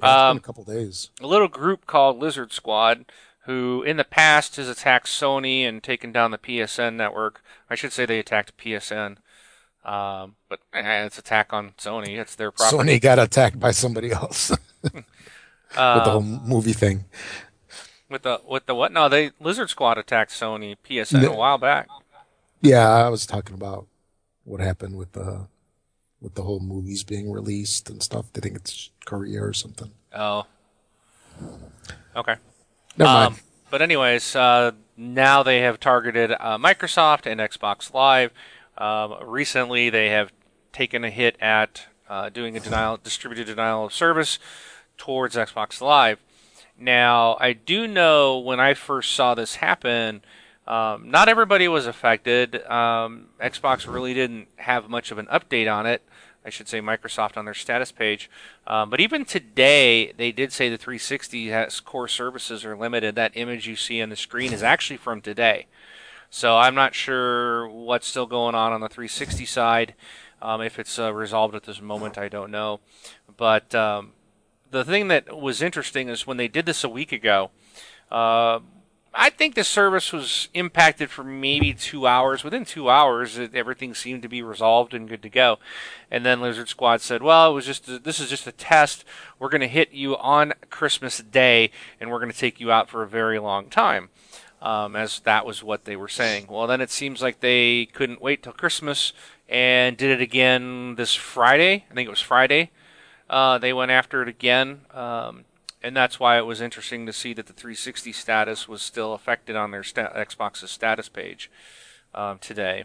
Yeah, 0.00 0.30
um, 0.30 0.38
a 0.38 0.40
couple 0.40 0.64
days. 0.64 1.10
A 1.20 1.26
little 1.26 1.48
group 1.48 1.86
called 1.86 2.18
Lizard 2.18 2.50
Squad, 2.50 3.04
who 3.44 3.82
in 3.82 3.98
the 3.98 4.04
past 4.04 4.56
has 4.56 4.68
attacked 4.68 5.06
Sony 5.06 5.68
and 5.68 5.82
taken 5.82 6.12
down 6.12 6.30
the 6.30 6.38
PSN 6.38 6.94
network. 6.94 7.42
I 7.68 7.74
should 7.74 7.92
say 7.92 8.06
they 8.06 8.18
attacked 8.18 8.56
PSN. 8.56 9.18
Um, 9.84 10.36
but 10.48 10.60
eh, 10.72 11.04
it's 11.04 11.18
attack 11.18 11.52
on 11.52 11.72
Sony. 11.76 12.18
It's 12.18 12.34
their 12.34 12.50
property. 12.50 12.94
Sony 12.94 13.00
got 13.00 13.18
attacked 13.18 13.60
by 13.60 13.70
somebody 13.70 14.10
else 14.10 14.50
with 14.82 15.04
the 15.74 15.82
whole 15.82 16.18
um, 16.18 16.40
movie 16.46 16.72
thing. 16.72 17.04
With 18.08 18.22
the 18.22 18.40
with 18.48 18.64
the 18.64 18.74
what? 18.74 18.92
No, 18.92 19.10
they 19.10 19.32
Lizard 19.40 19.68
Squad 19.68 19.98
attacked 19.98 20.30
Sony 20.30 20.76
PSN 20.88 21.20
the, 21.20 21.30
a 21.30 21.36
while 21.36 21.58
back. 21.58 21.88
Yeah, 22.62 22.88
I 22.88 23.10
was 23.10 23.26
talking 23.26 23.54
about 23.54 23.86
what 24.44 24.60
happened 24.60 24.96
with 24.96 25.12
the 25.12 25.48
with 26.24 26.34
the 26.34 26.42
whole 26.42 26.60
movies 26.60 27.04
being 27.04 27.30
released 27.30 27.90
and 27.90 28.02
stuff. 28.02 28.32
They 28.32 28.40
think 28.40 28.56
it's 28.56 28.90
Korea 29.04 29.44
or 29.44 29.52
something. 29.52 29.92
Oh. 30.12 30.46
Okay. 32.16 32.36
Never 32.96 33.10
um, 33.10 33.32
mind. 33.32 33.42
But 33.70 33.82
anyways, 33.82 34.34
uh, 34.34 34.72
now 34.96 35.42
they 35.42 35.60
have 35.60 35.78
targeted 35.78 36.32
uh, 36.32 36.58
Microsoft 36.58 37.26
and 37.26 37.40
Xbox 37.40 37.92
Live. 37.92 38.32
Um, 38.78 39.16
recently, 39.22 39.90
they 39.90 40.08
have 40.08 40.32
taken 40.72 41.04
a 41.04 41.10
hit 41.10 41.36
at 41.40 41.86
uh, 42.08 42.28
doing 42.30 42.56
a 42.56 42.60
denial, 42.60 42.96
distributed 42.96 43.46
denial 43.46 43.84
of 43.84 43.92
service 43.92 44.38
towards 44.96 45.36
Xbox 45.36 45.80
Live. 45.80 46.18
Now, 46.78 47.36
I 47.38 47.52
do 47.52 47.86
know 47.86 48.38
when 48.38 48.60
I 48.60 48.74
first 48.74 49.12
saw 49.12 49.34
this 49.34 49.56
happen, 49.56 50.22
um, 50.66 51.10
not 51.10 51.28
everybody 51.28 51.68
was 51.68 51.86
affected. 51.86 52.64
Um, 52.66 53.26
Xbox 53.40 53.92
really 53.92 54.14
didn't 54.14 54.48
have 54.56 54.88
much 54.88 55.10
of 55.10 55.18
an 55.18 55.26
update 55.26 55.72
on 55.72 55.86
it. 55.86 56.02
I 56.44 56.50
should 56.50 56.68
say 56.68 56.80
Microsoft 56.80 57.36
on 57.36 57.46
their 57.46 57.54
status 57.54 57.90
page. 57.90 58.30
Um, 58.66 58.90
but 58.90 59.00
even 59.00 59.24
today, 59.24 60.12
they 60.12 60.30
did 60.30 60.52
say 60.52 60.68
the 60.68 60.76
360 60.76 61.48
has 61.48 61.80
core 61.80 62.08
services 62.08 62.64
are 62.64 62.76
limited. 62.76 63.14
That 63.14 63.32
image 63.34 63.66
you 63.66 63.76
see 63.76 64.02
on 64.02 64.10
the 64.10 64.16
screen 64.16 64.52
is 64.52 64.62
actually 64.62 64.98
from 64.98 65.22
today. 65.22 65.66
So 66.28 66.58
I'm 66.58 66.74
not 66.74 66.94
sure 66.94 67.68
what's 67.68 68.06
still 68.06 68.26
going 68.26 68.54
on 68.54 68.72
on 68.72 68.80
the 68.80 68.88
360 68.88 69.46
side. 69.46 69.94
Um, 70.42 70.60
if 70.60 70.78
it's 70.78 70.98
uh, 70.98 71.14
resolved 71.14 71.54
at 71.54 71.62
this 71.62 71.80
moment, 71.80 72.18
I 72.18 72.28
don't 72.28 72.50
know. 72.50 72.80
But 73.36 73.74
um, 73.74 74.12
the 74.70 74.84
thing 74.84 75.08
that 75.08 75.38
was 75.38 75.62
interesting 75.62 76.08
is 76.08 76.26
when 76.26 76.36
they 76.36 76.48
did 76.48 76.66
this 76.66 76.84
a 76.84 76.88
week 76.88 77.12
ago. 77.12 77.50
Uh, 78.10 78.60
I 79.16 79.30
think 79.30 79.54
the 79.54 79.62
service 79.62 80.12
was 80.12 80.48
impacted 80.54 81.08
for 81.08 81.22
maybe 81.22 81.72
two 81.72 82.06
hours. 82.06 82.42
Within 82.42 82.64
two 82.64 82.90
hours, 82.90 83.38
it, 83.38 83.54
everything 83.54 83.94
seemed 83.94 84.22
to 84.22 84.28
be 84.28 84.42
resolved 84.42 84.92
and 84.92 85.08
good 85.08 85.22
to 85.22 85.28
go. 85.28 85.58
And 86.10 86.26
then 86.26 86.40
Lizard 86.40 86.68
Squad 86.68 87.00
said, 87.00 87.22
"Well, 87.22 87.50
it 87.50 87.54
was 87.54 87.66
just 87.66 87.88
a, 87.88 87.98
this 87.98 88.18
is 88.18 88.28
just 88.28 88.46
a 88.46 88.52
test. 88.52 89.04
We're 89.38 89.50
going 89.50 89.60
to 89.60 89.68
hit 89.68 89.92
you 89.92 90.16
on 90.16 90.54
Christmas 90.68 91.18
Day, 91.18 91.70
and 92.00 92.10
we're 92.10 92.18
going 92.18 92.32
to 92.32 92.36
take 92.38 92.58
you 92.58 92.72
out 92.72 92.90
for 92.90 93.02
a 93.02 93.08
very 93.08 93.38
long 93.38 93.68
time." 93.68 94.10
Um, 94.60 94.96
as 94.96 95.20
that 95.20 95.44
was 95.44 95.62
what 95.62 95.84
they 95.84 95.94
were 95.94 96.08
saying. 96.08 96.46
Well, 96.48 96.66
then 96.66 96.80
it 96.80 96.90
seems 96.90 97.20
like 97.20 97.40
they 97.40 97.84
couldn't 97.84 98.22
wait 98.22 98.42
till 98.42 98.54
Christmas 98.54 99.12
and 99.46 99.94
did 99.94 100.10
it 100.10 100.22
again 100.22 100.94
this 100.94 101.14
Friday. 101.14 101.84
I 101.90 101.94
think 101.94 102.06
it 102.06 102.10
was 102.10 102.20
Friday. 102.20 102.70
Uh, 103.28 103.58
they 103.58 103.74
went 103.74 103.90
after 103.90 104.22
it 104.22 104.28
again. 104.28 104.82
Um, 104.90 105.44
and 105.84 105.94
that's 105.94 106.18
why 106.18 106.38
it 106.38 106.46
was 106.46 106.62
interesting 106.62 107.04
to 107.04 107.12
see 107.12 107.34
that 107.34 107.46
the 107.46 107.52
360 107.52 108.10
status 108.12 108.66
was 108.66 108.80
still 108.80 109.12
affected 109.12 109.54
on 109.54 109.70
their 109.70 109.82
sta- 109.82 110.14
Xbox's 110.14 110.70
status 110.70 111.10
page 111.10 111.50
um, 112.14 112.38
today. 112.38 112.84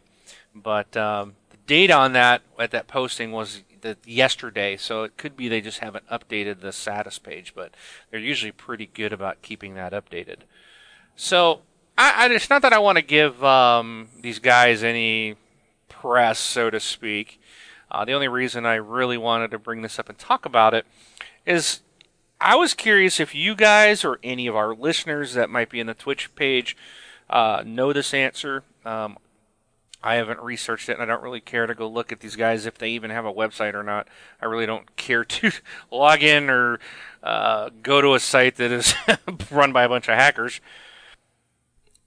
But 0.53 0.97
um, 0.97 1.35
the 1.49 1.57
date 1.65 1.91
on 1.91 2.11
that 2.11 2.41
at 2.59 2.71
that 2.71 2.87
posting 2.87 3.31
was 3.31 3.63
the 3.79 3.95
yesterday, 4.05 4.75
so 4.75 5.03
it 5.03 5.15
could 5.15 5.37
be 5.37 5.47
they 5.47 5.61
just 5.61 5.79
haven't 5.79 6.05
updated 6.07 6.59
the 6.59 6.73
status 6.73 7.17
page, 7.19 7.53
but 7.55 7.73
they're 8.11 8.19
usually 8.19 8.51
pretty 8.51 8.87
good 8.87 9.13
about 9.13 9.41
keeping 9.41 9.75
that 9.75 9.93
updated. 9.93 10.39
So 11.15 11.61
I, 11.97 12.25
I 12.25 12.33
it's 12.33 12.49
not 12.49 12.61
that 12.63 12.73
I 12.73 12.79
want 12.79 12.97
to 12.97 13.01
give 13.01 13.41
um, 13.45 14.09
these 14.19 14.39
guys 14.39 14.83
any 14.83 15.37
press, 15.87 16.37
so 16.37 16.69
to 16.69 16.81
speak. 16.81 17.39
Uh, 17.89 18.03
the 18.03 18.11
only 18.11 18.27
reason 18.27 18.65
I 18.65 18.75
really 18.75 19.17
wanted 19.17 19.51
to 19.51 19.57
bring 19.57 19.83
this 19.83 19.97
up 19.97 20.09
and 20.09 20.17
talk 20.17 20.45
about 20.45 20.73
it 20.73 20.85
is 21.45 21.79
I 22.41 22.55
was 22.55 22.73
curious 22.73 23.19
if 23.19 23.35
you 23.35 23.53
guys 23.53 24.05
or 24.05 24.19
any 24.23 24.47
of 24.47 24.55
our 24.55 24.73
listeners 24.73 25.33
that 25.33 25.49
might 25.49 25.69
be 25.69 25.79
in 25.79 25.87
the 25.87 25.93
Twitch 25.93 26.33
page 26.35 26.77
uh, 27.29 27.63
know 27.65 27.91
this 27.91 28.13
answer. 28.13 28.63
Um, 28.85 29.17
I 30.01 30.15
haven't 30.15 30.39
researched 30.39 30.87
it, 30.87 30.93
and 30.93 31.01
I 31.01 31.05
don't 31.05 31.21
really 31.21 31.41
care 31.41 31.67
to 31.67 31.75
go 31.75 31.87
look 31.87 32.13
at 32.13 32.21
these 32.21 32.37
guys 32.37 32.65
if 32.65 32.77
they 32.77 32.89
even 32.91 33.11
have 33.11 33.25
a 33.25 33.33
website 33.33 33.73
or 33.73 33.83
not. 33.83 34.07
I 34.41 34.45
really 34.45 34.65
don't 34.65 34.95
care 34.95 35.25
to 35.25 35.51
log 35.91 36.23
in 36.23 36.49
or 36.49 36.79
uh, 37.21 37.69
go 37.83 38.01
to 38.01 38.13
a 38.13 38.19
site 38.19 38.55
that 38.55 38.71
is 38.71 38.93
run 39.51 39.73
by 39.73 39.83
a 39.83 39.89
bunch 39.89 40.07
of 40.07 40.15
hackers. 40.15 40.61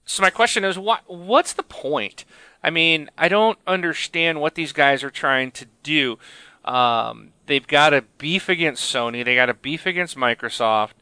So 0.05 0.21
my 0.21 0.31
question 0.31 0.65
is, 0.65 0.77
what 0.77 1.01
what's 1.07 1.53
the 1.53 1.63
point? 1.63 2.25
I 2.63 2.69
mean, 2.69 3.09
I 3.17 3.27
don't 3.27 3.59
understand 3.67 4.41
what 4.41 4.55
these 4.55 4.71
guys 4.71 5.03
are 5.03 5.09
trying 5.09 5.51
to 5.51 5.65
do. 5.83 6.17
Um, 6.65 7.33
they've 7.45 7.67
got 7.67 7.93
a 7.93 8.03
beef 8.17 8.49
against 8.49 8.93
Sony. 8.93 9.23
They 9.23 9.35
got 9.35 9.49
a 9.49 9.53
beef 9.53 9.85
against 9.85 10.17
Microsoft. 10.17 10.93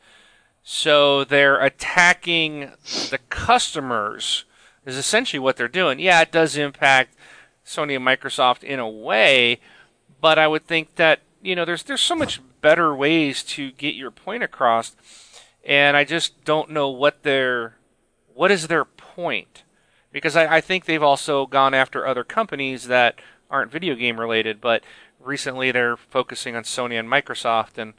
So 0.63 1.24
they're 1.24 1.60
attacking 1.60 2.71
the 3.10 3.19
customers. 3.30 4.45
Is 4.86 4.97
essentially 4.97 5.39
what 5.39 5.58
they're 5.58 5.67
doing. 5.67 6.00
Yeah, 6.00 6.21
it 6.21 6.32
does 6.32 6.58
impact 6.58 7.15
Sony 7.65 7.95
and 7.95 8.06
Microsoft 8.06 8.63
in 8.63 8.80
a 8.80 8.89
way, 8.89 9.60
but 10.19 10.39
I 10.39 10.47
would 10.47 10.65
think 10.65 10.95
that 10.95 11.21
you 11.41 11.56
know 11.56 11.65
there's 11.65 11.84
there's 11.84 12.02
so 12.02 12.15
much 12.15 12.41
better 12.62 12.95
ways 12.95 13.43
to 13.43 13.71
get 13.71 13.93
your 13.93 14.10
point 14.10 14.41
across, 14.41 14.95
and 15.63 15.95
I 15.95 16.04
just 16.04 16.43
don't 16.45 16.71
know 16.71 16.89
what 16.89 17.21
their 17.21 17.76
what 18.34 18.50
is 18.50 18.67
their 18.67 18.86
point 18.86 19.63
because 20.12 20.36
I, 20.36 20.56
I 20.58 20.62
think 20.62 20.86
they've 20.86 21.04
also 21.04 21.45
gone 21.45 21.74
after 21.74 22.06
other 22.06 22.24
companies 22.24 22.88
that 22.88 23.19
aren't 23.50 23.71
video 23.71 23.95
game 23.95 24.19
related, 24.19 24.62
but 24.62 24.84
recently 25.24 25.72
they're 25.72 25.98
focusing 25.98 26.56
on 26.56 26.64
Sony 26.64 27.00
and 27.00 27.10
Microsoft, 27.10 27.78
and 27.78 27.94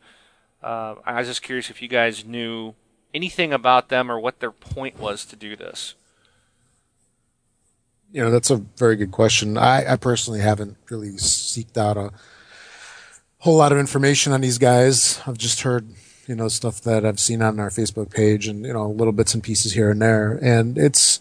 uh, 0.63 0.97
I 1.05 1.19
was 1.19 1.29
just 1.29 1.43
curious 1.43 1.71
if 1.71 1.83
you 1.83 1.89
guys 1.89 2.25
knew 2.25 2.75
anything 3.15 3.53
about 3.53 3.89
them 3.89 4.11
or 4.11 4.19
what 4.19 4.41
their 4.41 4.51
point 4.51 4.99
was 4.99 5.25
to 5.27 5.37
do 5.37 5.55
this. 5.57 5.95
You 8.11 8.23
know, 8.23 8.31
that's 8.31 8.51
a 8.51 8.57
very 8.57 8.97
good 8.97 9.11
question. 9.11 9.59
I, 9.59 9.93
I 9.93 9.97
personally 9.97 10.41
haven't 10.41 10.77
really 10.91 11.13
seeked 11.13 11.77
out 11.77 11.97
a 11.97 12.11
whole 13.39 13.57
lot 13.57 13.73
of 13.73 13.79
information 13.79 14.33
on 14.33 14.41
these 14.41 14.59
guys. 14.59 15.21
I've 15.27 15.39
just 15.39 15.63
heard, 15.63 15.89
you 16.27 16.35
know, 16.35 16.49
stuff 16.49 16.81
that 16.83 17.05
I've 17.05 17.21
seen 17.21 17.43
on 17.43 17.59
our 17.59 17.71
Facebook 17.71 18.11
page 18.11 18.47
and, 18.47 18.65
you 18.65 18.73
know, 18.73 18.89
little 18.89 19.13
bits 19.13 19.35
and 19.35 19.43
pieces 19.43 19.73
here 19.73 19.91
and 19.91 20.01
there. 20.01 20.39
And 20.43 20.79
it's, 20.79 21.21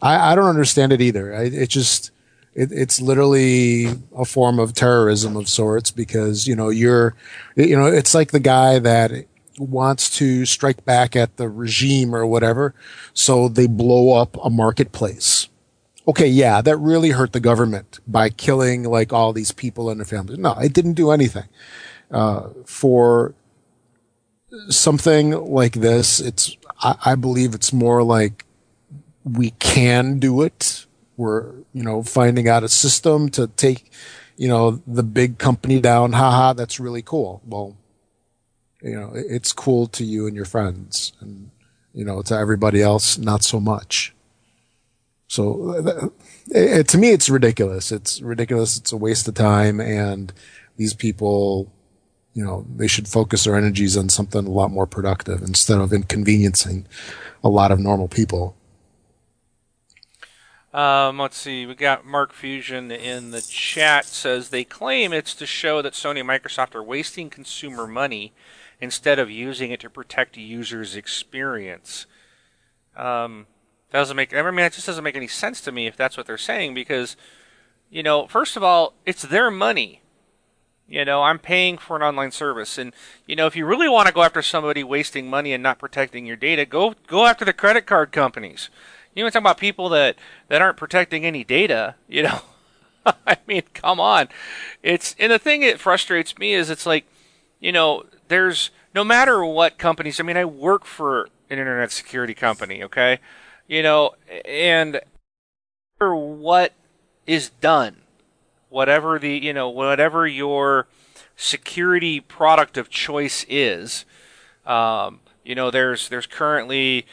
I, 0.00 0.32
I 0.32 0.34
don't 0.34 0.48
understand 0.48 0.92
it 0.92 1.00
either. 1.00 1.34
I, 1.34 1.44
it 1.44 1.70
just, 1.70 2.11
it, 2.54 2.70
it's 2.72 3.00
literally 3.00 3.86
a 4.16 4.24
form 4.24 4.58
of 4.58 4.74
terrorism 4.74 5.36
of 5.36 5.48
sorts 5.48 5.90
because 5.90 6.46
you 6.46 6.54
know 6.54 6.68
you're 6.68 7.14
you 7.56 7.76
know 7.76 7.86
it's 7.86 8.14
like 8.14 8.30
the 8.30 8.40
guy 8.40 8.78
that 8.78 9.10
wants 9.58 10.16
to 10.18 10.46
strike 10.46 10.84
back 10.84 11.14
at 11.14 11.36
the 11.36 11.48
regime 11.48 12.14
or 12.14 12.26
whatever 12.26 12.74
so 13.12 13.48
they 13.48 13.66
blow 13.66 14.16
up 14.16 14.36
a 14.42 14.50
marketplace 14.50 15.48
okay 16.08 16.26
yeah 16.26 16.60
that 16.60 16.76
really 16.78 17.10
hurt 17.10 17.32
the 17.32 17.40
government 17.40 18.00
by 18.06 18.28
killing 18.28 18.82
like 18.82 19.12
all 19.12 19.32
these 19.32 19.52
people 19.52 19.90
and 19.90 20.00
their 20.00 20.06
families 20.06 20.38
no 20.38 20.52
it 20.54 20.72
didn't 20.72 20.94
do 20.94 21.10
anything 21.10 21.44
uh, 22.10 22.48
for 22.66 23.34
something 24.68 25.30
like 25.30 25.74
this, 25.74 26.20
it's 26.20 26.56
I, 26.80 26.96
I 27.04 27.14
believe 27.14 27.54
it's 27.54 27.72
more 27.72 28.02
like 28.02 28.44
we 29.24 29.50
can 29.52 30.18
do 30.18 30.42
it. 30.42 30.86
We're 31.16 31.52
you 31.72 31.82
know 31.82 32.02
finding 32.02 32.48
out 32.48 32.64
a 32.64 32.68
system 32.68 33.28
to 33.30 33.48
take 33.48 33.90
you 34.36 34.48
know 34.48 34.82
the 34.86 35.02
big 35.02 35.38
company 35.38 35.80
down. 35.80 36.12
Haha, 36.12 36.52
that's 36.52 36.80
really 36.80 37.02
cool. 37.02 37.42
Well, 37.46 37.76
you 38.82 38.98
know 38.98 39.12
it's 39.14 39.52
cool 39.52 39.86
to 39.88 40.04
you 40.04 40.26
and 40.26 40.36
your 40.36 40.44
friends, 40.44 41.12
and 41.20 41.50
you 41.92 42.04
know 42.04 42.22
to 42.22 42.34
everybody 42.34 42.82
else 42.82 43.18
not 43.18 43.44
so 43.44 43.60
much. 43.60 44.14
So 45.28 46.02
it, 46.48 46.88
to 46.88 46.98
me, 46.98 47.10
it's 47.10 47.30
ridiculous. 47.30 47.90
It's 47.90 48.20
ridiculous. 48.20 48.76
It's 48.76 48.92
a 48.92 48.96
waste 48.96 49.28
of 49.28 49.34
time, 49.34 49.80
and 49.80 50.32
these 50.76 50.94
people 50.94 51.72
you 52.34 52.44
know, 52.44 52.66
they 52.76 52.86
should 52.86 53.08
focus 53.08 53.44
their 53.44 53.56
energies 53.56 53.96
on 53.96 54.08
something 54.08 54.46
a 54.46 54.50
lot 54.50 54.70
more 54.70 54.86
productive 54.86 55.42
instead 55.42 55.78
of 55.78 55.92
inconveniencing 55.92 56.86
a 57.44 57.48
lot 57.48 57.70
of 57.70 57.78
normal 57.78 58.08
people. 58.08 58.56
Um, 60.72 61.18
let's 61.18 61.36
see. 61.36 61.66
We 61.66 61.74
got 61.74 62.06
Mark 62.06 62.32
Fusion 62.32 62.90
in 62.90 63.30
the 63.30 63.42
chat 63.42 64.06
says 64.06 64.48
they 64.48 64.64
claim 64.64 65.12
it's 65.12 65.34
to 65.34 65.46
show 65.46 65.82
that 65.82 65.92
Sony 65.92 66.20
and 66.20 66.28
Microsoft 66.28 66.74
are 66.74 66.82
wasting 66.82 67.28
consumer 67.28 67.86
money 67.86 68.32
instead 68.80 69.18
of 69.18 69.30
using 69.30 69.70
it 69.70 69.80
to 69.80 69.90
protect 69.90 70.36
users' 70.36 70.96
experience. 70.96 72.06
Um, 72.96 73.46
that 73.90 73.98
doesn't 73.98 74.16
make. 74.16 74.34
I 74.34 74.50
mean, 74.50 74.60
it 74.60 74.72
just 74.72 74.86
doesn't 74.86 75.04
make 75.04 75.16
any 75.16 75.28
sense 75.28 75.60
to 75.62 75.72
me 75.72 75.86
if 75.86 75.96
that's 75.96 76.16
what 76.16 76.26
they're 76.26 76.38
saying 76.38 76.72
because, 76.72 77.16
you 77.90 78.02
know, 78.02 78.26
first 78.26 78.56
of 78.56 78.62
all, 78.62 78.94
it's 79.04 79.22
their 79.22 79.50
money. 79.50 80.00
You 80.88 81.04
know, 81.04 81.22
I'm 81.22 81.38
paying 81.38 81.78
for 81.78 81.96
an 81.96 82.02
online 82.02 82.32
service, 82.32 82.76
and 82.76 82.92
you 83.26 83.36
know, 83.36 83.46
if 83.46 83.56
you 83.56 83.66
really 83.66 83.88
want 83.88 84.08
to 84.08 84.14
go 84.14 84.22
after 84.22 84.42
somebody 84.42 84.82
wasting 84.82 85.28
money 85.28 85.52
and 85.52 85.62
not 85.62 85.78
protecting 85.78 86.26
your 86.26 86.36
data, 86.36 86.64
go 86.64 86.94
go 87.06 87.26
after 87.26 87.44
the 87.44 87.52
credit 87.52 87.86
card 87.86 88.10
companies. 88.12 88.70
You 89.14 89.24
know, 89.24 89.30
talking 89.30 89.42
about 89.44 89.58
people 89.58 89.88
that 89.90 90.16
that 90.48 90.62
aren't 90.62 90.76
protecting 90.76 91.24
any 91.24 91.44
data. 91.44 91.96
You 92.08 92.24
know, 92.24 92.40
I 93.26 93.36
mean, 93.46 93.62
come 93.74 94.00
on. 94.00 94.28
It's 94.82 95.14
and 95.18 95.32
the 95.32 95.38
thing 95.38 95.60
that 95.62 95.80
frustrates 95.80 96.38
me 96.38 96.54
is 96.54 96.70
it's 96.70 96.86
like, 96.86 97.06
you 97.60 97.72
know, 97.72 98.04
there's 98.28 98.70
no 98.94 99.04
matter 99.04 99.44
what 99.44 99.78
companies. 99.78 100.20
I 100.20 100.22
mean, 100.22 100.36
I 100.36 100.44
work 100.44 100.84
for 100.84 101.28
an 101.50 101.58
internet 101.58 101.90
security 101.92 102.34
company. 102.34 102.82
Okay, 102.82 103.18
you 103.68 103.82
know, 103.82 104.14
and 104.44 105.00
what 106.00 106.72
is 107.26 107.50
done 107.50 108.02
whatever 108.72 109.18
the 109.18 109.38
you 109.38 109.52
know 109.52 109.68
whatever 109.68 110.26
your 110.26 110.86
security 111.36 112.20
product 112.20 112.76
of 112.76 112.88
choice 112.88 113.44
is. 113.48 114.04
Um, 114.66 115.20
you 115.44 115.54
know, 115.54 115.70
there's 115.70 116.08
there's 116.08 116.26
currently 116.26 117.06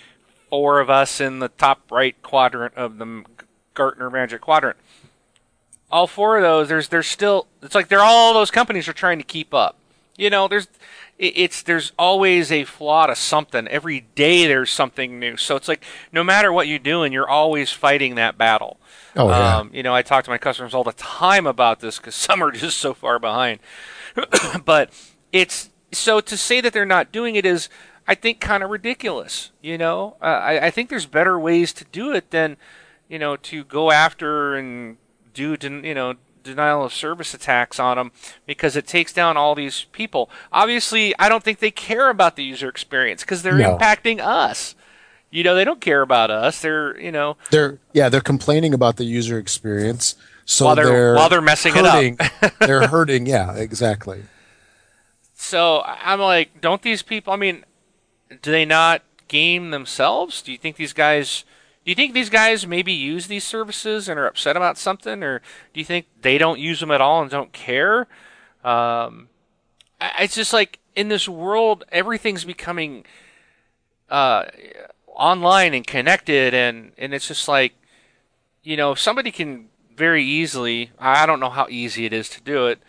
four 0.50 0.80
of 0.80 0.90
us 0.90 1.22
in 1.22 1.40
the 1.40 1.50
top 1.50 1.92
right 1.92 2.20
quadrant 2.22 2.76
of 2.76 2.98
the 2.98 3.24
Gartner 3.74 4.10
Magic 4.10 4.42
Quadrant. 4.42 4.78
All 5.92 6.08
four 6.08 6.38
of 6.38 6.44
those, 6.44 6.70
there's 6.70 6.90
there's 6.90 7.08
still 7.08 7.48
it's 7.62 7.76
like 7.76 7.88
they're 7.88 8.04
all 8.04 8.34
those 8.34 8.52
companies 8.52 8.88
are 8.88 8.94
trying 8.94 9.18
to 9.18 9.24
keep 9.24 9.54
up. 9.54 9.78
You 10.18 10.30
know, 10.30 10.48
there's 10.48 10.68
it's 11.18 11.64
there's 11.64 11.92
always 11.98 12.52
a 12.52 12.64
flaw 12.64 13.08
to 13.08 13.16
something. 13.16 13.68
Every 13.68 14.02
day 14.16 14.48
there's 14.48 14.72
something 14.72 15.20
new. 15.20 15.38
So 15.38 15.56
it's 15.56 15.68
like 15.68 15.84
no 16.12 16.24
matter 16.24 16.52
what 16.52 16.68
you're 16.68 16.80
doing, 16.80 17.12
you're 17.12 17.30
always 17.30 17.72
fighting 17.72 18.16
that 18.16 18.38
battle. 18.38 18.80
Oh 19.16 19.30
yeah. 19.30 19.58
Um, 19.58 19.72
you 19.74 19.84
know, 19.84 19.94
I 19.94 20.02
talk 20.02 20.24
to 20.26 20.30
my 20.30 20.38
customers 20.38 20.74
all 20.74 20.84
the 20.84 20.94
time 20.94 21.46
about 21.48 21.80
this 21.80 21.98
because 21.98 22.16
some 22.28 22.44
are 22.44 22.52
just 22.52 22.78
so 22.78 22.94
far 22.94 23.20
behind. 23.20 23.60
but 24.66 24.92
it's 25.32 25.70
so 25.92 26.20
to 26.22 26.38
say 26.38 26.62
that 26.62 26.74
they're 26.74 26.86
not 26.86 27.12
doing 27.12 27.36
it 27.36 27.46
is, 27.46 27.70
I 28.10 28.16
think, 28.16 28.40
kind 28.40 28.64
of 28.64 28.72
ridiculous. 28.72 29.52
You 29.62 29.78
know, 29.78 30.18
uh, 30.20 30.26
I, 30.26 30.66
I 30.66 30.72
think 30.72 30.90
there's 30.90 31.06
better 31.06 31.40
ways 31.40 31.72
to 31.74 31.86
do 31.86 32.12
it 32.12 32.32
than, 32.32 32.58
you 33.08 33.20
know, 33.20 33.36
to 33.36 33.64
go 33.64 33.92
after 33.92 34.56
and 34.56 34.98
do, 35.36 35.56
you 35.62 35.94
know, 35.94 36.16
denial 36.44 36.84
of 36.84 36.92
service 36.92 37.36
attacks 37.36 37.80
on 37.80 37.98
them 37.98 38.12
because 38.48 38.76
it 38.76 38.88
takes 38.88 39.14
down 39.14 39.38
all 39.38 39.54
these 39.54 39.86
people. 39.92 40.28
Obviously, 40.52 41.14
I 41.20 41.30
don't 41.30 41.44
think 41.44 41.60
they 41.60 41.70
care 41.70 42.10
about 42.10 42.36
the 42.36 42.44
user 42.44 42.68
experience 42.68 43.22
because 43.22 43.44
they're 43.44 43.54
no. 43.54 43.78
impacting 43.78 44.20
us. 44.20 44.74
You 45.30 45.44
know, 45.44 45.54
they 45.54 45.64
don't 45.64 45.80
care 45.80 46.02
about 46.02 46.32
us. 46.32 46.64
They're, 46.64 47.00
you 47.00 47.12
know, 47.12 47.38
they're 47.52 47.78
yeah, 47.94 48.10
they're 48.10 48.22
complaining 48.22 48.74
about 48.74 48.98
the 48.98 49.04
user 49.04 49.38
experience. 49.38 50.16
So 50.46 50.66
while 50.66 50.76
they're, 50.76 50.86
they're 50.88 51.14
while 51.14 51.30
they're 51.30 51.42
messing 51.42 51.76
hurting, 51.76 52.18
it 52.20 52.44
up, 52.44 52.58
they're 52.60 52.88
hurting. 52.88 53.28
Yeah, 53.28 53.54
exactly. 53.54 54.24
So 55.36 55.84
I'm 55.86 56.20
like, 56.20 56.60
don't 56.60 56.82
these 56.82 57.04
people? 57.04 57.32
I 57.32 57.36
mean, 57.36 57.64
do 58.42 58.52
they 58.52 58.66
not 58.66 59.02
game 59.28 59.72
themselves? 59.72 60.42
Do 60.42 60.52
you 60.52 60.58
think 60.58 60.76
these 60.76 60.94
guys? 60.94 61.44
Do 61.86 61.92
you 61.92 61.96
think 61.96 62.14
these 62.14 62.30
guys 62.30 62.68
maybe 62.68 62.92
use 62.92 63.28
these 63.28 63.44
services 63.44 64.10
and 64.10 64.20
are 64.20 64.28
upset 64.28 64.58
about 64.58 64.78
something, 64.78 65.24
or 65.24 65.40
do 65.74 65.80
you 65.80 65.86
think 65.86 66.06
they 66.22 66.38
don't 66.38 66.60
use 66.60 66.80
them 66.80 66.92
at 66.92 67.02
all 67.02 67.22
and 67.22 67.32
don't 67.32 67.54
care? 67.54 68.08
Um, 68.64 69.30
it's 70.20 70.36
just 70.36 70.54
like 70.54 70.80
in 70.96 71.08
this 71.08 71.28
world, 71.28 71.86
everything's 71.92 72.46
becoming 72.46 73.06
uh, 74.10 74.46
online 75.08 75.74
and 75.74 75.88
connected, 75.88 76.54
and 76.54 76.92
and 76.98 77.14
it's 77.14 77.28
just 77.28 77.48
like, 77.48 77.74
you 78.64 78.78
know, 78.78 78.94
somebody 78.94 79.32
can 79.32 79.70
very 79.96 80.24
easily. 80.24 80.92
I 81.00 81.26
don't 81.26 81.40
know 81.40 81.50
how 81.50 81.68
easy 81.70 82.06
it 82.06 82.14
is 82.14 82.30
to 82.30 82.42
do 82.42 82.68
it, 82.68 82.80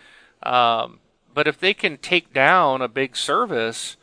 um, 0.43 0.99
but 1.33 1.47
if 1.47 1.59
they 1.59 1.75
can 1.75 1.97
take 1.97 2.33
down 2.35 2.83
a 2.83 2.89
big 2.89 3.17
service, 3.17 3.97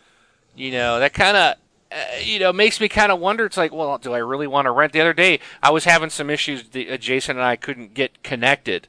you 0.58 0.72
know, 0.72 1.00
that 1.00 1.14
kind 1.14 1.38
of 1.38 1.56
uh, 1.92 2.20
you 2.22 2.40
know, 2.40 2.52
makes 2.52 2.82
me 2.82 2.90
kind 2.90 3.12
of 3.12 3.20
wonder. 3.20 3.46
It's 3.46 3.58
like, 3.58 3.74
well, 3.74 3.98
do 3.98 4.14
I 4.14 4.18
really 4.18 4.48
want 4.48 4.66
to 4.66 4.72
rent? 4.72 4.92
The 4.92 5.02
other 5.02 5.14
day, 5.14 5.40
I 5.64 5.72
was 5.72 5.86
having 5.86 6.10
some 6.10 6.30
issues. 6.30 6.70
The, 6.70 6.90
uh, 6.90 6.98
Jason 6.98 7.38
and 7.38 7.46
I 7.46 7.56
couldn't 7.56 7.94
get 7.94 8.24
connected. 8.24 8.88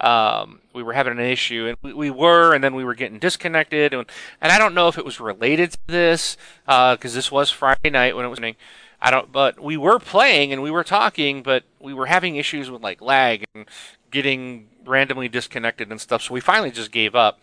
Um, 0.00 0.60
we 0.72 0.82
were 0.82 0.94
having 0.94 1.12
an 1.12 1.20
issue, 1.20 1.66
and 1.68 1.76
we, 1.82 1.92
we, 1.92 2.10
were, 2.10 2.54
and 2.54 2.64
then 2.64 2.74
we 2.74 2.84
were 2.84 2.94
getting 2.94 3.18
disconnected. 3.18 3.92
And, 3.94 4.06
and 4.40 4.50
I 4.50 4.58
don't 4.58 4.74
know 4.74 4.88
if 4.88 4.98
it 4.98 5.04
was 5.04 5.20
related 5.20 5.72
to 5.72 5.78
this, 5.86 6.36
because 6.64 7.14
uh, 7.14 7.16
this 7.16 7.30
was 7.30 7.50
Friday 7.50 7.90
night 7.90 8.16
when 8.16 8.24
it 8.24 8.28
was 8.28 8.38
happening. 8.38 8.56
I 9.02 9.10
don't, 9.10 9.32
but 9.32 9.60
we 9.60 9.76
were 9.76 9.98
playing 9.98 10.52
and 10.52 10.62
we 10.62 10.70
were 10.70 10.84
talking, 10.84 11.42
but 11.42 11.64
we 11.78 11.94
were 11.94 12.06
having 12.06 12.36
issues 12.36 12.70
with 12.70 12.82
like 12.82 13.00
lag 13.00 13.44
and 13.54 13.64
getting 14.10 14.68
randomly 14.84 15.28
disconnected 15.28 15.90
and 15.90 15.98
stuff. 15.98 16.22
So 16.22 16.34
we 16.34 16.40
finally 16.40 16.70
just 16.70 16.92
gave 16.92 17.14
up. 17.14 17.40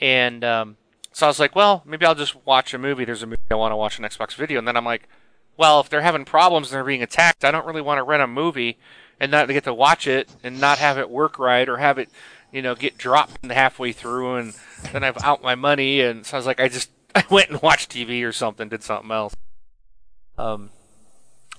And 0.00 0.42
um, 0.42 0.76
so 1.12 1.26
I 1.26 1.28
was 1.28 1.40
like, 1.40 1.56
well, 1.56 1.82
maybe 1.84 2.06
I'll 2.06 2.14
just 2.14 2.46
watch 2.46 2.72
a 2.72 2.78
movie. 2.78 3.04
There's 3.04 3.22
a 3.22 3.26
movie 3.26 3.40
I 3.50 3.54
want 3.54 3.72
to 3.72 3.76
watch 3.76 3.98
an 3.98 4.04
Xbox 4.04 4.34
video. 4.34 4.58
And 4.58 4.68
then 4.68 4.76
I'm 4.76 4.84
like, 4.84 5.08
well, 5.56 5.80
if 5.80 5.88
they're 5.88 6.02
having 6.02 6.24
problems 6.24 6.68
and 6.68 6.76
they're 6.76 6.84
being 6.84 7.02
attacked, 7.02 7.44
I 7.44 7.50
don't 7.50 7.66
really 7.66 7.82
want 7.82 7.98
to 7.98 8.04
rent 8.04 8.22
a 8.22 8.26
movie 8.26 8.78
and 9.18 9.30
not 9.30 9.48
get 9.48 9.64
to 9.64 9.74
watch 9.74 10.06
it 10.06 10.30
and 10.42 10.60
not 10.60 10.78
have 10.78 10.98
it 10.98 11.10
work 11.10 11.38
right 11.38 11.68
or 11.68 11.78
have 11.78 11.98
it, 11.98 12.08
you 12.52 12.62
know, 12.62 12.74
get 12.74 12.96
dropped 12.96 13.44
halfway 13.44 13.92
through 13.92 14.36
and 14.36 14.54
then 14.92 15.04
I've 15.04 15.22
out 15.22 15.42
my 15.42 15.54
money. 15.54 16.00
And 16.00 16.24
so 16.24 16.36
I 16.36 16.38
was 16.38 16.46
like, 16.46 16.60
I 16.60 16.68
just, 16.68 16.90
I 17.14 17.24
went 17.28 17.50
and 17.50 17.60
watched 17.60 17.90
TV 17.90 18.24
or 18.24 18.32
something, 18.32 18.68
did 18.68 18.82
something 18.82 19.10
else. 19.10 19.34
Um, 20.38 20.70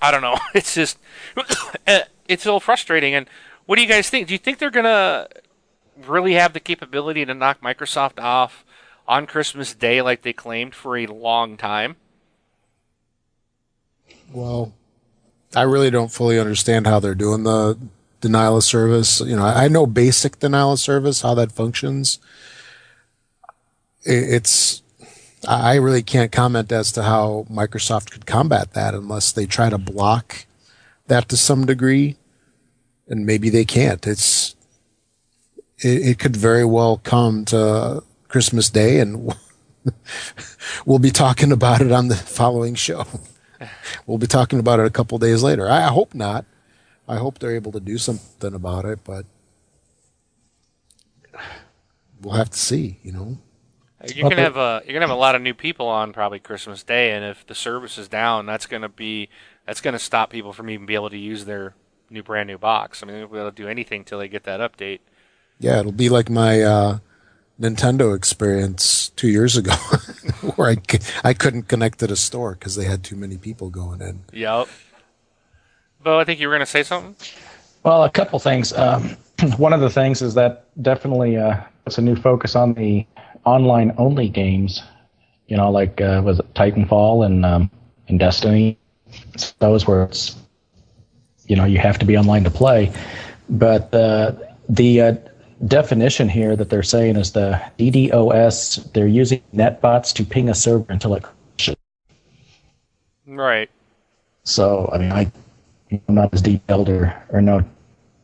I 0.02 0.12
don't 0.12 0.22
know. 0.22 0.38
It's 0.56 0.74
just, 0.74 0.98
it's 1.88 2.46
a 2.46 2.48
little 2.48 2.60
frustrating. 2.62 3.14
And 3.14 3.28
what 3.66 3.76
do 3.76 3.82
you 3.82 3.88
guys 3.88 4.10
think? 4.10 4.28
Do 4.28 4.34
you 4.34 4.40
think 4.40 4.58
they're 4.58 4.72
to 4.72 5.28
really 6.08 6.34
have 6.34 6.54
the 6.54 6.60
capability 6.60 7.26
to 7.26 7.34
knock 7.34 7.62
Microsoft 7.62 8.20
off 8.20 8.66
on 9.12 9.28
Christmas 9.28 9.74
Day 9.74 10.02
like 10.02 10.22
they 10.22 10.32
claimed 10.32 10.74
for 10.74 10.98
a 10.98 11.06
long 11.06 11.58
time? 11.58 11.98
Well, 14.32 14.74
I 15.54 15.64
really 15.64 15.92
don't 15.92 16.14
fully 16.14 16.40
understand 16.40 16.88
how 16.88 17.02
they're 17.02 17.14
doing 17.14 17.44
the 17.44 17.78
denial 18.22 18.56
of 18.56 18.64
service. 18.64 19.20
You 19.20 19.36
know, 19.36 19.44
I 19.44 19.68
know 19.68 19.86
basic 19.86 20.40
denial 20.40 20.72
of 20.72 20.80
service, 20.80 21.24
how 21.24 21.34
that 21.34 21.52
functions. 21.52 22.20
It's, 24.04 24.82
I 25.46 25.76
really 25.76 26.04
can't 26.04 26.32
comment 26.32 26.72
as 26.72 26.94
to 26.94 27.04
how 27.04 27.46
Microsoft 27.52 28.12
could 28.12 28.26
combat 28.26 28.72
that 28.76 28.94
unless 28.94 29.34
they 29.34 29.46
try 29.46 29.70
to 29.70 29.78
block 29.78 30.46
that 31.08 31.28
to 31.28 31.36
some 31.36 31.66
degree. 31.66 32.16
And 33.10 33.26
maybe 33.26 33.50
they 33.50 33.66
can't. 33.66 34.08
It's, 34.08 34.56
it, 35.80 36.02
it 36.08 36.20
could 36.20 36.38
very 36.38 36.64
well 36.64 37.02
come 37.04 37.44
to 37.46 38.04
Christmas 38.32 38.70
Day, 38.70 39.02
and 39.02 39.36
we'll 40.86 41.00
be 41.00 41.12
talking 41.12 41.52
about 41.52 41.82
it 41.82 41.92
on 41.92 42.08
the 42.08 42.16
following 42.16 42.76
show. 42.76 43.06
we'll 44.08 44.18
be 44.18 44.26
talking 44.28 44.58
about 44.58 44.80
it 44.80 44.86
a 44.86 44.90
couple 44.90 45.18
days 45.18 45.44
later. 45.44 45.70
I, 45.70 45.82
hope 45.88 46.16
not. 46.16 46.46
I 47.10 47.18
hope 47.18 47.40
they're 47.40 47.56
able 47.56 47.74
to 47.74 47.82
do 47.82 47.98
something 47.98 48.54
about 48.54 48.86
it, 48.86 49.00
but 49.04 49.26
we'll 52.22 52.36
have 52.36 52.50
to 52.52 52.58
see. 52.58 53.00
You 53.04 53.12
know, 53.12 53.38
you're 54.16 54.30
gonna 54.30 54.42
have 54.42 54.56
a 54.56 54.82
you're 54.86 54.94
gonna 54.94 55.08
have 55.08 55.16
a 55.16 55.20
lot 55.20 55.36
of 55.36 55.42
new 55.42 55.54
people 55.54 55.88
on 55.88 56.14
probably 56.14 56.40
Christmas 56.40 56.84
Day, 56.84 57.12
and 57.12 57.26
if 57.26 57.46
the 57.46 57.56
service 57.56 57.98
is 57.98 58.08
down, 58.08 58.46
that's 58.46 58.66
gonna 58.66 58.88
be 58.88 59.28
that's 59.68 59.82
gonna 59.82 60.00
stop 60.00 60.30
people 60.30 60.54
from 60.54 60.70
even 60.70 60.86
be 60.86 60.96
able 60.96 61.10
to 61.10 61.18
use 61.18 61.44
their 61.44 61.76
new 62.10 62.24
brand 62.24 62.48
new 62.48 62.58
box. 62.58 63.04
I 63.04 63.08
mean, 63.08 63.18
they'll 63.18 63.28
be 63.28 63.38
able 63.38 63.52
to 63.52 63.56
do 63.56 63.68
anything 63.68 64.06
till 64.06 64.20
they 64.20 64.30
get 64.30 64.46
that 64.46 64.62
update. 64.62 65.00
Yeah, 65.60 65.82
it'll 65.82 65.92
be 65.92 66.08
like 66.08 66.30
my 66.30 66.62
uh, 66.62 67.00
Nintendo 67.60 68.16
experience 68.16 69.10
two 69.10 69.28
years 69.30 69.58
ago, 69.58 69.74
where 70.56 70.72
I, 70.72 70.78
I 71.24 71.34
couldn't 71.34 71.64
connect 71.64 72.00
to 72.00 72.08
the 72.08 72.16
store 72.16 72.54
because 72.54 72.76
they 72.76 72.86
had 72.86 73.04
too 73.04 73.16
many 73.16 73.38
people 73.38 73.70
going 73.70 74.02
in. 74.02 74.22
Yep. 74.34 74.68
Bo, 76.04 76.20
I 76.20 76.24
think 76.24 76.40
you 76.40 76.48
were 76.48 76.54
going 76.54 76.62
to 76.62 76.66
say 76.66 76.84
something. 76.84 77.16
Well, 77.84 78.04
a 78.04 78.10
couple 78.10 78.40
things. 78.40 78.74
Um, 78.74 79.18
one 79.58 79.74
of 79.74 79.82
the 79.82 79.90
things 79.90 80.22
is 80.22 80.34
that 80.36 80.66
definitely 80.82 81.38
uh, 81.38 81.62
puts 81.86 81.98
a 81.98 82.02
new 82.02 82.16
focus 82.16 82.56
on 82.56 82.74
the 82.74 83.06
online 83.46 83.94
only 83.98 84.30
games. 84.30 84.82
You 85.48 85.58
know, 85.58 85.70
like 85.70 86.00
uh, 86.00 86.22
was 86.24 86.40
it 86.40 86.54
Titanfall 86.54 87.26
and 87.26 87.46
um, 87.46 87.72
and 88.08 88.20
Destiny. 88.20 88.78
Those 89.60 89.86
where 89.86 90.04
it's 90.04 90.36
you 91.48 91.56
know 91.56 91.66
you 91.66 91.80
have 91.80 92.00
to 92.00 92.06
be 92.06 92.18
online 92.18 92.44
to 92.46 92.52
play. 92.52 92.92
But 93.50 93.94
uh, 93.94 94.34
the 94.70 95.02
uh, 95.02 95.16
definition 95.68 96.30
here 96.30 96.56
that 96.56 96.70
they're 96.70 96.84
saying 96.84 97.18
is 97.18 97.32
the 97.32 97.62
DDoS. 97.78 98.92
They're 98.94 99.08
using 99.08 99.42
netbots 99.54 100.14
to 100.16 100.24
ping 100.24 100.50
a 100.50 100.56
server 100.56 100.86
until 100.90 101.16
it 101.16 101.24
crashes. 101.24 101.76
Right. 103.28 103.70
So 104.44 104.90
I 104.94 104.98
mean, 104.98 105.12
I, 105.12 105.32
I'm 105.92 106.16
not 106.16 106.34
as 106.34 106.42
detailed 106.42 106.90
or 106.90 107.14
or 107.30 107.42
know 107.42 107.64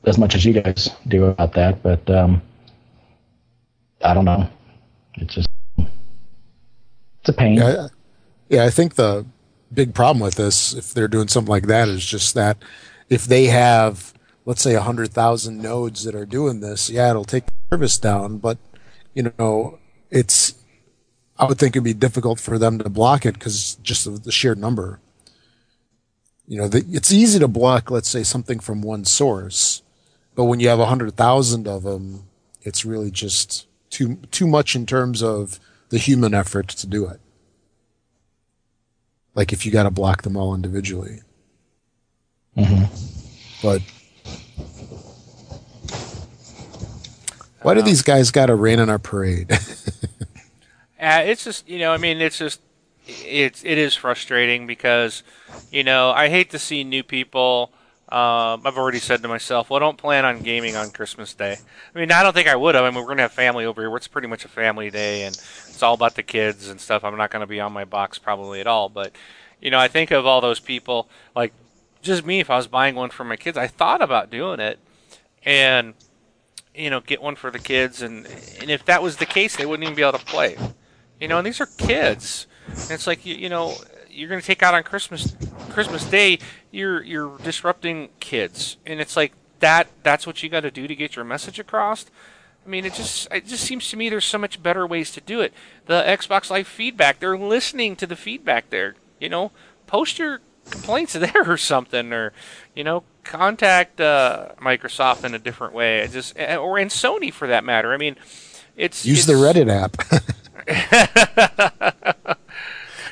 as 0.06 0.17
much 0.17 0.36
as 0.36 0.45
you 0.45 0.54
guys 0.54 0.89
do 1.08 1.26
about 1.26 1.54
that, 1.54 1.84
but 1.84 2.10
um, 2.10 2.41
I 4.04 4.13
don't 4.13 4.26
know. 4.26 4.50
It's 5.15 5.34
just 5.34 5.50
it's 5.78 7.30
a 7.30 7.34
pain. 7.34 7.56
Yeah, 7.56 7.88
yeah, 8.50 8.65
I 8.65 8.69
think 8.69 8.95
the 8.95 9.26
big 9.73 9.93
problem 9.93 10.21
with 10.21 10.36
this, 10.36 10.73
if 10.73 10.93
they're 10.93 11.08
doing 11.08 11.28
something 11.28 11.50
like 11.50 11.67
that, 11.67 11.89
is 11.89 12.06
just 12.06 12.36
that 12.36 12.58
if 13.10 13.26
they 13.26 13.45
have, 13.45 14.13
let's 14.48 14.64
say, 14.64 14.74
hundred 14.76 15.12
thousand 15.12 15.62
nodes 15.62 16.06
that 16.06 16.16
are 16.16 16.26
doing 16.26 16.62
this, 16.62 16.90
yeah, 16.90 17.10
it'll 17.10 17.26
take 17.26 17.48
the 17.48 17.54
service 17.70 17.98
down, 17.98 18.38
but 18.38 18.58
you 19.14 19.32
know, 19.38 19.78
it's. 20.10 20.56
I 21.38 21.46
would 21.46 21.60
think 21.60 21.76
it'd 21.76 21.84
be 21.84 21.94
difficult 21.94 22.40
for 22.40 22.58
them 22.58 22.80
to 22.80 22.90
block 22.90 23.24
it 23.24 23.36
because 23.36 23.76
just 23.84 24.08
of 24.08 24.24
the 24.24 24.32
sheer 24.32 24.56
number. 24.56 25.00
You 26.48 26.58
know, 26.58 26.68
the, 26.68 26.84
it's 26.90 27.12
easy 27.12 27.38
to 27.38 27.48
block, 27.48 27.92
let's 27.92 28.10
say, 28.10 28.24
something 28.24 28.60
from 28.60 28.82
one 28.82 29.06
source, 29.06 29.84
but 30.34 30.46
when 30.46 30.60
you 30.60 30.70
have 30.70 30.80
a 30.80 30.86
hundred 30.86 31.16
thousand 31.16 31.68
of 31.68 31.84
them, 31.84 32.24
it's 32.64 32.86
really 32.86 33.12
just 33.12 33.68
too 33.90 34.16
too 34.32 34.48
much 34.48 34.76
in 34.76 34.86
terms 34.86 35.22
of 35.22 35.60
the 35.90 35.98
human 35.98 36.34
effort 36.34 36.70
to 36.70 36.88
do 36.88 37.06
it. 37.08 37.20
Like 39.36 39.52
if 39.52 39.66
you 39.66 39.74
got 39.74 39.84
to 39.84 39.92
block 39.92 40.22
them 40.22 40.38
all 40.38 40.56
individually. 40.56 41.20
Mm-hmm. 42.58 42.86
But 43.62 43.82
why 47.62 47.74
do 47.74 47.82
these 47.82 48.02
guys 48.02 48.32
got 48.32 48.48
to 48.48 48.56
rain 48.56 48.80
on 48.80 48.89
our 48.89 49.00
parade? 49.00 49.52
Uh, 51.00 51.22
it's 51.26 51.43
just 51.43 51.67
you 51.70 51.80
know, 51.80 51.93
I 51.93 51.98
mean, 51.98 52.22
it's 52.22 52.39
just 52.39 52.60
it's 53.08 53.63
it 53.63 53.78
is 53.78 53.96
frustrating 53.96 54.67
because 54.67 55.24
you 55.72 55.84
know 55.84 56.12
I 56.12 56.30
hate 56.30 56.50
to 56.52 56.60
see 56.60 56.84
new 56.84 57.04
people. 57.04 57.72
Um, 58.10 58.62
I've 58.65 58.78
already 58.78 59.00
said 59.00 59.22
to 59.22 59.28
myself, 59.28 59.70
well, 59.70 59.82
don't 59.82 59.98
plan 59.98 60.24
on 60.24 60.39
gaming 60.39 60.78
on 60.78 60.91
Christmas 60.91 61.34
Day. 61.34 61.58
I 61.93 62.00
mean, 62.00 62.10
I 62.10 62.24
don't 62.24 62.32
think 62.32 62.48
I 62.48 62.56
would 62.56 62.74
have. 62.74 62.86
I 62.86 62.89
mean, 62.89 63.02
we're 63.02 63.10
gonna 63.10 63.24
have 63.24 63.34
family 63.34 63.65
over 63.65 63.82
here. 63.82 63.96
It's 63.96 64.08
pretty 64.08 64.28
much 64.28 64.46
a 64.46 64.48
family 64.48 64.89
day, 64.89 65.24
and 65.24 65.36
it's 65.36 65.84
all 65.84 65.93
about 65.93 66.15
the 66.15 66.24
kids 66.24 66.70
and 66.70 66.80
stuff. 66.80 67.04
I'm 67.04 67.17
not 67.17 67.32
gonna 67.32 67.48
be 67.48 67.60
on 67.60 67.74
my 67.74 67.86
box 67.86 68.17
probably 68.17 68.60
at 68.60 68.67
all, 68.67 68.89
but 68.89 69.13
you 69.62 69.70
know, 69.70 69.80
I 69.80 69.88
think 69.88 70.12
of 70.12 70.26
all 70.26 70.41
those 70.41 70.60
people, 70.60 71.10
like 71.36 71.54
just 72.02 72.26
me. 72.26 72.39
If 72.39 72.50
I 72.50 72.58
was 72.58 72.67
buying 72.67 72.96
one 72.96 73.10
for 73.10 73.24
my 73.24 73.36
kids, 73.36 73.58
I 73.58 73.67
thought 73.67 74.02
about 74.02 74.32
doing 74.32 74.60
it, 74.60 74.80
and 75.46 75.93
you 76.78 76.90
know, 76.90 77.02
get 77.02 77.22
one 77.22 77.36
for 77.36 77.52
the 77.52 77.60
kids, 77.60 78.02
and 78.02 78.26
and 78.62 78.70
if 78.70 78.86
that 78.86 79.02
was 79.02 79.18
the 79.18 79.26
case, 79.26 79.56
they 79.56 79.66
wouldn't 79.66 79.84
even 79.84 79.96
be 79.96 80.04
able 80.04 80.18
to 80.18 80.26
play. 80.26 80.58
You 81.20 81.28
know, 81.28 81.38
and 81.40 81.48
these 81.48 81.60
are 81.60 81.66
kids. 81.66 82.48
And 82.68 82.92
it's 82.92 83.08
like 83.08 83.26
you, 83.26 83.36
you 83.36 83.50
know, 83.50 83.76
you're 84.10 84.30
going 84.30 84.42
to 84.42 84.46
take 84.46 84.62
out 84.62 84.74
on 84.74 84.84
Christmas 84.84 85.36
Christmas 85.70 86.06
Day. 86.06 86.40
You're 86.72 87.04
you're 87.04 87.38
disrupting 87.40 88.10
kids, 88.20 88.78
and 88.86 89.00
it's 89.00 89.16
like 89.16 89.34
that. 89.60 89.88
That's 90.04 90.28
what 90.28 90.44
you 90.44 90.50
got 90.50 90.62
to 90.62 90.72
do 90.72 90.88
to 90.88 90.96
get 90.96 91.16
your 91.16 91.26
message 91.26 91.60
across. 91.60 92.06
I 92.66 92.70
mean, 92.70 92.86
it 92.86 92.94
just 92.94 93.28
it 93.32 93.48
just 93.48 93.63
seems 93.63 93.90
to 93.90 93.98
me 93.98 94.10
there's 94.10 94.26
so 94.26 94.38
much 94.38 94.62
better 94.62 94.86
ways 94.86 95.12
to 95.13 95.22
do 95.22 95.42
it. 95.42 95.54
The 95.86 96.04
Xbox 96.04 96.50
Live 96.50 96.68
feedback, 96.68 97.20
they're 97.20 97.38
listening 97.38 97.96
to 97.96 98.06
the 98.06 98.16
feedback 98.16 98.70
there. 98.70 98.96
You 99.20 99.30
know, 99.30 99.52
post 99.88 100.20
your 100.20 100.42
complaints 100.72 101.14
there 101.20 101.50
or 101.50 101.58
something, 101.58 102.14
or 102.14 102.34
you 102.76 102.84
know, 102.84 103.04
contact 103.24 104.00
uh, 104.02 104.50
Microsoft 104.60 105.24
in 105.24 105.34
a 105.34 105.40
different 105.40 105.74
way. 105.74 106.08
Just 106.12 106.38
or 106.38 106.78
in 106.80 106.88
Sony 106.88 107.32
for 107.32 107.48
that 107.48 107.64
matter. 107.64 107.94
I 107.94 107.98
mean, 107.98 108.16
it's 108.76 109.06
Use 109.06 109.20
it's, 109.20 109.28
the 109.28 109.34
Reddit 109.34 109.70
app. 109.70 109.98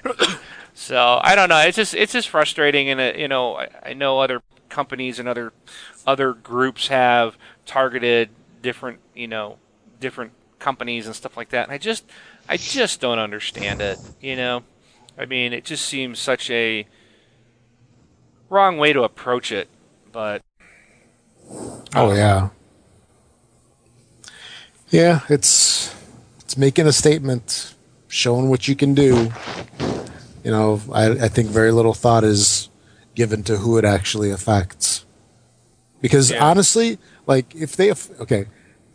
so 0.74 1.20
I 1.22 1.36
don't 1.36 1.50
know. 1.50 1.60
It's 1.60 1.76
just 1.76 1.94
it's 1.94 2.14
just 2.14 2.30
frustrating, 2.30 2.90
and 2.90 3.00
it, 3.00 3.18
you 3.18 3.28
know 3.28 3.56
I, 3.56 3.70
I 3.84 3.94
know 3.94 4.20
other 4.20 4.42
companies 4.70 5.20
and 5.20 5.28
other 5.28 5.54
other 6.06 6.34
groups 6.34 6.88
have 6.88 7.38
targeted 7.66 8.30
different 8.62 9.00
you 9.14 9.28
know 9.28 9.58
different 10.00 10.32
companies 10.60 11.06
and 11.06 11.16
stuff 11.16 11.38
like 11.38 11.50
that. 11.50 11.64
And 11.64 11.72
I 11.72 11.78
just 11.78 12.06
I 12.48 12.58
just 12.58 13.00
don't 13.00 13.20
understand 13.20 13.82
it. 13.82 13.98
You 14.22 14.36
know, 14.36 14.64
I 15.18 15.26
mean 15.26 15.54
it 15.54 15.66
just 15.66 15.86
seems 15.86 16.20
such 16.20 16.50
a 16.50 16.88
wrong 18.50 18.78
way 18.78 18.94
to 18.94 19.04
approach 19.04 19.52
it. 19.52 19.68
But 20.12 20.42
oh 21.96 22.12
uh, 22.12 22.14
yeah, 22.14 22.50
yeah. 24.90 25.22
It's 25.30 25.94
it's 26.40 26.58
making 26.58 26.88
a 26.88 26.94
statement, 26.94 27.74
showing 28.08 28.50
what 28.50 28.68
you 28.68 28.76
can 28.76 28.94
do. 28.94 29.32
You 30.44 30.52
know, 30.52 30.82
I, 30.92 31.10
I 31.12 31.28
think 31.28 31.50
very 31.50 31.72
little 31.72 31.94
thought 31.96 32.24
is 32.24 32.70
given 33.16 33.44
to 33.44 33.58
who 33.58 33.78
it 33.78 33.86
actually 33.86 34.30
affects. 34.30 35.06
Because 36.02 36.30
Yeah. 36.32 36.46
honestly, 36.46 37.00
like 37.26 37.56
if 37.56 37.76
they 37.76 37.88
have, 37.88 38.10
okay, 38.20 38.46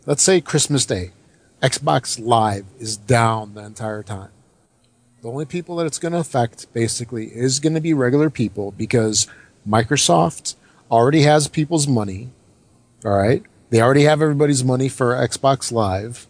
let's 0.05 0.23
say 0.23 0.39
Christmas 0.39 0.85
Day, 0.85 1.11
Xbox 1.61 2.19
Live 2.23 2.65
is 2.79 2.95
down 2.95 3.53
the 3.53 3.63
entire 3.65 4.01
time. 4.01 4.29
The 5.21 5.27
only 5.29 5.45
people 5.45 5.75
that 5.75 5.85
it's 5.85 5.99
going 5.99 6.13
to 6.13 6.17
affect 6.17 6.73
basically 6.73 7.27
is 7.27 7.59
going 7.59 7.75
to 7.75 7.81
be 7.81 7.93
regular 7.93 8.31
people 8.31 8.71
because 8.71 9.27
Microsoft 9.69 10.55
already 10.89 11.21
has 11.21 11.47
people's 11.47 11.87
money. 11.87 12.29
All 13.05 13.11
right. 13.11 13.43
They 13.69 13.81
already 13.81 14.03
have 14.03 14.23
everybody's 14.23 14.63
money 14.63 14.89
for 14.89 15.13
Xbox 15.13 15.71
Live. 15.71 16.25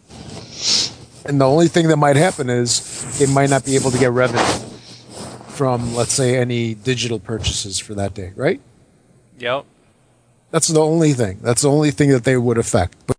And 1.24 1.40
the 1.40 1.46
only 1.46 1.68
thing 1.68 1.88
that 1.88 1.96
might 1.96 2.16
happen 2.16 2.50
is 2.50 3.18
they 3.18 3.26
might 3.32 3.48
not 3.48 3.64
be 3.64 3.76
able 3.76 3.90
to 3.92 3.98
get 3.98 4.10
revenue 4.10 4.42
from, 5.48 5.94
let's 5.94 6.12
say, 6.12 6.36
any 6.36 6.74
digital 6.74 7.18
purchases 7.18 7.78
for 7.78 7.94
that 7.94 8.12
day, 8.12 8.32
right? 8.36 8.60
yep, 9.38 9.64
That's 10.50 10.68
the 10.68 10.80
only 10.80 11.14
thing. 11.14 11.38
That's 11.40 11.62
the 11.62 11.70
only 11.70 11.92
thing 11.92 12.10
that 12.10 12.24
they 12.24 12.36
would 12.36 12.58
affect. 12.58 12.96
But 13.06 13.16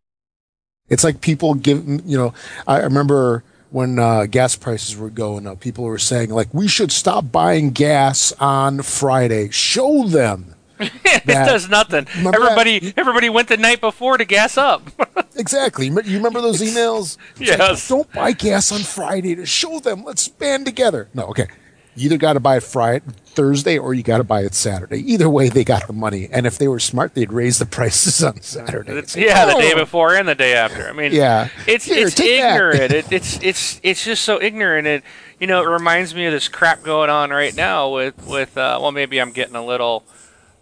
it's 0.87 1.03
like 1.03 1.19
people 1.19 1.55
give, 1.55 1.83
you 2.05 2.17
know, 2.17 2.33
I 2.67 2.79
remember 2.81 3.43
when 3.73 3.97
uh, 3.97 4.27
gas 4.27 4.55
prices 4.55 4.95
were 4.95 5.09
going 5.09 5.47
up, 5.47 5.59
people 5.59 5.83
were 5.83 5.97
saying, 5.97 6.29
like, 6.29 6.53
we 6.53 6.67
should 6.67 6.91
stop 6.91 7.31
buying 7.31 7.71
gas 7.71 8.31
on 8.39 8.83
Friday. 8.83 9.49
Show 9.49 10.07
them. 10.07 10.53
it 10.79 11.25
does 11.25 11.67
nothing. 11.69 12.05
Remember 12.17 12.43
Everybody 12.43 12.93
everybody 12.97 13.29
went 13.29 13.47
the 13.47 13.57
night 13.57 13.81
before 13.81 14.17
to 14.17 14.25
gas 14.25 14.57
up. 14.57 14.89
Exactly. 15.35 15.87
You 15.87 15.95
remember 15.95 16.41
those 16.41 16.61
emails? 16.61 17.17
It's 17.31 17.49
like, 17.49 17.57
Yes. 17.57 17.87
Don't 17.87 18.11
buy 18.13 18.33
gas 18.33 18.71
on 18.71 18.81
Friday 18.81 19.33
to 19.33 19.47
show 19.47 19.79
them. 19.79 20.03
Let's 20.03 20.27
band 20.27 20.67
together. 20.67 21.09
No, 21.15 21.23
okay. 21.23 21.47
You 21.95 22.05
either 22.05 22.17
got 22.17 22.33
to 22.33 22.39
buy 22.39 22.57
it 22.57 22.63
Friday, 22.63 23.03
Thursday, 23.35 23.77
or 23.77 23.93
you 23.93 24.03
got 24.03 24.17
to 24.19 24.23
buy 24.23 24.41
it 24.41 24.53
Saturday. 24.53 24.99
Either 25.11 25.29
way, 25.29 25.49
they 25.49 25.63
got 25.63 25.87
the 25.87 25.93
money. 25.93 26.29
And 26.31 26.45
if 26.45 26.57
they 26.57 26.67
were 26.67 26.79
smart, 26.79 27.13
they'd 27.13 27.31
raise 27.31 27.59
the 27.59 27.65
prices 27.77 28.23
on 28.23 28.41
Saturday. 28.41 28.93
It's 28.93 29.15
yeah, 29.15 29.45
the 29.45 29.55
oh, 29.55 29.61
day 29.61 29.73
before 29.73 30.15
and 30.15 30.27
the 30.27 30.35
day 30.35 30.53
after. 30.53 30.87
I 30.87 30.93
mean, 30.93 31.11
Yeah. 31.11 31.49
it's 31.67 31.85
Here, 31.85 32.07
it's 32.07 32.19
ignorant. 32.19 32.91
It, 32.91 33.05
it's 33.11 33.41
it's 33.41 33.79
it's 33.83 34.03
just 34.03 34.23
so 34.23 34.41
ignorant. 34.41 34.87
It 34.87 35.03
you 35.39 35.47
know 35.47 35.61
it 35.63 35.67
reminds 35.67 36.13
me 36.15 36.25
of 36.25 36.33
this 36.33 36.47
crap 36.47 36.83
going 36.83 37.09
on 37.09 37.29
right 37.31 37.55
now 37.55 37.93
with 37.93 38.25
with 38.27 38.57
uh, 38.57 38.77
well 38.81 38.91
maybe 38.91 39.19
I'm 39.19 39.31
getting 39.31 39.55
a 39.55 39.65
little. 39.65 40.03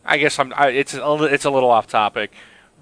I 0.05 0.17
guess 0.17 0.39
I'm. 0.39 0.53
I, 0.55 0.69
it's 0.69 0.93
a, 0.95 1.23
it's 1.25 1.45
a 1.45 1.51
little 1.51 1.69
off 1.69 1.87
topic, 1.87 2.31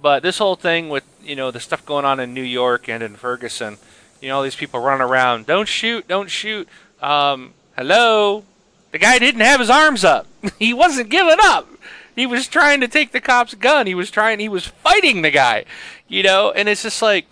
but 0.01 0.23
this 0.23 0.37
whole 0.37 0.55
thing 0.55 0.87
with 0.89 1.03
you 1.21 1.35
know 1.35 1.51
the 1.51 1.59
stuff 1.59 1.85
going 1.85 2.05
on 2.05 2.19
in 2.19 2.33
New 2.33 2.43
York 2.43 2.87
and 2.87 3.03
in 3.03 3.15
Ferguson, 3.15 3.77
you 4.21 4.29
know 4.29 4.37
all 4.37 4.43
these 4.43 4.55
people 4.55 4.79
running 4.79 5.01
around. 5.05 5.45
Don't 5.45 5.67
shoot! 5.67 6.07
Don't 6.07 6.29
shoot! 6.29 6.69
Um, 7.01 7.53
hello, 7.75 8.45
the 8.91 8.97
guy 8.97 9.19
didn't 9.19 9.41
have 9.41 9.59
his 9.59 9.69
arms 9.69 10.03
up. 10.03 10.27
he 10.59 10.73
wasn't 10.73 11.09
giving 11.09 11.37
up. 11.41 11.67
He 12.15 12.25
was 12.25 12.47
trying 12.47 12.81
to 12.81 12.87
take 12.87 13.11
the 13.11 13.21
cop's 13.21 13.53
gun. 13.53 13.87
He 13.87 13.95
was 13.95 14.11
trying. 14.11 14.39
He 14.39 14.49
was 14.49 14.67
fighting 14.67 15.21
the 15.21 15.31
guy. 15.31 15.65
You 16.07 16.23
know, 16.23 16.51
and 16.51 16.67
it's 16.67 16.83
just 16.83 17.01
like, 17.01 17.27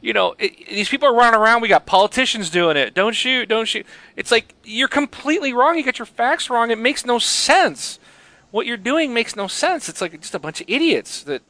you 0.00 0.12
know, 0.12 0.34
it, 0.38 0.68
these 0.68 0.88
people 0.88 1.08
are 1.08 1.14
running 1.14 1.38
around. 1.38 1.60
We 1.60 1.68
got 1.68 1.84
politicians 1.84 2.48
doing 2.48 2.76
it. 2.76 2.94
Don't 2.94 3.14
shoot. 3.14 3.48
Don't 3.48 3.66
shoot. 3.66 3.86
It's 4.16 4.30
like 4.30 4.54
you're 4.64 4.88
completely 4.88 5.52
wrong. 5.52 5.76
You 5.76 5.84
got 5.84 5.98
your 5.98 6.06
facts 6.06 6.48
wrong. 6.48 6.70
It 6.70 6.78
makes 6.78 7.04
no 7.04 7.18
sense. 7.18 7.98
What 8.50 8.66
you're 8.66 8.76
doing 8.76 9.12
makes 9.12 9.36
no 9.36 9.46
sense. 9.46 9.88
It's 9.88 10.00
like 10.00 10.18
just 10.20 10.34
a 10.34 10.38
bunch 10.38 10.60
of 10.60 10.68
idiots 10.68 11.22
that, 11.24 11.42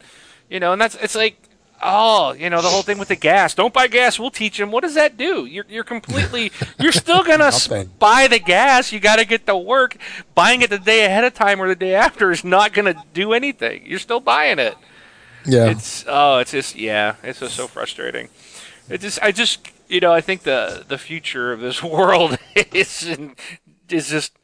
you 0.49 0.59
know, 0.59 0.73
and 0.73 0.81
that's 0.81 0.97
it's 0.97 1.15
like 1.15 1.50
oh, 1.83 2.33
you 2.33 2.51
know, 2.51 2.63
the 2.63 2.69
whole 2.69 2.83
thing 2.83 2.99
with 2.99 3.09
the 3.09 3.17
gas. 3.17 3.55
Don't 3.55 3.73
buy 3.73 3.87
gas. 3.87 4.19
We'll 4.19 4.31
teach 4.31 4.59
them. 4.59 4.71
What 4.71 4.83
does 4.83 4.95
that 4.95 5.17
do? 5.17 5.47
You're, 5.47 5.65
you're 5.69 5.85
completely, 5.85 6.53
you're 6.79 6.93
still 6.93 7.23
going 7.23 7.39
to 7.51 7.89
buy 7.99 8.29
the 8.29 8.39
gas. 8.39 8.93
You 8.93 9.01
got 9.01 9.17
to 9.17 9.25
get 9.25 9.47
to 9.47 9.57
work. 9.57 9.97
Buying 10.35 10.63
it 10.63 10.71
the 10.71 10.79
day 10.79 11.05
ahead 11.05 11.25
of 11.25 11.35
time 11.35 11.61
or 11.61 11.69
the 11.69 11.77
day 11.77 11.95
after 11.95 12.31
is 12.31 12.45
not 12.45 12.73
going 12.73 12.93
to 12.93 13.03
do 13.15 13.33
anything. 13.33 13.87
You're 13.87 13.99
still 13.99 14.21
buying 14.21 14.59
it. 14.59 14.77
Yeah. 15.47 15.71
It's, 15.71 16.05
oh, 16.07 16.39
it's 16.39 16.51
just, 16.51 16.77
yeah, 16.77 17.17
it's 17.23 17.41
just 17.41 17.57
so 17.57 17.67
frustrating. 17.67 18.29
It 18.89 19.01
just, 19.01 19.19
I 19.23 19.33
just, 19.33 19.71
you 19.89 20.01
know, 20.01 20.13
I 20.13 20.21
think 20.21 20.43
the, 20.43 20.85
the 20.87 20.99
future 20.99 21.53
of 21.53 21.61
this 21.61 21.83
world 21.83 22.39
is, 22.55 23.07
in, 23.09 23.37
is 23.89 24.11
just, 24.11 24.37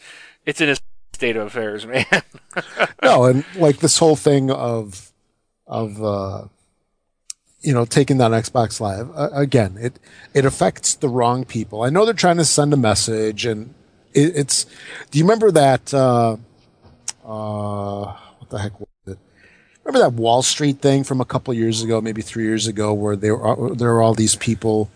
it's 0.44 0.60
in 0.60 0.70
a 0.70 0.76
state 1.12 1.36
of 1.36 1.46
affairs, 1.46 1.86
man. 1.86 2.06
no, 3.02 3.24
and 3.24 3.44
like 3.56 3.78
this 3.78 3.98
whole 3.98 4.16
thing 4.16 4.50
of, 4.50 5.12
of, 5.66 6.02
uh, 6.02 6.44
you 7.66 7.72
know, 7.72 7.84
taking 7.84 8.18
that 8.18 8.30
Xbox 8.30 8.80
Live 8.80 9.10
uh, 9.16 9.30
again, 9.32 9.76
it 9.80 9.98
it 10.32 10.44
affects 10.44 10.94
the 10.94 11.08
wrong 11.08 11.44
people. 11.44 11.82
I 11.82 11.90
know 11.90 12.04
they're 12.04 12.14
trying 12.14 12.36
to 12.36 12.44
send 12.44 12.72
a 12.72 12.76
message, 12.76 13.44
and 13.44 13.74
it, 14.14 14.36
it's. 14.36 14.66
Do 15.10 15.18
you 15.18 15.24
remember 15.24 15.50
that? 15.50 15.92
Uh, 15.92 16.36
uh, 17.24 18.16
what 18.38 18.50
the 18.50 18.58
heck 18.58 18.78
was 18.78 18.88
it? 19.08 19.18
Remember 19.82 19.98
that 20.08 20.12
Wall 20.12 20.42
Street 20.42 20.80
thing 20.80 21.02
from 21.02 21.20
a 21.20 21.24
couple 21.24 21.52
years 21.54 21.82
ago, 21.82 22.00
maybe 22.00 22.22
three 22.22 22.44
years 22.44 22.68
ago, 22.68 22.94
where 22.94 23.16
there 23.16 23.34
were 23.34 23.74
there 23.74 23.92
were 23.92 24.00
all 24.00 24.14
these 24.14 24.36
people 24.36 24.88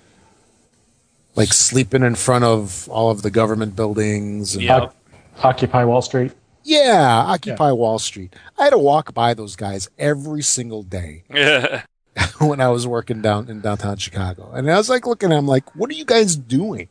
like 1.35 1.53
sleeping 1.53 2.05
in 2.05 2.15
front 2.15 2.45
of 2.45 2.89
all 2.89 3.11
of 3.11 3.23
the 3.23 3.33
government 3.33 3.75
buildings. 3.75 4.55
And, 4.55 4.63
yep. 4.63 4.95
Occupy 5.43 5.85
Wall 5.85 6.03
Street. 6.03 6.33
Yeah, 6.63 7.25
Occupy 7.27 7.67
yeah. 7.67 7.73
Wall 7.73 7.99
Street. 7.99 8.37
I 8.57 8.65
had 8.65 8.71
to 8.71 8.79
walk 8.79 9.13
by 9.13 9.35
those 9.35 9.57
guys 9.57 9.91
every 9.99 10.43
single 10.43 10.85
day. 10.85 11.25
when 12.39 12.61
I 12.61 12.69
was 12.69 12.87
working 12.87 13.23
down 13.23 13.49
in 13.49 13.61
downtown 13.61 13.97
Chicago. 13.97 14.51
And 14.53 14.71
I 14.71 14.77
was 14.77 14.89
like 14.89 15.07
looking 15.07 15.33
at 15.33 15.39
him 15.39 15.47
like, 15.47 15.75
what 15.77 15.91
are 15.91 15.95
you 15.95 16.05
guys 16.05 16.37
doing? 16.37 16.89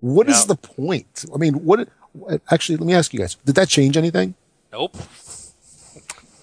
What 0.00 0.28
is 0.28 0.46
the 0.46 0.54
point? 0.54 1.24
I 1.34 1.38
mean, 1.38 1.64
what 1.64 1.88
actually 2.50 2.76
let 2.76 2.86
me 2.86 2.94
ask 2.94 3.12
you 3.12 3.20
guys, 3.20 3.34
did 3.44 3.56
that 3.56 3.68
change 3.68 3.96
anything? 3.96 4.34
Nope. 4.72 4.96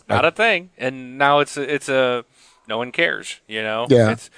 Not 0.10 0.26
a 0.26 0.32
thing. 0.32 0.72
And 0.78 1.18
now 1.18 1.40
it's 1.40 1.58
a, 1.58 1.74
it's 1.74 1.90
a 1.90 2.26
no 2.68 2.78
one 2.78 2.92
cares, 2.92 3.40
you 3.48 3.62
know? 3.62 3.88
Yeah. 3.90 4.12
It's 4.12 4.30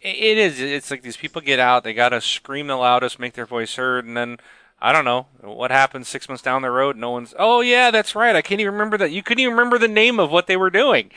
it 0.00 0.36
is 0.36 0.60
it's 0.60 0.90
like 0.90 1.02
these 1.02 1.16
people 1.16 1.40
get 1.40 1.60
out, 1.60 1.84
they 1.84 1.94
got 1.94 2.10
to 2.10 2.20
scream 2.20 2.66
the 2.66 2.76
loudest, 2.76 3.18
make 3.18 3.34
their 3.34 3.46
voice 3.46 3.76
heard 3.76 4.04
and 4.04 4.16
then 4.16 4.38
I 4.80 4.92
don't 4.92 5.04
know 5.04 5.28
what 5.40 5.70
happens 5.70 6.08
six 6.08 6.28
months 6.28 6.42
down 6.42 6.60
the 6.60 6.70
road. 6.70 6.96
No 6.96 7.10
one's. 7.10 7.32
Oh 7.38 7.60
yeah, 7.60 7.90
that's 7.90 8.14
right. 8.14 8.36
I 8.36 8.42
can't 8.42 8.60
even 8.60 8.74
remember 8.74 8.98
that. 8.98 9.12
You 9.12 9.22
couldn't 9.22 9.40
even 9.40 9.54
remember 9.54 9.78
the 9.78 9.88
name 9.88 10.20
of 10.20 10.30
what 10.30 10.46
they 10.46 10.58
were 10.58 10.68
doing. 10.68 11.10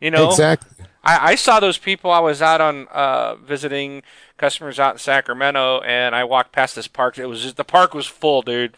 You 0.00 0.12
know 0.12 0.28
exactly. 0.28 0.86
I, 1.08 1.30
I 1.30 1.34
saw 1.36 1.58
those 1.58 1.78
people. 1.78 2.10
I 2.10 2.18
was 2.18 2.42
out 2.42 2.60
on 2.60 2.86
uh, 2.88 3.36
visiting 3.36 4.02
customers 4.36 4.78
out 4.78 4.96
in 4.96 4.98
Sacramento, 4.98 5.80
and 5.80 6.14
I 6.14 6.24
walked 6.24 6.52
past 6.52 6.76
this 6.76 6.86
park. 6.86 7.18
It 7.18 7.26
was 7.26 7.42
just, 7.42 7.56
the 7.56 7.64
park 7.64 7.94
was 7.94 8.06
full, 8.06 8.42
dude. 8.42 8.76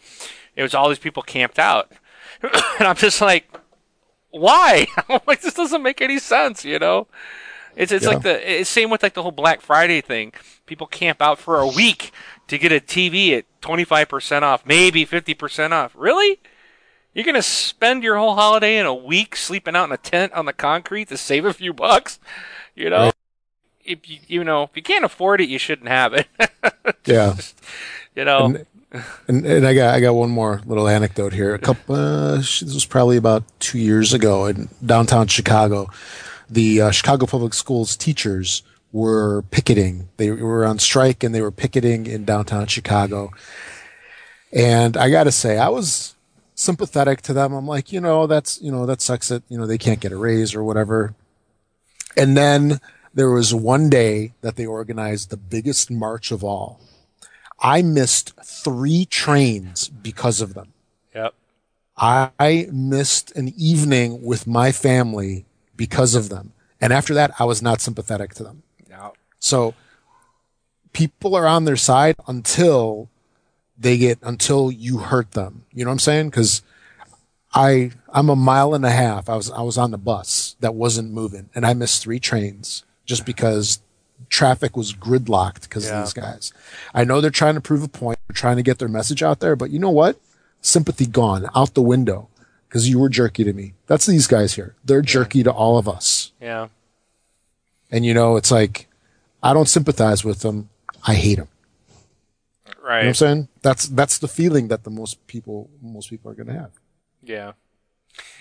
It 0.55 0.63
was 0.63 0.73
all 0.73 0.87
these 0.87 0.97
people 0.97 1.23
camped 1.23 1.59
out, 1.59 1.91
and 2.41 2.87
I'm 2.87 2.95
just 2.95 3.19
like, 3.19 3.53
why? 4.29 4.87
I'm 5.09 5.19
like, 5.27 5.41
this 5.41 5.55
doesn't 5.55 5.83
make 5.83 6.01
any 6.01 6.19
sense, 6.19 6.63
you 6.63 6.79
know. 6.79 7.07
It's 7.75 7.91
it's 7.91 8.05
yeah. 8.05 8.11
like 8.11 8.23
the 8.23 8.59
it's 8.59 8.69
same 8.69 8.89
with 8.89 9.03
like 9.03 9.13
the 9.13 9.23
whole 9.23 9.31
Black 9.31 9.61
Friday 9.61 10.01
thing. 10.01 10.33
People 10.65 10.87
camp 10.87 11.21
out 11.21 11.37
for 11.37 11.59
a 11.59 11.67
week 11.67 12.11
to 12.47 12.57
get 12.57 12.71
a 12.71 12.79
TV 12.79 13.37
at 13.37 13.45
25% 13.61 14.41
off, 14.41 14.65
maybe 14.65 15.05
50% 15.05 15.71
off. 15.71 15.93
Really? 15.95 16.39
You're 17.13 17.25
gonna 17.25 17.41
spend 17.41 18.03
your 18.03 18.17
whole 18.17 18.35
holiday 18.35 18.77
in 18.77 18.85
a 18.85 18.93
week 18.93 19.35
sleeping 19.35 19.75
out 19.75 19.85
in 19.85 19.91
a 19.91 19.97
tent 19.97 20.31
on 20.33 20.45
the 20.45 20.53
concrete 20.53 21.09
to 21.09 21.17
save 21.17 21.45
a 21.45 21.53
few 21.53 21.73
bucks? 21.73 22.19
You 22.75 22.89
know, 22.89 23.05
right. 23.05 23.13
if 23.83 24.09
you 24.09 24.19
you 24.27 24.43
know 24.43 24.63
if 24.63 24.69
you 24.75 24.81
can't 24.81 25.03
afford 25.03 25.41
it, 25.41 25.49
you 25.49 25.59
shouldn't 25.59 25.89
have 25.89 26.13
it. 26.13 26.27
yeah, 27.05 27.35
you 28.15 28.23
know. 28.23 28.45
And, 28.45 28.65
and, 29.27 29.45
and, 29.45 29.67
I 29.67 29.73
got 29.73 29.95
I 29.95 29.99
got 29.99 30.13
one 30.13 30.29
more 30.29 30.61
little 30.65 30.87
anecdote 30.87 31.33
here. 31.33 31.53
A 31.53 31.59
couple, 31.59 31.95
uh, 31.95 32.37
this 32.37 32.61
was 32.61 32.85
probably 32.85 33.17
about 33.17 33.43
two 33.59 33.77
years 33.77 34.13
ago 34.13 34.45
in 34.45 34.69
downtown 34.85 35.27
Chicago. 35.27 35.89
The 36.49 36.81
uh, 36.81 36.91
Chicago 36.91 37.25
Public 37.25 37.53
Schools 37.53 37.95
teachers 37.95 38.63
were 38.91 39.43
picketing. 39.43 40.09
They 40.17 40.31
were 40.31 40.65
on 40.65 40.79
strike 40.79 41.23
and 41.23 41.33
they 41.33 41.41
were 41.41 41.51
picketing 41.51 42.05
in 42.05 42.25
downtown 42.25 42.67
Chicago. 42.67 43.31
And 44.51 44.97
I 44.97 45.09
got 45.09 45.23
to 45.23 45.31
say, 45.31 45.57
I 45.57 45.69
was 45.69 46.15
sympathetic 46.61 47.21
to 47.23 47.33
them. 47.33 47.53
I'm 47.53 47.67
like, 47.67 47.91
you 47.91 47.99
know, 47.99 48.27
that's, 48.27 48.61
you 48.61 48.71
know, 48.71 48.85
that 48.85 49.01
sucks 49.01 49.29
that, 49.29 49.43
you 49.49 49.57
know, 49.57 49.65
they 49.65 49.77
can't 49.77 49.99
get 49.99 50.11
a 50.11 50.17
raise 50.17 50.53
or 50.53 50.63
whatever. 50.63 51.15
And 52.15 52.37
then 52.37 52.79
there 53.13 53.29
was 53.29 53.53
one 53.53 53.89
day 53.89 54.33
that 54.41 54.55
they 54.55 54.65
organized 54.65 55.29
the 55.29 55.37
biggest 55.37 55.89
march 55.89 56.31
of 56.31 56.43
all. 56.43 56.79
I 57.59 57.81
missed 57.81 58.33
three 58.43 59.05
trains 59.05 59.89
because 59.89 60.41
of 60.41 60.53
them. 60.53 60.73
Yep. 61.15 61.33
I 61.97 62.67
missed 62.71 63.35
an 63.35 63.53
evening 63.57 64.23
with 64.23 64.47
my 64.47 64.71
family 64.71 65.45
because 65.75 66.15
of 66.15 66.29
them. 66.29 66.53
And 66.79 66.91
after 66.93 67.13
that, 67.13 67.31
I 67.39 67.45
was 67.45 67.61
not 67.61 67.81
sympathetic 67.81 68.33
to 68.35 68.43
them. 68.43 68.63
Yep. 68.89 69.15
So 69.39 69.73
people 70.93 71.35
are 71.35 71.47
on 71.47 71.65
their 71.65 71.75
side 71.75 72.15
until 72.27 73.09
they 73.81 73.97
get 73.97 74.19
until 74.21 74.71
you 74.71 74.99
hurt 74.99 75.31
them. 75.31 75.65
You 75.73 75.83
know 75.83 75.89
what 75.89 75.95
I'm 75.95 75.99
saying? 75.99 76.29
Because 76.29 76.61
I 77.53 77.91
I'm 78.09 78.29
a 78.29 78.35
mile 78.35 78.73
and 78.73 78.85
a 78.85 78.91
half. 78.91 79.29
I 79.29 79.35
was 79.35 79.51
I 79.51 79.61
was 79.61 79.77
on 79.77 79.91
the 79.91 79.97
bus 79.97 80.55
that 80.59 80.75
wasn't 80.75 81.11
moving, 81.11 81.49
and 81.55 81.65
I 81.65 81.73
missed 81.73 82.01
three 82.01 82.19
trains 82.19 82.83
just 83.05 83.25
because 83.25 83.79
traffic 84.29 84.77
was 84.77 84.93
gridlocked 84.93 85.63
because 85.63 85.85
yeah. 85.85 85.99
of 85.99 86.05
these 86.05 86.13
guys. 86.13 86.53
I 86.93 87.03
know 87.03 87.19
they're 87.19 87.31
trying 87.31 87.55
to 87.55 87.61
prove 87.61 87.83
a 87.83 87.87
point. 87.87 88.19
They're 88.27 88.35
trying 88.35 88.57
to 88.57 88.63
get 88.63 88.79
their 88.79 88.87
message 88.87 89.23
out 89.23 89.39
there, 89.39 89.55
but 89.55 89.71
you 89.71 89.79
know 89.79 89.89
what? 89.89 90.17
Sympathy 90.61 91.07
gone 91.07 91.47
out 91.55 91.73
the 91.73 91.81
window 91.81 92.29
because 92.67 92.87
you 92.87 92.99
were 92.99 93.09
jerky 93.09 93.43
to 93.43 93.51
me. 93.51 93.73
That's 93.87 94.05
these 94.05 94.27
guys 94.27 94.53
here. 94.53 94.75
They're 94.85 95.01
jerky 95.01 95.39
yeah. 95.39 95.45
to 95.45 95.51
all 95.51 95.77
of 95.77 95.89
us. 95.89 96.31
Yeah. 96.39 96.69
And 97.89 98.05
you 98.05 98.13
know, 98.13 98.37
it's 98.37 98.51
like 98.51 98.87
I 99.43 99.53
don't 99.53 99.67
sympathize 99.67 100.23
with 100.23 100.41
them. 100.41 100.69
I 101.05 101.15
hate 101.15 101.35
them. 101.35 101.47
Right. 102.83 102.99
You 102.99 103.03
know 103.03 103.09
I'm 103.09 103.13
saying? 103.13 103.47
That's 103.61 103.87
that's 103.87 104.17
the 104.17 104.27
feeling 104.27 104.67
that 104.69 104.83
the 104.83 104.89
most 104.89 105.25
people 105.27 105.69
most 105.81 106.09
people 106.09 106.31
are 106.31 106.35
going 106.35 106.47
to 106.47 106.53
have. 106.53 106.71
Yeah. 107.23 107.53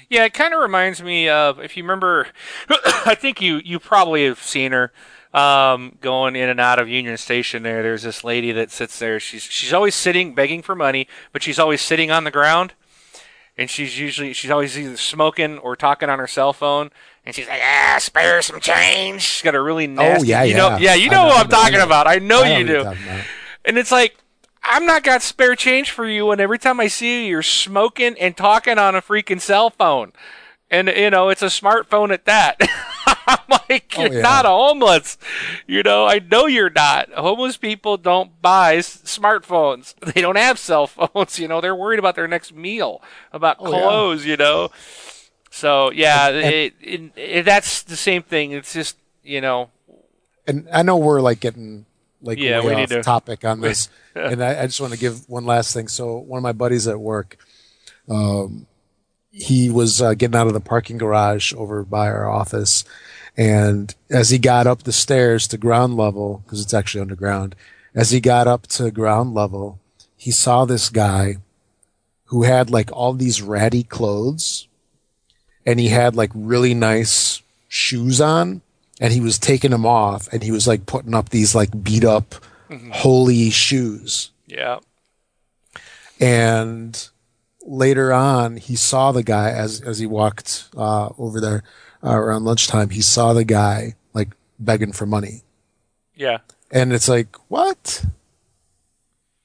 Yeah, 0.09 0.24
it 0.24 0.34
kind 0.34 0.53
of 0.53 0.61
reminds 0.61 1.03
me 1.03 1.28
of 1.28 1.61
if 1.61 1.76
you 1.76 1.84
remember 1.84 2.26
I 3.07 3.14
think 3.14 3.41
you 3.41 3.61
you 3.64 3.78
probably 3.78 4.24
have 4.26 4.43
seen 4.43 4.72
her 4.72 4.93
um, 5.32 5.97
going 6.01 6.34
in 6.34 6.49
and 6.49 6.59
out 6.59 6.78
of 6.78 6.88
Union 6.88 7.16
Station 7.16 7.62
there. 7.62 7.82
There's 7.82 8.03
this 8.03 8.24
lady 8.24 8.53
that 8.53 8.70
sits 8.70 8.99
there. 8.99 9.20
She's 9.20 9.43
she's 9.43 9.72
always 9.72 9.95
sitting 9.95 10.34
begging 10.34 10.62
for 10.62 10.74
money, 10.74 11.07
but 11.32 11.43
she's 11.43 11.59
always 11.59 11.80
sitting 11.80 12.11
on 12.11 12.24
the 12.24 12.30
ground. 12.30 12.74
And 13.57 13.68
she's 13.68 13.99
usually 13.99 14.32
she's 14.32 14.51
always 14.51 14.76
either 14.78 14.97
smoking 14.97 15.59
or 15.59 15.76
talking 15.76 16.09
on 16.09 16.18
her 16.18 16.26
cell 16.26 16.53
phone. 16.53 16.91
And 17.24 17.34
she's 17.34 17.47
like, 17.47 17.61
ah, 17.62 17.99
spare 18.01 18.41
some 18.41 18.59
change. 18.59 19.22
She's 19.22 19.43
got 19.43 19.55
a 19.55 19.61
really 19.61 19.84
oh, 19.84 19.91
nasty. 19.91 20.26
Oh 20.26 20.28
yeah, 20.28 20.43
you 20.45 20.51
yeah. 20.53 20.57
Know, 20.57 20.76
yeah, 20.78 20.95
you 20.95 21.11
know, 21.11 21.24
know 21.24 21.26
what 21.26 21.45
I'm 21.45 21.51
talking 21.51 21.80
about. 21.80 22.07
I 22.07 22.18
know 22.18 22.43
I 22.43 22.59
you 22.59 22.66
do. 22.66 22.93
And 23.64 23.76
it's 23.76 23.93
like 23.93 24.16
I'm 24.62 24.86
not 24.86 25.02
got 25.02 25.22
spare 25.22 25.56
change 25.56 25.90
for 25.90 26.06
you, 26.06 26.30
and 26.30 26.40
every 26.40 26.58
time 26.58 26.80
I 26.80 26.88
see 26.88 27.24
you, 27.24 27.30
you're 27.30 27.42
smoking 27.42 28.16
and 28.18 28.36
talking 28.36 28.78
on 28.78 28.94
a 28.94 29.02
freaking 29.02 29.40
cell 29.40 29.70
phone, 29.70 30.12
and 30.70 30.88
you 30.88 31.11
know 31.11 31.28
it's 31.28 31.42
a 31.42 31.46
smartphone 31.46 32.12
at 32.12 32.26
that. 32.26 32.61
I'm 33.26 33.38
like, 33.68 33.94
oh, 33.96 34.02
you're 34.02 34.14
yeah. 34.14 34.20
not 34.22 34.46
a 34.46 34.50
homeless. 34.50 35.16
You 35.66 35.82
know, 35.82 36.06
I 36.06 36.18
know 36.18 36.46
you're 36.46 36.70
not. 36.70 37.12
Homeless 37.12 37.56
people 37.56 37.96
don't 37.96 38.40
buy 38.42 38.78
smartphones. 38.78 39.94
They 40.14 40.20
don't 40.20 40.36
have 40.36 40.58
cell 40.58 40.86
phones. 40.86 41.38
You 41.38 41.48
know, 41.48 41.61
they're 41.61 41.76
worried 41.76 41.98
about 41.98 42.16
their 42.16 42.28
next 42.28 42.54
meal, 42.54 43.02
about 43.32 43.56
oh, 43.61 43.66
clothes. 43.66 44.24
Yeah. 44.24 44.30
You 44.32 44.36
know, 44.36 44.70
so 45.50 45.90
yeah, 45.90 46.28
and, 46.28 46.36
it, 46.36 46.74
it, 46.80 47.12
it, 47.16 47.42
that's 47.44 47.82
the 47.82 47.96
same 47.96 48.22
thing. 48.22 48.52
It's 48.52 48.72
just 48.72 48.96
you 49.22 49.40
know, 49.40 49.70
and 50.46 50.68
I 50.72 50.82
know 50.82 50.96
we're 50.96 51.20
like 51.20 51.40
getting 51.40 51.86
like 52.22 52.38
yeah, 52.38 52.64
way 52.64 52.74
off 52.74 52.88
to, 52.88 53.02
topic 53.02 53.44
on 53.44 53.60
this, 53.62 53.88
and 54.14 54.42
I, 54.42 54.62
I, 54.62 54.66
just 54.66 54.80
want 54.80 54.92
to 54.92 54.98
give 54.98 55.28
one 55.28 55.46
last 55.46 55.74
thing. 55.74 55.88
So 55.88 56.16
one 56.16 56.38
of 56.38 56.42
my 56.42 56.52
buddies 56.52 56.86
at 56.88 57.00
work, 57.00 57.36
um, 58.08 58.66
he 59.30 59.70
was 59.70 60.00
uh, 60.02 60.14
getting 60.14 60.36
out 60.36 60.46
of 60.46 60.52
the 60.52 60.60
parking 60.60 60.98
garage 60.98 61.52
over 61.54 61.84
by 61.84 62.08
our 62.08 62.28
office, 62.28 62.84
and 63.36 63.94
as 64.10 64.30
he 64.30 64.38
got 64.38 64.66
up 64.66 64.82
the 64.82 64.92
stairs 64.92 65.46
to 65.48 65.58
ground 65.58 65.96
level, 65.96 66.42
because 66.44 66.62
it's 66.62 66.74
actually 66.74 67.00
underground, 67.00 67.54
as 67.94 68.10
he 68.10 68.20
got 68.20 68.46
up 68.46 68.66
to 68.68 68.90
ground 68.90 69.34
level, 69.34 69.78
he 70.16 70.30
saw 70.30 70.64
this 70.64 70.88
guy 70.88 71.36
who 72.26 72.44
had 72.44 72.70
like 72.70 72.90
all 72.92 73.12
these 73.12 73.42
ratty 73.42 73.82
clothes, 73.82 74.68
and 75.66 75.80
he 75.80 75.88
had 75.88 76.14
like 76.14 76.30
really 76.34 76.74
nice 76.74 77.42
shoes 77.68 78.20
on 78.20 78.62
and 79.01 79.12
he 79.12 79.20
was 79.20 79.38
taking 79.38 79.70
them 79.70 79.86
off 79.86 80.28
and 80.32 80.42
he 80.42 80.53
was 80.53 80.68
like 80.68 80.86
putting 80.86 81.14
up 81.14 81.30
these 81.30 81.55
like 81.55 81.82
beat 81.82 82.05
up 82.05 82.34
mm-hmm. 82.68 82.90
holy 82.90 83.51
shoes. 83.51 84.30
Yeah. 84.46 84.80
And 86.20 87.09
later 87.62 88.12
on, 88.12 88.59
he 88.59 88.76
saw 88.76 89.11
the 89.11 89.22
guy 89.22 89.51
as, 89.51 89.80
as 89.80 89.98
he 89.98 90.07
walked, 90.07 90.68
uh, 90.76 91.09
over 91.18 91.40
there 91.40 91.62
uh, 92.05 92.14
around 92.14 92.44
lunchtime. 92.44 92.90
He 92.90 93.01
saw 93.01 93.32
the 93.32 93.44
guy 93.44 93.94
like 94.12 94.28
begging 94.59 94.92
for 94.92 95.07
money. 95.07 95.42
Yeah. 96.14 96.38
And 96.70 96.92
it's 96.92 97.09
like, 97.09 97.36
what? 97.48 98.05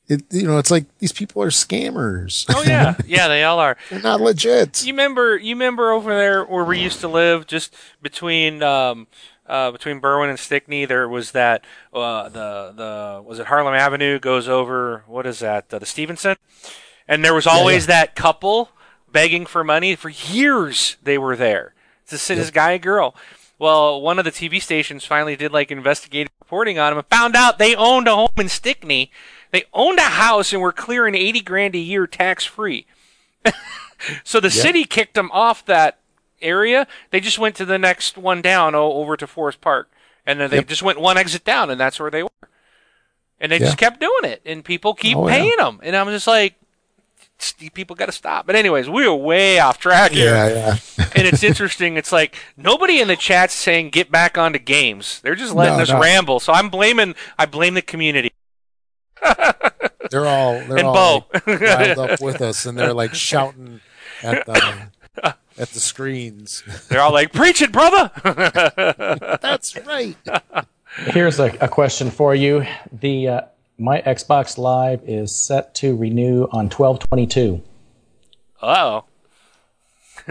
It, 0.07 0.23
you 0.29 0.45
know, 0.45 0.59
it's 0.59 0.69
like 0.69 0.85
these 0.99 1.13
people 1.13 1.41
are 1.41 1.49
scammers. 1.49 2.45
Oh 2.53 2.61
yeah, 2.61 2.95
yeah, 3.07 3.27
they 3.27 3.43
all 3.43 3.57
are. 3.57 3.75
They're 3.89 4.01
not 4.01 4.21
legit. 4.21 4.85
You 4.85 4.93
remember? 4.93 5.35
You 5.35 5.55
remember 5.55 5.91
over 5.91 6.13
there 6.13 6.43
where 6.43 6.63
we 6.63 6.79
used 6.79 6.99
to 6.99 7.07
live, 7.07 7.47
just 7.47 7.73
between 8.03 8.61
um, 8.61 9.07
uh, 9.47 9.71
between 9.71 10.01
Berwyn 10.01 10.29
and 10.29 10.39
Stickney. 10.39 10.85
There 10.85 11.07
was 11.07 11.31
that 11.31 11.63
uh, 11.93 12.29
the 12.29 12.73
the 12.75 13.23
was 13.25 13.39
it 13.39 13.47
Harlem 13.47 13.73
Avenue 13.73 14.19
goes 14.19 14.47
over 14.47 15.03
what 15.07 15.25
is 15.25 15.39
that 15.39 15.73
uh, 15.73 15.79
the 15.79 15.85
Stevenson, 15.85 16.35
and 17.07 17.23
there 17.23 17.33
was 17.33 17.47
always 17.47 17.83
yeah. 17.83 17.99
that 17.99 18.15
couple 18.15 18.71
begging 19.11 19.45
for 19.45 19.63
money 19.63 19.95
for 19.95 20.09
years. 20.09 20.97
They 21.03 21.17
were 21.17 21.35
there. 21.35 21.73
It's 22.03 22.11
this, 22.11 22.27
this 22.27 22.51
guy 22.51 22.73
and 22.73 22.83
girl. 22.83 23.15
Well, 23.57 24.01
one 24.01 24.19
of 24.19 24.25
the 24.25 24.31
TV 24.31 24.61
stations 24.61 25.05
finally 25.05 25.35
did 25.35 25.51
like 25.51 25.71
investigative 25.71 26.31
reporting 26.41 26.77
on 26.77 26.91
them 26.91 26.97
and 26.97 27.07
found 27.07 27.35
out 27.35 27.57
they 27.57 27.75
owned 27.75 28.07
a 28.07 28.15
home 28.15 28.29
in 28.37 28.49
Stickney. 28.49 29.11
They 29.51 29.63
owned 29.73 29.99
a 29.99 30.03
house 30.03 30.51
and 30.51 30.61
were 30.61 30.73
clearing 30.73 31.15
eighty 31.15 31.41
grand 31.41 31.75
a 31.75 31.79
year 31.79 32.07
tax 32.07 32.45
free. 32.45 32.85
so 34.23 34.39
the 34.39 34.51
city 34.51 34.83
kicked 34.83 35.13
them 35.13 35.31
off 35.31 35.65
that 35.65 35.99
area. 36.45 36.87
They 37.11 37.19
just 37.19 37.39
went 37.39 37.55
to 37.55 37.65
the 37.65 37.77
next 37.79 38.17
one 38.17 38.41
down, 38.41 38.75
oh, 38.75 38.93
over 38.93 39.17
to 39.17 39.27
Forest 39.27 39.59
Park, 39.61 39.89
and 40.25 40.39
then 40.39 40.49
they 40.49 40.57
Yep. 40.57 40.67
just 40.67 40.83
went 40.83 40.99
one 41.01 41.17
exit 41.17 41.43
down, 41.43 41.69
and 41.69 41.79
that's 41.79 41.99
where 41.99 42.11
they 42.11 42.23
were. 42.23 42.29
And 43.39 43.51
they 43.51 43.59
just 43.59 43.77
kept 43.77 43.99
doing 43.99 44.23
it, 44.23 44.41
and 44.45 44.63
people 44.63 44.93
keep 44.93 45.17
Oh, 45.17 45.27
yeah. 45.27 45.33
paying 45.35 45.57
them, 45.57 45.79
and 45.83 45.95
I'm 45.95 46.07
just 46.07 46.27
like, 46.27 46.55
people 47.73 47.95
got 47.95 48.05
to 48.05 48.11
stop. 48.13 48.45
But 48.47 48.55
anyways, 48.55 48.89
we 48.89 49.05
were 49.07 49.15
way 49.15 49.59
off 49.59 49.77
track 49.77 50.11
here 50.11 50.33
Yeah, 50.33 50.47
yeah. 50.97 51.05
and 51.15 51.27
it's 51.27 51.43
interesting. 51.43 51.97
It's 51.97 52.11
like 52.13 52.35
nobody 52.55 53.01
in 53.01 53.09
the 53.09 53.17
chat's 53.17 53.53
saying 53.53 53.89
get 53.89 54.09
back 54.09 54.37
onto 54.37 54.57
games. 54.59 55.19
They're 55.21 55.35
just 55.35 55.53
letting 55.53 55.75
No, 55.77 55.83
us 55.83 55.89
no. 55.91 55.99
ramble. 55.99 56.39
So 56.39 56.53
I'm 56.53 56.69
blaming 56.69 57.13
I 57.37 57.45
blame 57.45 57.73
the 57.73 57.81
community 57.81 58.31
They're 60.11 60.25
all 60.27 60.59
they're 60.61 60.77
and 60.77 60.87
all 60.87 61.27
Bo. 61.31 61.41
like, 61.47 61.97
up 61.97 62.21
with 62.21 62.41
us, 62.41 62.65
and 62.65 62.77
they're 62.77 62.93
like 62.93 63.13
shouting 63.13 63.81
at 64.23 64.45
the 64.45 64.89
at 65.57 65.69
the 65.69 65.79
screens. 65.79 66.63
They're 66.89 67.01
all 67.01 67.13
like 67.13 67.31
preach 67.33 67.61
it, 67.61 67.71
brother. 67.71 68.11
That's 69.41 69.75
right. 69.85 70.17
Here's 70.97 71.39
a, 71.39 71.45
a 71.61 71.67
question 71.67 72.09
for 72.11 72.33
you. 72.35 72.65
The 72.91 73.27
uh, 73.27 73.41
my 73.77 74.01
Xbox 74.01 74.57
Live 74.57 75.01
is 75.05 75.33
set 75.35 75.75
to 75.75 75.95
renew 75.95 76.43
on 76.51 76.69
1222. 76.69 77.61
oh, 78.61 79.03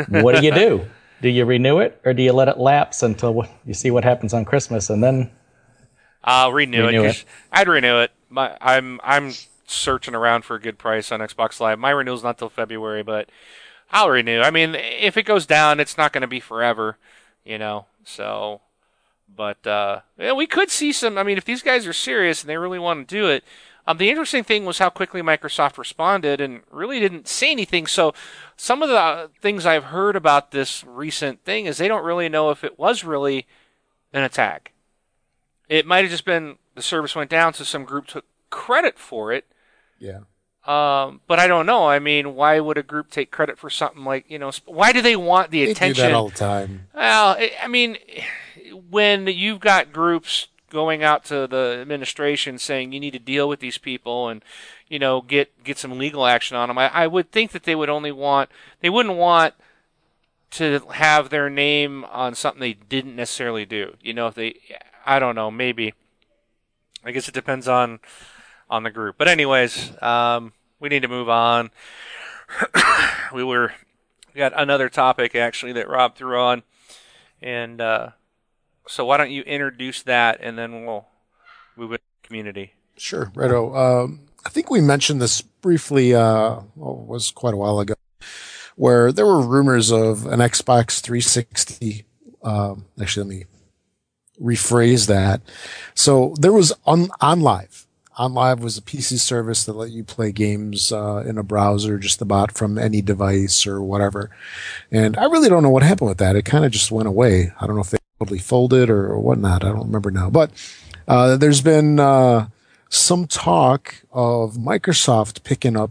What 0.08 0.36
do 0.40 0.44
you 0.46 0.52
do? 0.54 0.86
Do 1.22 1.30
you 1.30 1.46
renew 1.46 1.78
it 1.78 1.98
or 2.04 2.12
do 2.12 2.22
you 2.22 2.34
let 2.34 2.48
it 2.48 2.58
lapse 2.58 3.02
until 3.02 3.46
you 3.64 3.72
see 3.72 3.90
what 3.90 4.04
happens 4.04 4.34
on 4.34 4.44
Christmas 4.44 4.90
and 4.90 5.02
then 5.02 5.30
I'll 6.22 6.52
renew, 6.52 6.84
Renew 6.84 7.04
it. 7.04 7.06
it. 7.06 7.08
'cause 7.14 7.24
I'd 7.50 7.68
renew 7.68 8.00
it. 8.00 8.10
My, 8.28 8.58
I'm 8.60 9.00
I'm 9.02 9.32
searching 9.66 10.14
around 10.14 10.44
for 10.44 10.56
a 10.56 10.60
good 10.60 10.76
price 10.76 11.10
on 11.10 11.20
Xbox 11.20 11.60
Live. 11.60 11.78
My 11.78 11.90
renewal's 11.90 12.22
not 12.24 12.36
till 12.36 12.50
February, 12.50 13.02
but 13.02 13.30
I'll 13.90 14.10
renew. 14.10 14.40
I 14.40 14.50
mean, 14.50 14.74
if 14.74 15.16
it 15.16 15.24
goes 15.24 15.46
down, 15.46 15.80
it's 15.80 15.96
not 15.96 16.12
going 16.12 16.22
to 16.22 16.28
be 16.28 16.40
forever, 16.40 16.98
you 17.44 17.58
know. 17.58 17.86
So, 18.04 18.60
but 19.34 19.66
uh, 19.66 20.00
yeah, 20.18 20.32
we 20.32 20.46
could 20.46 20.70
see 20.70 20.92
some. 20.92 21.16
I 21.18 21.22
mean, 21.22 21.38
if 21.38 21.44
these 21.44 21.62
guys 21.62 21.86
are 21.86 21.92
serious 21.92 22.42
and 22.42 22.50
they 22.50 22.56
really 22.56 22.78
want 22.78 23.08
to 23.08 23.14
do 23.14 23.28
it. 23.28 23.44
Um, 23.86 23.98
the 23.98 24.08
interesting 24.08 24.44
thing 24.44 24.64
was 24.64 24.78
how 24.78 24.88
quickly 24.88 25.20
Microsoft 25.20 25.76
responded 25.76 26.40
and 26.40 26.62
really 26.70 27.00
didn't 27.00 27.28
say 27.28 27.50
anything. 27.50 27.86
So, 27.86 28.14
some 28.56 28.82
of 28.82 28.88
the 28.88 29.30
things 29.42 29.66
I've 29.66 29.84
heard 29.84 30.16
about 30.16 30.52
this 30.52 30.82
recent 30.84 31.44
thing 31.44 31.66
is 31.66 31.76
they 31.76 31.88
don't 31.88 32.04
really 32.04 32.30
know 32.30 32.50
if 32.50 32.64
it 32.64 32.78
was 32.78 33.04
really 33.04 33.46
an 34.14 34.22
attack. 34.22 34.72
It 35.68 35.86
might 35.86 36.02
have 36.02 36.10
just 36.10 36.24
been 36.24 36.56
the 36.74 36.82
service 36.82 37.14
went 37.14 37.30
down, 37.30 37.52
so 37.52 37.64
some 37.64 37.84
group 37.84 38.06
took 38.06 38.24
credit 38.48 38.98
for 38.98 39.32
it. 39.32 39.44
Yeah. 39.98 40.20
Um, 40.66 41.20
but 41.26 41.38
I 41.38 41.46
don't 41.46 41.66
know. 41.66 41.86
I 41.88 41.98
mean, 41.98 42.34
why 42.34 42.58
would 42.58 42.78
a 42.78 42.82
group 42.82 43.10
take 43.10 43.30
credit 43.30 43.58
for 43.58 43.68
something 43.68 44.04
like 44.04 44.24
you 44.30 44.38
know? 44.38 44.50
Why 44.64 44.92
do 44.92 45.02
they 45.02 45.16
want 45.16 45.50
the 45.50 45.60
They 45.60 45.66
do 45.66 45.72
attention? 45.72 46.04
that 46.06 46.14
all 46.14 46.28
the 46.30 46.34
time. 46.36 46.86
Well, 46.94 47.36
I- 47.38 47.52
I 47.62 47.68
mean, 47.68 47.98
when 48.90 49.26
you've 49.26 49.60
got 49.60 49.92
groups 49.92 50.48
going 50.70 51.02
out 51.04 51.24
to 51.26 51.46
the 51.46 51.78
administration 51.82 52.58
saying 52.58 52.92
you 52.92 52.98
need 53.00 53.12
to 53.12 53.18
deal 53.18 53.48
with 53.48 53.60
these 53.60 53.78
people 53.78 54.28
and 54.28 54.42
you 54.88 54.98
know 54.98 55.20
get 55.20 55.62
get 55.62 55.78
some 55.78 55.98
legal 55.98 56.26
action 56.26 56.56
on 56.56 56.68
them, 56.68 56.78
I, 56.78 56.88
I 56.88 57.06
would 57.06 57.30
think 57.30 57.52
that 57.52 57.64
they 57.64 57.74
would 57.74 57.90
only 57.90 58.10
want 58.12 58.48
they 58.80 58.88
wouldn't 58.90 59.16
want 59.16 59.54
to 60.52 60.80
have 60.94 61.30
their 61.30 61.50
name 61.50 62.04
on 62.06 62.34
something 62.34 62.60
they 62.60 62.72
didn't 62.74 63.16
necessarily 63.16 63.64
do. 63.66 63.96
You 64.00 64.14
know, 64.14 64.28
if 64.28 64.34
they, 64.34 64.54
I 65.04 65.18
don't 65.18 65.34
know, 65.34 65.50
maybe. 65.50 65.94
I 67.04 67.10
guess 67.10 67.28
it 67.28 67.34
depends 67.34 67.66
on 67.68 67.98
on 68.68 68.82
the 68.82 68.90
group. 68.90 69.16
But 69.18 69.28
anyways, 69.28 69.92
um, 70.02 70.52
we 70.80 70.88
need 70.88 71.02
to 71.02 71.08
move 71.08 71.28
on. 71.28 71.70
we 73.34 73.44
were 73.44 73.72
we 74.34 74.38
got 74.38 74.52
another 74.54 74.88
topic 74.88 75.34
actually 75.34 75.72
that 75.72 75.88
Rob 75.88 76.16
threw 76.16 76.38
on, 76.38 76.62
and 77.40 77.80
uh, 77.80 78.10
so 78.86 79.04
why 79.04 79.16
don't 79.16 79.30
you 79.30 79.42
introduce 79.42 80.02
that 80.02 80.38
and 80.40 80.58
then 80.58 80.84
we'll 80.84 81.06
move 81.76 81.92
it 81.92 81.98
to 82.22 82.26
community. 82.26 82.74
Sure, 82.96 83.32
righto. 83.34 83.74
Um, 83.74 84.20
I 84.44 84.50
think 84.50 84.70
we 84.70 84.80
mentioned 84.80 85.20
this 85.20 85.40
briefly. 85.40 86.14
Uh, 86.14 86.60
well, 86.76 87.00
it 87.02 87.08
was 87.08 87.30
quite 87.30 87.54
a 87.54 87.56
while 87.56 87.80
ago, 87.80 87.94
where 88.76 89.10
there 89.10 89.26
were 89.26 89.40
rumors 89.40 89.90
of 89.90 90.26
an 90.26 90.40
Xbox 90.40 91.00
360. 91.00 92.04
Um, 92.42 92.86
actually, 93.00 93.24
let 93.24 93.36
me 93.36 93.44
rephrase 94.40 95.06
that. 95.06 95.40
So 95.94 96.34
there 96.38 96.52
was 96.52 96.72
on 96.84 97.06
OnLive. 97.20 97.83
OnLive 98.18 98.60
was 98.60 98.78
a 98.78 98.82
PC 98.82 99.18
service 99.18 99.64
that 99.64 99.72
let 99.72 99.90
you 99.90 100.04
play 100.04 100.30
games 100.30 100.92
uh, 100.92 101.24
in 101.26 101.36
a 101.36 101.42
browser, 101.42 101.98
just 101.98 102.22
about 102.22 102.52
from 102.52 102.78
any 102.78 103.02
device 103.02 103.66
or 103.66 103.82
whatever. 103.82 104.30
And 104.90 105.16
I 105.16 105.24
really 105.24 105.48
don't 105.48 105.62
know 105.62 105.70
what 105.70 105.82
happened 105.82 106.08
with 106.08 106.18
that. 106.18 106.36
It 106.36 106.44
kind 106.44 106.64
of 106.64 106.70
just 106.70 106.92
went 106.92 107.08
away. 107.08 107.52
I 107.60 107.66
don't 107.66 107.74
know 107.74 107.82
if 107.82 107.90
they 107.90 107.98
totally 108.18 108.38
folded 108.38 108.88
or, 108.88 109.06
or 109.06 109.18
whatnot. 109.18 109.64
I 109.64 109.68
don't 109.68 109.86
remember 109.86 110.10
now. 110.10 110.30
But 110.30 110.50
uh, 111.08 111.36
there's 111.36 111.60
been 111.60 111.98
uh, 111.98 112.48
some 112.88 113.26
talk 113.26 113.96
of 114.12 114.54
Microsoft 114.54 115.42
picking 115.42 115.76
up 115.76 115.90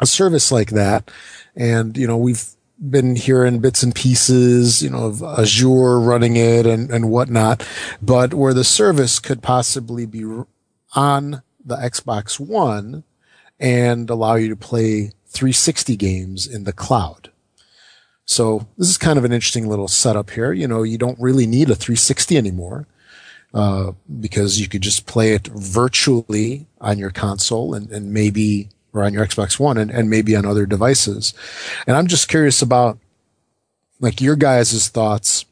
a 0.00 0.06
service 0.06 0.50
like 0.50 0.70
that. 0.70 1.10
And, 1.54 1.96
you 1.96 2.06
know, 2.06 2.16
we've 2.16 2.44
been 2.88 3.14
hearing 3.14 3.60
bits 3.60 3.82
and 3.82 3.94
pieces, 3.94 4.82
you 4.82 4.90
know, 4.90 5.06
of 5.06 5.22
Azure 5.22 6.00
running 6.00 6.36
it 6.36 6.66
and, 6.66 6.90
and 6.90 7.10
whatnot, 7.10 7.66
but 8.00 8.32
where 8.32 8.54
the 8.54 8.64
service 8.64 9.18
could 9.18 9.42
possibly 9.42 10.06
be 10.06 10.24
on 10.94 11.42
the 11.64 11.76
Xbox 11.76 12.40
One 12.40 13.04
and 13.58 14.08
allow 14.08 14.34
you 14.34 14.48
to 14.48 14.56
play 14.56 15.12
360 15.28 15.96
games 15.96 16.46
in 16.46 16.64
the 16.64 16.72
cloud. 16.72 17.30
So 18.24 18.66
this 18.78 18.88
is 18.88 18.98
kind 18.98 19.18
of 19.18 19.24
an 19.24 19.32
interesting 19.32 19.68
little 19.68 19.88
setup 19.88 20.30
here. 20.30 20.52
You 20.52 20.68
know, 20.68 20.82
you 20.82 20.98
don't 20.98 21.18
really 21.20 21.46
need 21.46 21.68
a 21.70 21.74
360 21.74 22.36
anymore 22.36 22.86
uh, 23.52 23.92
because 24.20 24.60
you 24.60 24.68
could 24.68 24.82
just 24.82 25.06
play 25.06 25.32
it 25.32 25.48
virtually 25.48 26.66
on 26.80 26.98
your 26.98 27.10
console 27.10 27.74
and, 27.74 27.90
and 27.90 28.12
maybe 28.12 28.68
or 28.92 29.04
on 29.04 29.12
your 29.12 29.24
Xbox 29.24 29.58
One 29.58 29.76
and, 29.76 29.90
and 29.90 30.10
maybe 30.10 30.34
on 30.34 30.46
other 30.46 30.66
devices. 30.66 31.34
And 31.86 31.96
I'm 31.96 32.06
just 32.06 32.28
curious 32.28 32.62
about 32.62 32.98
like 34.00 34.20
your 34.20 34.36
guys' 34.36 34.88
thoughts 34.88 35.44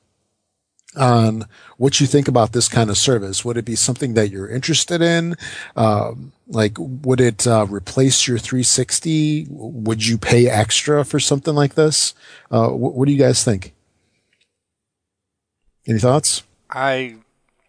on 0.98 1.46
what 1.76 2.00
you 2.00 2.06
think 2.06 2.28
about 2.28 2.52
this 2.52 2.68
kind 2.68 2.90
of 2.90 2.98
service. 2.98 3.44
Would 3.44 3.56
it 3.56 3.64
be 3.64 3.76
something 3.76 4.14
that 4.14 4.30
you're 4.30 4.48
interested 4.48 5.00
in? 5.00 5.36
Um, 5.76 6.32
like, 6.48 6.76
would 6.78 7.20
it 7.20 7.46
uh, 7.46 7.66
replace 7.68 8.26
your 8.26 8.38
360? 8.38 9.46
Would 9.50 10.06
you 10.06 10.18
pay 10.18 10.48
extra 10.48 11.04
for 11.04 11.20
something 11.20 11.54
like 11.54 11.74
this? 11.74 12.14
Uh, 12.50 12.68
wh- 12.68 12.96
what 12.96 13.06
do 13.06 13.12
you 13.12 13.18
guys 13.18 13.44
think? 13.44 13.74
Any 15.86 15.98
thoughts? 15.98 16.42
I 16.70 17.16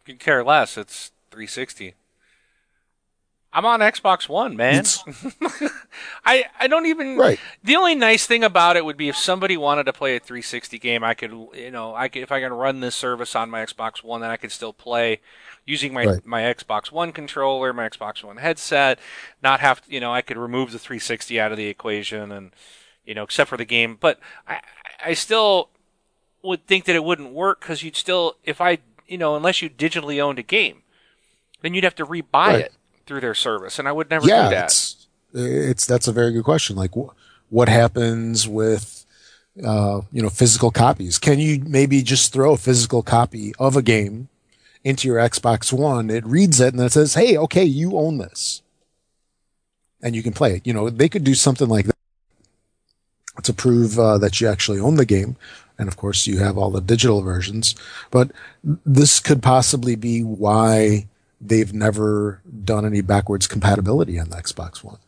could 0.06 0.20
care 0.20 0.44
less. 0.44 0.78
It's 0.78 1.12
360. 1.32 1.94
I'm 3.52 3.66
on 3.66 3.80
Xbox 3.80 4.30
One, 4.30 4.56
man. 4.56 4.86
I 6.26 6.46
I 6.60 6.68
don't 6.68 6.86
even. 6.86 7.18
Right. 7.18 7.40
The 7.64 7.76
only 7.76 7.96
nice 7.96 8.26
thing 8.28 8.44
about 8.44 8.78
it 8.78 8.86
would 8.86 8.98
be 8.98 9.10
if 9.10 9.18
somebody 9.18 9.58
wanted 9.58 9.86
to 9.86 9.94
play 9.94 10.16
a 10.16 10.20
360 10.20 10.78
game, 10.78 11.04
I 11.04 11.14
could, 11.16 11.32
you 11.56 11.72
know, 11.72 11.96
I 11.96 12.10
could 12.10 12.22
if 12.22 12.32
I 12.32 12.42
can 12.42 12.54
run 12.54 12.80
this 12.80 12.96
service 12.96 13.36
on 13.36 13.50
my 13.50 13.66
Xbox 13.66 14.04
One, 14.04 14.22
then 14.22 14.30
I 14.30 14.38
could 14.38 14.52
still 14.52 14.74
play 14.74 15.20
using 15.66 15.94
my 15.94 16.06
Right. 16.06 16.26
my 16.26 16.42
Xbox 16.42 16.92
One 16.92 17.12
controller, 17.12 17.74
my 17.74 17.90
Xbox 17.90 18.24
One 18.24 18.38
headset. 18.38 19.00
Not 19.42 19.62
have, 19.62 19.82
to, 19.86 19.92
you 19.92 20.00
know, 20.00 20.14
I 20.14 20.22
could 20.22 20.38
remove 20.38 20.72
the 20.72 20.80
360 20.80 21.40
out 21.40 21.52
of 21.52 21.58
the 21.58 21.68
equation, 21.68 22.32
and 22.32 22.52
you 23.06 23.16
know, 23.16 23.24
except 23.24 23.50
for 23.50 23.58
the 23.58 23.66
game. 23.66 23.98
But 24.00 24.20
I 24.48 24.60
I 25.04 25.14
still 25.16 25.70
would 26.44 26.68
think 26.68 26.86
that 26.86 26.96
it 26.96 27.04
wouldn't 27.04 27.34
work 27.34 27.62
because 27.62 27.82
you'd 27.84 27.96
still, 27.96 28.38
if 28.44 28.62
I, 28.62 28.78
you 29.08 29.18
know, 29.18 29.36
unless 29.36 29.62
you 29.62 29.70
digitally 29.70 30.22
owned 30.22 30.38
a 30.40 30.44
game, 30.44 30.84
then 31.62 31.74
you'd 31.74 31.84
have 31.84 31.96
to 31.96 32.06
rebuy 32.06 32.24
Right. 32.34 32.60
it 32.66 32.74
through 33.10 33.20
their 33.20 33.36
service, 33.36 33.80
and 33.80 33.88
I 33.88 33.92
would 33.92 34.10
never 34.10 34.28
yeah, 34.28 34.50
do 34.50 34.56
that. 34.56 34.66
it's 34.66 35.08
it's 35.34 35.86
that's 35.86 36.08
a 36.08 36.14
very 36.14 36.32
good 36.32 36.46
question. 36.46 36.78
Like, 36.78 36.92
wh- 36.94 37.12
what 37.50 37.68
happens 37.68 38.48
with 38.48 39.06
uh, 39.66 40.02
you 40.14 40.22
know 40.22 40.30
physical 40.30 40.72
copies? 40.72 41.18
Can 41.18 41.40
you 41.40 41.62
maybe 41.66 42.02
just 42.04 42.32
throw 42.32 42.54
a 42.54 42.58
physical 42.58 43.04
copy 43.04 43.54
of 43.60 43.76
a 43.76 43.82
game 43.82 44.30
into 44.84 45.08
your 45.08 45.18
Xbox 45.18 45.74
One, 45.74 46.10
it 46.10 46.26
reads 46.26 46.60
it 46.60 46.74
and 46.74 46.82
it 46.82 46.92
says, 46.92 47.16
"Hey, 47.16 47.38
okay, 47.38 47.64
you 47.64 47.98
own 47.98 48.18
this," 48.18 48.62
and 50.02 50.16
you 50.16 50.24
can 50.24 50.34
play 50.34 50.56
it. 50.56 50.68
You 50.68 50.74
know, 50.74 50.90
they 50.90 51.10
could 51.10 51.24
do 51.24 51.36
something 51.36 51.68
like 51.68 51.88
that 51.88 51.96
to 53.44 53.54
prove 53.54 54.00
uh, 54.00 54.18
that 54.20 54.40
you 54.40 54.48
actually 54.48 54.80
own 54.80 54.96
the 54.96 55.06
game, 55.06 55.36
and 55.78 55.88
of 55.88 55.98
course, 55.98 56.28
you 56.28 56.40
have 56.40 56.58
all 56.58 56.72
the 56.72 56.82
digital 56.82 57.22
versions. 57.22 57.76
But 58.12 58.32
this 58.64 59.20
could 59.20 59.42
possibly 59.42 59.96
be 59.96 60.22
why 60.24 61.08
they've 61.42 61.74
never 61.74 62.42
done 62.64 62.86
any 62.86 63.02
backwards 63.02 63.48
compatibility 63.48 64.20
on 64.20 64.30
the 64.30 64.38
Xbox 64.38 64.84
One. 64.84 65.00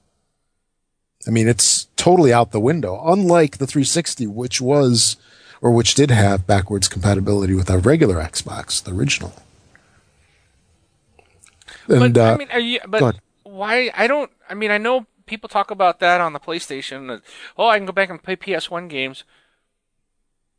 I 1.28 1.32
mean, 1.32 1.48
it's 1.48 1.88
totally 1.96 2.34
out 2.34 2.52
the 2.52 2.60
window. 2.60 3.02
Unlike 3.06 3.58
the 3.58 3.68
360, 3.68 4.28
which 4.28 4.60
was, 4.60 5.18
or 5.62 5.72
which 5.72 5.94
did 5.94 6.10
have 6.10 6.48
backwards 6.48 6.88
compatibility 6.88 7.54
with 7.54 7.70
our 7.70 7.78
regular 7.78 8.16
Xbox, 8.16 8.84
the 8.84 8.92
original. 8.92 9.34
And, 11.88 12.14
but 12.14 12.22
uh, 12.22 12.34
I 12.34 12.38
mean, 12.38 12.48
are 12.52 12.60
you? 12.60 12.80
But 12.88 13.18
why? 13.44 13.92
I 13.96 14.08
don't. 14.08 14.32
I 14.50 14.54
mean, 14.54 14.72
I 14.72 14.78
know 14.78 15.06
people 15.26 15.50
talk 15.50 15.72
about 15.72 16.00
that 16.00 16.22
on 16.22 16.34
the 16.34 16.40
PlayStation. 16.40 17.22
oh, 17.58 17.68
I 17.68 17.78
can 17.78 17.86
go 17.86 17.92
back 17.92 18.10
and 18.10 18.22
play 18.22 18.36
PS1 18.36 18.90
games. 18.90 19.24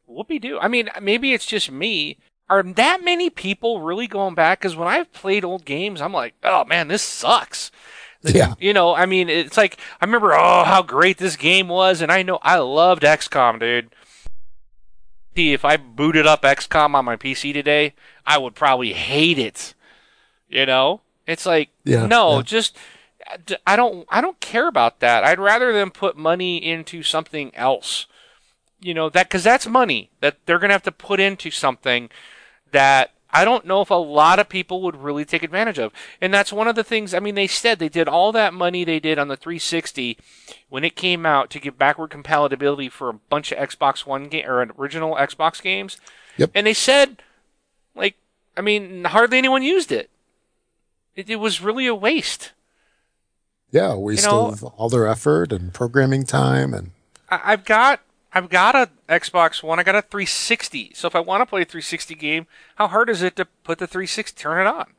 Whoopie 0.08 0.40
do. 0.40 0.58
I 0.58 0.68
mean, 0.68 0.90
maybe 1.00 1.32
it's 1.32 1.46
just 1.46 1.70
me. 1.70 2.18
Are 2.52 2.62
that 2.62 3.02
many 3.02 3.30
people 3.30 3.80
really 3.80 4.06
going 4.06 4.34
back? 4.34 4.60
Because 4.60 4.76
when 4.76 4.86
I've 4.86 5.10
played 5.14 5.42
old 5.42 5.64
games, 5.64 6.02
I'm 6.02 6.12
like, 6.12 6.34
oh 6.44 6.66
man, 6.66 6.88
this 6.88 7.00
sucks. 7.00 7.70
Yeah. 8.22 8.56
You 8.60 8.74
know, 8.74 8.94
I 8.94 9.06
mean, 9.06 9.30
it's 9.30 9.56
like 9.56 9.78
I 10.02 10.04
remember, 10.04 10.34
oh, 10.34 10.64
how 10.64 10.82
great 10.82 11.16
this 11.16 11.36
game 11.36 11.68
was, 11.68 12.02
and 12.02 12.12
I 12.12 12.22
know 12.22 12.38
I 12.42 12.58
loved 12.58 13.04
XCOM, 13.04 13.58
dude. 13.58 13.94
See, 15.34 15.54
if 15.54 15.64
I 15.64 15.78
booted 15.78 16.26
up 16.26 16.42
XCOM 16.42 16.94
on 16.94 17.06
my 17.06 17.16
PC 17.16 17.54
today, 17.54 17.94
I 18.26 18.36
would 18.36 18.54
probably 18.54 18.92
hate 18.92 19.38
it. 19.38 19.72
You 20.46 20.66
know, 20.66 21.00
it's 21.26 21.46
like, 21.46 21.70
yeah, 21.84 22.04
no, 22.04 22.36
yeah. 22.36 22.42
just 22.42 22.76
I 23.66 23.76
don't 23.76 24.06
I 24.10 24.20
don't 24.20 24.40
care 24.40 24.68
about 24.68 25.00
that. 25.00 25.24
I'd 25.24 25.40
rather 25.40 25.72
them 25.72 25.90
put 25.90 26.18
money 26.18 26.58
into 26.58 27.02
something 27.02 27.50
else. 27.54 28.04
You 28.78 28.92
know 28.92 29.08
that 29.08 29.30
because 29.30 29.42
that's 29.42 29.66
money 29.66 30.10
that 30.20 30.36
they're 30.44 30.58
gonna 30.58 30.74
have 30.74 30.82
to 30.82 30.92
put 30.92 31.18
into 31.18 31.50
something 31.50 32.10
that 32.72 33.12
I 33.32 33.44
don't 33.46 33.64
know 33.64 33.80
if 33.80 33.90
a 33.90 33.94
lot 33.94 34.38
of 34.38 34.48
people 34.48 34.82
would 34.82 34.96
really 34.96 35.24
take 35.24 35.42
advantage 35.42 35.78
of. 35.78 35.92
And 36.20 36.34
that's 36.34 36.52
one 36.52 36.68
of 36.68 36.74
the 36.76 36.84
things, 36.84 37.14
I 37.14 37.18
mean, 37.18 37.34
they 37.34 37.46
said 37.46 37.78
they 37.78 37.88
did 37.88 38.06
all 38.06 38.30
that 38.32 38.52
money 38.52 38.84
they 38.84 39.00
did 39.00 39.18
on 39.18 39.28
the 39.28 39.36
360 39.36 40.18
when 40.68 40.84
it 40.84 40.96
came 40.96 41.24
out 41.24 41.48
to 41.50 41.58
give 41.58 41.78
backward 41.78 42.10
compatibility 42.10 42.90
for 42.90 43.08
a 43.08 43.14
bunch 43.14 43.50
of 43.50 43.58
Xbox 43.58 44.04
One 44.04 44.28
game 44.28 44.46
or 44.46 44.60
original 44.78 45.14
Xbox 45.14 45.62
games. 45.62 45.98
Yep. 46.36 46.50
And 46.54 46.66
they 46.66 46.74
said, 46.74 47.22
like, 47.94 48.16
I 48.56 48.60
mean, 48.60 49.04
hardly 49.04 49.38
anyone 49.38 49.62
used 49.62 49.90
it. 49.90 50.10
It, 51.16 51.30
it 51.30 51.36
was 51.36 51.62
really 51.62 51.86
a 51.86 51.94
waste. 51.94 52.52
Yeah, 53.70 53.92
a 53.92 53.98
waste 53.98 54.24
you 54.24 54.30
know, 54.30 54.48
of 54.48 54.62
all 54.64 54.90
their 54.90 55.06
effort 55.06 55.52
and 55.52 55.72
programming 55.72 56.24
time 56.24 56.74
and. 56.74 56.90
I, 57.30 57.40
I've 57.44 57.64
got 57.64 58.00
I've 58.34 58.48
got 58.48 58.74
a 58.74 58.90
Xbox 59.08 59.62
One. 59.62 59.78
I 59.78 59.82
got 59.82 59.94
a 59.94 60.02
360. 60.02 60.92
So 60.94 61.06
if 61.06 61.14
I 61.14 61.20
want 61.20 61.42
to 61.42 61.46
play 61.46 61.62
a 61.62 61.64
360 61.64 62.14
game, 62.14 62.46
how 62.76 62.88
hard 62.88 63.10
is 63.10 63.22
it 63.22 63.36
to 63.36 63.46
put 63.64 63.78
the 63.78 63.86
360 63.86 64.40
turn 64.40 64.66
it 64.66 64.70
on? 64.70 64.92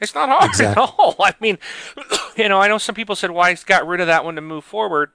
It's 0.00 0.14
not 0.14 0.30
hard 0.30 0.50
exactly. 0.50 0.82
at 0.82 0.90
all. 0.98 1.16
I 1.20 1.34
mean, 1.40 1.58
you 2.36 2.48
know, 2.48 2.58
I 2.58 2.68
know 2.68 2.78
some 2.78 2.94
people 2.94 3.14
said, 3.14 3.30
"Why 3.30 3.54
got 3.66 3.86
rid 3.86 4.00
of 4.00 4.06
that 4.06 4.24
one 4.24 4.34
to 4.36 4.40
move 4.40 4.64
forward?" 4.64 5.10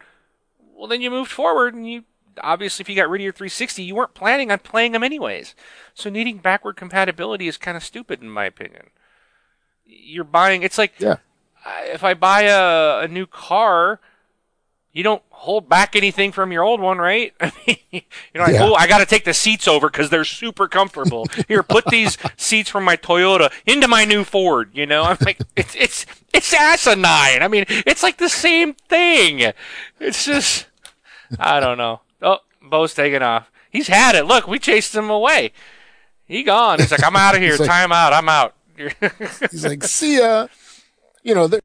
Well, 0.75 0.87
then 0.87 1.01
you 1.01 1.09
moved 1.09 1.31
forward, 1.31 1.73
and 1.73 1.89
you 1.89 2.03
obviously, 2.41 2.83
if 2.83 2.89
you 2.89 2.95
got 2.95 3.09
rid 3.09 3.21
of 3.21 3.23
your 3.23 3.33
360, 3.33 3.81
you 3.81 3.95
weren't 3.95 4.13
planning 4.13 4.51
on 4.51 4.59
playing 4.59 4.91
them 4.91 5.03
anyways. 5.03 5.55
So 5.93 6.09
needing 6.09 6.37
backward 6.37 6.75
compatibility 6.75 7.47
is 7.47 7.57
kind 7.57 7.77
of 7.77 7.83
stupid, 7.83 8.21
in 8.21 8.29
my 8.29 8.45
opinion. 8.45 8.89
You're 9.85 10.23
buying. 10.23 10.61
It's 10.61 10.77
like 10.77 10.93
yeah. 10.99 11.17
if 11.85 12.03
I 12.03 12.13
buy 12.13 12.43
a, 12.43 12.99
a 12.99 13.07
new 13.07 13.25
car 13.25 13.99
you 14.95 15.03
don't 15.03 15.21
hold 15.29 15.67
back 15.67 15.97
anything 15.97 16.31
from 16.31 16.53
your 16.53 16.63
old 16.63 16.79
one, 16.79 16.97
right? 16.97 17.33
I 17.41 17.51
mean, 17.67 17.77
you're 18.33 18.43
like, 18.43 18.53
yeah. 18.53 18.63
oh, 18.63 18.73
I 18.75 18.87
got 18.87 18.99
to 18.99 19.05
take 19.05 19.25
the 19.25 19.33
seats 19.33 19.67
over 19.67 19.89
because 19.89 20.09
they're 20.09 20.23
super 20.23 20.69
comfortable. 20.69 21.27
Here, 21.49 21.63
put 21.63 21.85
these 21.87 22.17
seats 22.37 22.69
from 22.69 22.85
my 22.85 22.95
Toyota 22.95 23.51
into 23.65 23.89
my 23.89 24.05
new 24.05 24.23
Ford. 24.23 24.71
You 24.73 24.85
know, 24.85 25.03
I'm 25.03 25.17
like, 25.25 25.39
it's 25.57 25.75
it's 25.75 26.05
it's 26.33 26.53
asinine. 26.53 27.43
I 27.43 27.49
mean, 27.49 27.65
it's 27.67 28.03
like 28.03 28.17
the 28.17 28.29
same 28.29 28.73
thing. 28.73 29.51
It's 29.99 30.25
just, 30.25 30.67
I 31.37 31.59
don't 31.59 31.77
know. 31.77 31.99
Oh, 32.21 32.39
Bo's 32.61 32.93
taking 32.93 33.21
off. 33.21 33.51
He's 33.69 33.89
had 33.89 34.15
it. 34.15 34.25
Look, 34.25 34.47
we 34.47 34.59
chased 34.59 34.95
him 34.95 35.09
away. 35.09 35.51
He 36.23 36.41
gone. 36.43 36.79
He's 36.79 36.91
like, 36.91 37.03
I'm 37.03 37.17
out 37.17 37.35
of 37.35 37.41
here. 37.41 37.57
like, 37.59 37.67
Time 37.67 37.91
out. 37.91 38.13
I'm 38.13 38.29
out. 38.29 38.55
he's 39.51 39.65
like, 39.65 39.83
see 39.83 40.19
ya. 40.19 40.47
You 41.21 41.35
know, 41.35 41.47
their, 41.47 41.59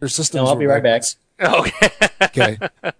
their 0.00 0.08
systems. 0.08 0.42
No, 0.42 0.48
I'll 0.48 0.56
be 0.56 0.66
right 0.66 0.82
back. 0.82 1.04
Okay. 1.40 1.88
okay. 2.22 2.58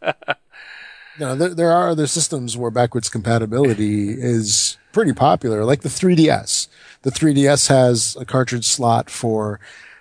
Now, 1.18 1.34
there, 1.34 1.54
there 1.54 1.72
are 1.72 1.90
other 1.90 2.06
systems 2.06 2.56
where 2.56 2.70
backwards 2.70 3.08
compatibility 3.08 4.10
is 4.10 4.78
pretty 4.92 5.12
popular, 5.12 5.64
like 5.64 5.82
the 5.82 5.88
3DS. 5.88 6.68
The 7.02 7.10
3DS 7.10 7.68
has 7.68 8.16
a 8.18 8.24
cartridge 8.24 8.66
slot 8.66 9.10
for 9.10 9.60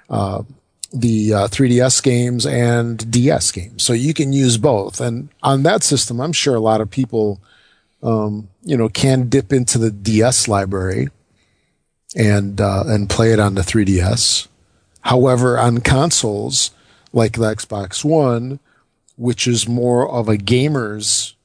uh, 0.09 0.43
the 0.93 1.34
uh, 1.34 1.47
3DS 1.47 2.01
games 2.01 2.45
and 2.45 3.11
DS 3.11 3.51
games, 3.51 3.84
so 3.84 3.93
you 3.93 4.13
can 4.13 4.34
use 4.34 4.57
both. 4.57 5.01
And 5.01 5.29
on 5.43 5.63
that 5.63 5.84
system, 5.84 6.21
I'm 6.21 6.34
sure 6.34 6.55
a 6.55 6.59
lot 6.61 6.82
of 6.82 6.89
people, 6.89 7.41
um, 8.01 8.49
you 8.63 8.77
know, 8.77 8.89
can 8.89 9.29
dip 9.29 9.51
into 9.51 9.77
the 9.77 9.91
DS 9.91 10.47
library 10.47 11.09
and 12.15 12.59
uh, 12.59 12.84
and 12.88 13.09
play 13.09 13.32
it 13.32 13.39
on 13.39 13.55
the 13.55 13.61
3DS. 13.61 14.47
However, 15.01 15.59
on 15.59 15.79
consoles, 15.79 16.71
like 17.14 17.34
the 17.34 17.55
Xbox 17.55 18.03
One, 18.03 18.59
which 19.18 19.47
is 19.47 19.68
more 19.68 20.09
of 20.09 20.30
a 20.30 20.38
gamer's 20.38 21.36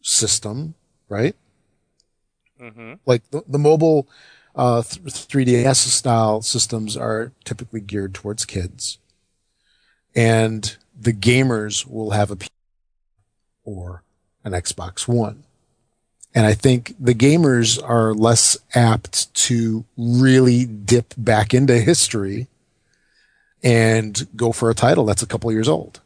system, 0.00 0.74
right? 1.08 1.36
Mm-hmm. 2.60 2.94
Like 3.06 3.28
the, 3.30 3.42
the 3.46 3.58
mobile 3.58 4.08
uh, 4.54 4.82
3DS 4.82 5.76
style 5.76 6.42
systems 6.42 6.96
are 6.96 7.32
typically 7.44 7.80
geared 7.80 8.14
towards 8.14 8.44
kids, 8.44 8.98
and 10.14 10.76
the 10.98 11.12
gamers 11.12 11.86
will 11.86 12.10
have 12.10 12.30
a 12.30 12.36
P 12.36 12.48
or 13.64 14.02
an 14.44 14.52
Xbox 14.52 15.08
One. 15.08 15.44
And 16.34 16.46
I 16.46 16.54
think 16.54 16.94
the 16.98 17.14
gamers 17.14 17.78
are 17.82 18.14
less 18.14 18.56
apt 18.74 19.32
to 19.34 19.84
really 19.98 20.64
dip 20.64 21.14
back 21.18 21.52
into 21.52 21.78
history 21.78 22.48
and 23.62 24.26
go 24.36 24.52
for 24.52 24.70
a 24.70 24.74
title 24.74 25.04
that's 25.04 25.22
a 25.22 25.26
couple 25.26 25.52
years 25.52 25.68
old. 25.68 26.00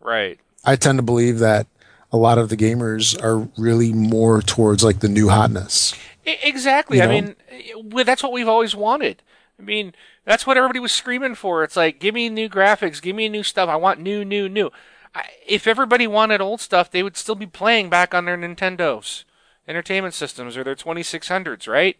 Right. 0.00 0.38
I 0.64 0.76
tend 0.76 0.98
to 0.98 1.02
believe 1.02 1.38
that 1.38 1.66
a 2.12 2.16
lot 2.16 2.38
of 2.38 2.48
the 2.48 2.56
gamers 2.56 3.20
are 3.22 3.48
really 3.56 3.92
more 3.92 4.42
towards 4.42 4.84
like 4.84 5.00
the 5.00 5.08
new 5.08 5.28
hotness. 5.28 5.94
Exactly. 6.24 6.98
You 6.98 7.04
know? 7.04 7.10
I 7.10 7.20
mean, 7.20 8.04
that's 8.04 8.22
what 8.22 8.32
we've 8.32 8.48
always 8.48 8.74
wanted. 8.74 9.22
I 9.58 9.62
mean, 9.62 9.94
that's 10.24 10.46
what 10.46 10.56
everybody 10.56 10.80
was 10.80 10.92
screaming 10.92 11.34
for. 11.34 11.64
It's 11.64 11.76
like, 11.76 11.98
give 11.98 12.14
me 12.14 12.28
new 12.28 12.48
graphics, 12.48 13.00
give 13.00 13.16
me 13.16 13.28
new 13.28 13.42
stuff. 13.42 13.68
I 13.68 13.76
want 13.76 14.00
new, 14.00 14.24
new, 14.24 14.48
new. 14.48 14.70
I, 15.14 15.24
if 15.46 15.66
everybody 15.66 16.06
wanted 16.06 16.40
old 16.40 16.60
stuff, 16.60 16.90
they 16.90 17.02
would 17.02 17.16
still 17.16 17.36
be 17.36 17.46
playing 17.46 17.88
back 17.88 18.12
on 18.12 18.26
their 18.26 18.36
Nintendos, 18.36 19.24
entertainment 19.66 20.14
systems, 20.14 20.56
or 20.56 20.64
their 20.64 20.76
2600s, 20.76 21.66
right? 21.66 21.96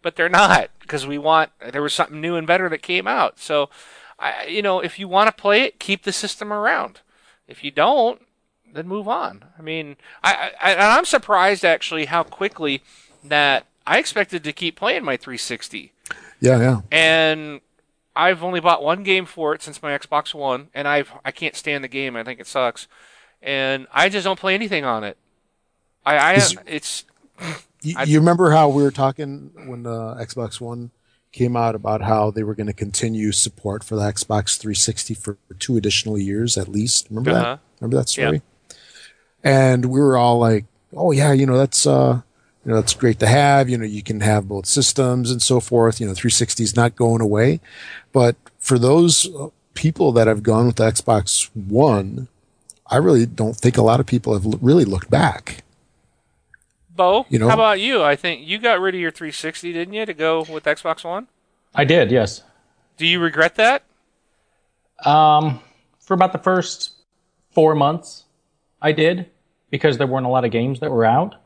But 0.00 0.16
they're 0.16 0.28
not 0.28 0.70
because 0.80 1.06
we 1.06 1.18
want 1.18 1.50
there 1.72 1.82
was 1.82 1.94
something 1.94 2.20
new 2.20 2.36
and 2.36 2.46
better 2.46 2.68
that 2.68 2.82
came 2.82 3.06
out. 3.06 3.38
So 3.38 3.70
I, 4.22 4.44
you 4.46 4.62
know, 4.62 4.78
if 4.78 4.98
you 5.00 5.08
want 5.08 5.28
to 5.28 5.32
play 5.42 5.62
it, 5.62 5.80
keep 5.80 6.04
the 6.04 6.12
system 6.12 6.52
around. 6.52 7.00
If 7.48 7.64
you 7.64 7.72
don't, 7.72 8.22
then 8.72 8.86
move 8.86 9.08
on. 9.08 9.44
I 9.58 9.62
mean, 9.62 9.96
I, 10.22 10.52
I 10.62 10.72
and 10.72 10.82
I'm 10.82 11.04
surprised 11.04 11.64
actually 11.64 12.06
how 12.06 12.22
quickly 12.22 12.82
that 13.24 13.66
I 13.84 13.98
expected 13.98 14.44
to 14.44 14.52
keep 14.52 14.76
playing 14.76 15.04
my 15.04 15.16
360. 15.16 15.92
Yeah, 16.40 16.58
yeah. 16.58 16.80
And 16.92 17.60
I've 18.14 18.44
only 18.44 18.60
bought 18.60 18.82
one 18.82 19.02
game 19.02 19.26
for 19.26 19.54
it 19.54 19.62
since 19.62 19.82
my 19.82 19.96
Xbox 19.98 20.34
One, 20.34 20.68
and 20.72 20.86
I've 20.86 21.12
I 21.24 21.32
can't 21.32 21.56
stand 21.56 21.82
the 21.82 21.88
game. 21.88 22.16
I 22.16 22.22
think 22.22 22.38
it 22.38 22.46
sucks, 22.46 22.86
and 23.42 23.88
I 23.92 24.08
just 24.08 24.24
don't 24.24 24.38
play 24.38 24.54
anything 24.54 24.84
on 24.84 25.02
it. 25.02 25.16
I, 26.06 26.16
I 26.16 26.38
it's. 26.66 27.04
You, 27.82 27.96
you 28.06 28.20
remember 28.20 28.52
how 28.52 28.68
we 28.68 28.84
were 28.84 28.92
talking 28.92 29.50
when 29.66 29.82
the 29.82 30.14
Xbox 30.14 30.60
One 30.60 30.92
came 31.32 31.56
out 31.56 31.74
about 31.74 32.02
how 32.02 32.30
they 32.30 32.42
were 32.42 32.54
going 32.54 32.66
to 32.66 32.72
continue 32.72 33.32
support 33.32 33.82
for 33.82 33.96
the 33.96 34.02
Xbox 34.02 34.58
360 34.58 35.14
for 35.14 35.38
two 35.58 35.76
additional 35.76 36.18
years 36.18 36.56
at 36.56 36.68
least. 36.68 37.08
Remember 37.10 37.30
uh-huh. 37.30 37.42
that? 37.42 37.60
Remember 37.80 37.96
that 37.96 38.08
story? 38.08 38.42
Yeah. 38.70 38.76
And 39.42 39.86
we 39.86 39.98
were 39.98 40.16
all 40.16 40.38
like, 40.38 40.66
"Oh 40.94 41.10
yeah, 41.10 41.32
you 41.32 41.46
know 41.46 41.58
that's 41.58 41.86
uh, 41.86 42.20
you 42.64 42.70
know 42.70 42.76
that's 42.76 42.94
great 42.94 43.18
to 43.20 43.26
have. 43.26 43.68
You 43.68 43.78
know 43.78 43.84
you 43.84 44.02
can 44.02 44.20
have 44.20 44.46
both 44.46 44.66
systems 44.66 45.30
and 45.30 45.42
so 45.42 45.58
forth. 45.58 46.00
You 46.00 46.06
know 46.06 46.14
360 46.14 46.62
is 46.62 46.76
not 46.76 46.94
going 46.94 47.20
away, 47.20 47.60
but 48.12 48.36
for 48.58 48.78
those 48.78 49.28
uh, 49.34 49.48
people 49.74 50.12
that 50.12 50.28
have 50.28 50.44
gone 50.44 50.66
with 50.66 50.76
the 50.76 50.84
Xbox 50.84 51.50
One, 51.54 52.28
I 52.86 52.98
really 52.98 53.26
don't 53.26 53.56
think 53.56 53.76
a 53.76 53.82
lot 53.82 53.98
of 53.98 54.06
people 54.06 54.32
have 54.34 54.62
really 54.62 54.84
looked 54.84 55.10
back. 55.10 55.64
Bo, 56.94 57.26
you 57.28 57.38
know, 57.38 57.48
how 57.48 57.54
about 57.54 57.80
you? 57.80 58.02
I 58.02 58.16
think 58.16 58.46
you 58.46 58.58
got 58.58 58.80
rid 58.80 58.94
of 58.94 59.00
your 59.00 59.10
360, 59.10 59.72
didn't 59.72 59.94
you, 59.94 60.04
to 60.04 60.14
go 60.14 60.44
with 60.48 60.64
Xbox 60.64 61.04
One? 61.04 61.28
I 61.74 61.84
did, 61.84 62.10
yes. 62.10 62.42
Do 62.98 63.06
you 63.06 63.20
regret 63.20 63.54
that? 63.56 63.82
Um, 65.04 65.60
for 66.00 66.14
about 66.14 66.32
the 66.32 66.38
first 66.38 66.92
four 67.50 67.74
months, 67.74 68.24
I 68.80 68.92
did 68.92 69.30
because 69.70 69.98
there 69.98 70.06
weren't 70.06 70.26
a 70.26 70.28
lot 70.28 70.44
of 70.44 70.50
games 70.50 70.80
that 70.80 70.90
were 70.90 71.04
out. 71.04 71.36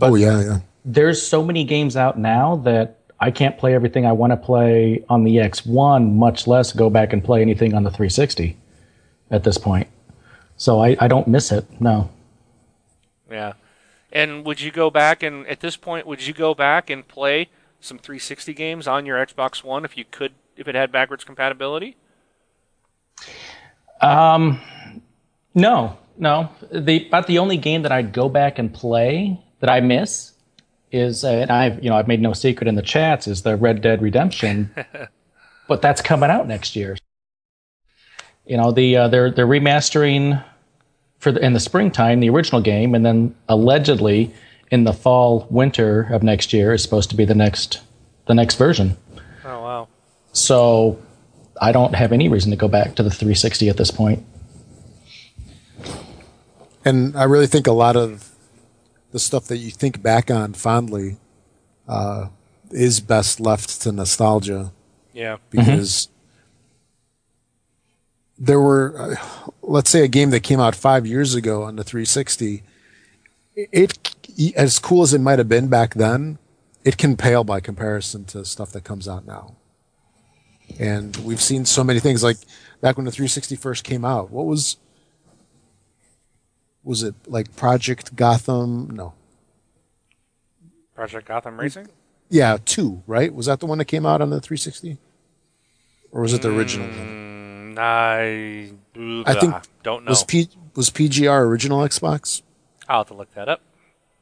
oh 0.00 0.14
yeah, 0.14 0.40
yeah. 0.40 0.58
There's 0.84 1.24
so 1.24 1.44
many 1.44 1.64
games 1.64 1.96
out 1.96 2.18
now 2.18 2.56
that 2.64 2.98
I 3.20 3.30
can't 3.30 3.58
play 3.58 3.74
everything 3.74 4.06
I 4.06 4.12
want 4.12 4.32
to 4.32 4.36
play 4.36 5.04
on 5.08 5.24
the 5.24 5.36
X1, 5.36 6.14
much 6.14 6.46
less 6.46 6.72
go 6.72 6.88
back 6.88 7.12
and 7.12 7.22
play 7.22 7.42
anything 7.42 7.74
on 7.74 7.82
the 7.82 7.90
360 7.90 8.56
at 9.30 9.44
this 9.44 9.58
point. 9.58 9.88
So 10.56 10.80
I, 10.80 10.96
I 10.98 11.08
don't 11.08 11.28
miss 11.28 11.52
it. 11.52 11.66
No. 11.80 12.10
Yeah. 13.30 13.52
And 14.12 14.44
would 14.44 14.60
you 14.60 14.70
go 14.70 14.90
back 14.90 15.22
and 15.22 15.46
at 15.46 15.60
this 15.60 15.76
point 15.76 16.06
would 16.06 16.26
you 16.26 16.32
go 16.32 16.54
back 16.54 16.88
and 16.90 17.06
play 17.06 17.48
some 17.80 17.98
360 17.98 18.54
games 18.54 18.88
on 18.88 19.06
your 19.06 19.24
Xbox 19.24 19.62
One 19.62 19.84
if 19.84 19.96
you 19.96 20.04
could 20.10 20.32
if 20.56 20.66
it 20.66 20.74
had 20.74 20.90
backwards 20.90 21.24
compatibility? 21.24 21.96
Um, 24.00 24.60
no, 25.54 25.98
no. 26.16 26.50
The 26.72 27.06
about 27.06 27.26
the 27.26 27.38
only 27.38 27.56
game 27.56 27.82
that 27.82 27.92
I'd 27.92 28.12
go 28.12 28.28
back 28.28 28.58
and 28.58 28.72
play 28.72 29.40
that 29.60 29.70
I 29.70 29.80
miss 29.80 30.32
is, 30.90 31.24
uh, 31.24 31.28
and 31.28 31.50
I've 31.50 31.82
you 31.82 31.90
know 31.90 31.96
I've 31.96 32.08
made 32.08 32.20
no 32.20 32.32
secret 32.32 32.68
in 32.68 32.74
the 32.74 32.82
chats 32.82 33.26
is 33.26 33.42
the 33.42 33.56
Red 33.56 33.82
Dead 33.82 34.02
Redemption, 34.02 34.74
but 35.68 35.82
that's 35.82 36.00
coming 36.00 36.30
out 36.30 36.46
next 36.46 36.76
year. 36.76 36.96
You 38.46 38.56
know 38.56 38.72
the 38.72 38.96
uh, 38.96 39.08
they're 39.08 39.30
they're 39.30 39.46
remastering 39.46 40.42
for 41.18 41.32
the, 41.32 41.44
in 41.44 41.52
the 41.52 41.60
springtime 41.60 42.20
the 42.20 42.30
original 42.30 42.60
game, 42.60 42.94
and 42.94 43.04
then 43.04 43.34
allegedly 43.48 44.32
in 44.70 44.84
the 44.84 44.92
fall 44.92 45.46
winter 45.50 46.08
of 46.12 46.22
next 46.22 46.52
year 46.52 46.72
is 46.74 46.82
supposed 46.82 47.10
to 47.10 47.16
be 47.16 47.24
the 47.24 47.34
next 47.34 47.80
the 48.26 48.34
next 48.34 48.56
version. 48.56 48.96
Oh 49.44 49.62
wow. 49.62 49.88
So 50.32 51.00
I 51.60 51.72
don't 51.72 51.94
have 51.94 52.12
any 52.12 52.28
reason 52.28 52.50
to 52.50 52.56
go 52.56 52.68
back 52.68 52.94
to 52.96 53.02
the 53.02 53.10
360 53.10 53.68
at 53.68 53.76
this 53.76 53.90
point. 53.90 54.24
And 56.84 57.16
I 57.16 57.24
really 57.24 57.46
think 57.46 57.66
a 57.66 57.72
lot 57.72 57.96
of 57.96 58.30
the 59.10 59.18
stuff 59.18 59.46
that 59.46 59.56
you 59.56 59.70
think 59.70 60.02
back 60.02 60.30
on 60.30 60.52
fondly 60.52 61.16
uh, 61.88 62.28
is 62.70 63.00
best 63.00 63.40
left 63.40 63.80
to 63.82 63.92
nostalgia 63.92 64.72
Yeah. 65.12 65.38
because 65.50 66.08
there 68.38 68.60
were, 68.60 69.16
uh, 69.16 69.50
let's 69.68 69.90
say, 69.90 70.02
a 70.02 70.08
game 70.08 70.30
that 70.30 70.40
came 70.40 70.60
out 70.60 70.74
five 70.74 71.06
years 71.06 71.34
ago 71.34 71.62
on 71.62 71.76
the 71.76 71.84
360. 71.84 72.62
It, 73.54 74.52
as 74.56 74.78
cool 74.78 75.02
as 75.02 75.12
it 75.14 75.20
might 75.20 75.38
have 75.38 75.48
been 75.48 75.68
back 75.68 75.94
then, 75.94 76.38
it 76.84 76.96
can 76.96 77.16
pale 77.16 77.44
by 77.44 77.60
comparison 77.60 78.24
to 78.26 78.44
stuff 78.44 78.72
that 78.72 78.84
comes 78.84 79.06
out 79.06 79.26
now. 79.26 79.56
And 80.78 81.16
we've 81.18 81.40
seen 81.40 81.64
so 81.64 81.82
many 81.82 82.00
things 82.00 82.22
like 82.22 82.36
back 82.80 82.96
when 82.96 83.04
the 83.04 83.10
360 83.10 83.56
first 83.56 83.84
came 83.84 84.04
out. 84.04 84.30
What 84.30 84.46
was 84.46 84.76
was 86.84 87.02
it 87.02 87.14
like 87.26 87.54
Project 87.56 88.16
Gotham? 88.16 88.88
No, 88.90 89.14
Project 90.94 91.26
Gotham 91.28 91.58
Racing? 91.58 91.88
yeah, 92.28 92.58
two. 92.64 93.02
Right? 93.06 93.34
Was 93.34 93.46
that 93.46 93.60
the 93.60 93.66
one 93.66 93.78
that 93.78 93.86
came 93.86 94.06
out 94.06 94.20
on 94.20 94.30
the 94.30 94.40
360, 94.40 94.98
or 96.12 96.22
was 96.22 96.34
it 96.34 96.42
the 96.42 96.54
original 96.54 96.86
one? 96.86 97.74
Mm, 97.74 97.78
I, 97.78 98.72
I 98.98 99.34
think 99.34 99.54
don't 99.82 100.04
know. 100.04 100.10
Was 100.10 100.24
P 100.24 100.48
was 100.74 100.90
PGR 100.90 101.40
original 101.46 101.80
Xbox? 101.80 102.42
I'll 102.88 103.00
have 103.00 103.08
to 103.08 103.14
look 103.14 103.32
that 103.34 103.48
up. 103.48 103.60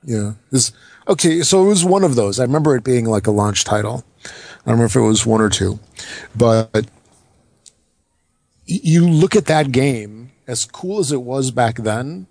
Yeah. 0.04 0.34
This 0.50 0.72
okay, 1.08 1.42
so 1.42 1.64
it 1.64 1.68
was 1.68 1.84
one 1.84 2.04
of 2.04 2.14
those. 2.14 2.38
I 2.38 2.42
remember 2.42 2.76
it 2.76 2.84
being 2.84 3.06
like 3.06 3.26
a 3.26 3.30
launch 3.30 3.64
title. 3.64 4.04
I 4.24 4.28
don't 4.70 4.78
remember 4.78 4.84
if 4.86 4.96
it 4.96 5.00
was 5.00 5.24
one 5.24 5.40
or 5.40 5.48
two. 5.48 5.78
But 6.34 6.86
you 8.66 9.08
look 9.08 9.36
at 9.36 9.46
that 9.46 9.72
game, 9.72 10.32
as 10.46 10.64
cool 10.64 10.98
as 10.98 11.12
it 11.12 11.22
was 11.22 11.50
back 11.50 11.76
then, 11.76 12.26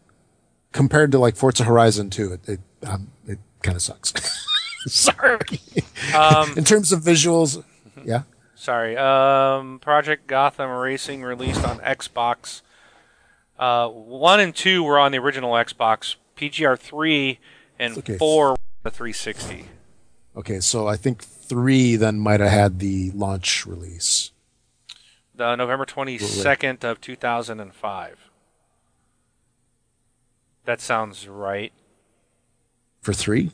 compared 0.71 1.11
to 1.13 1.19
like 1.19 1.35
Forza 1.35 1.63
Horizon 1.63 2.09
2, 2.09 2.33
it 2.33 2.49
it, 2.49 2.59
um, 2.85 3.07
it 3.27 3.39
kind 3.61 3.75
of 3.75 3.81
sucks. 3.81 4.13
Sorry. 4.87 5.59
Um, 6.13 6.53
In 6.57 6.63
terms 6.63 6.91
of 6.91 7.01
visuals, 7.01 7.63
yeah. 8.03 8.23
Sorry. 8.65 8.97
Um, 8.97 9.79
Project 9.79 10.27
Gotham 10.27 10.69
Racing 10.71 11.23
released 11.23 11.63
on 11.63 11.79
Xbox. 11.79 12.61
Uh, 13.57 13.87
one 13.87 14.39
and 14.39 14.53
two 14.53 14.83
were 14.83 14.99
on 14.99 15.11
the 15.11 15.19
original 15.19 15.51
Xbox. 15.53 16.15
PGR 16.35 16.77
three 16.77 17.39
and 17.79 17.97
Okay. 17.97 18.17
four 18.17 18.47
were 18.47 18.51
on 18.51 18.57
the 18.83 18.91
360. 18.91 19.67
Okay, 20.35 20.59
so 20.59 20.87
I 20.87 20.97
think 20.97 21.23
3 21.23 21.95
then 21.95 22.19
might 22.19 22.41
have 22.41 22.51
had 22.51 22.79
the 22.79 23.11
launch 23.11 23.65
release. 23.65 24.31
The 25.33 25.55
November 25.55 25.85
22nd 25.85 26.83
of 26.83 26.99
2005. 26.99 28.19
That 30.65 30.81
sounds 30.81 31.27
right. 31.27 31.71
For 33.01 33.13
3? 33.13 33.51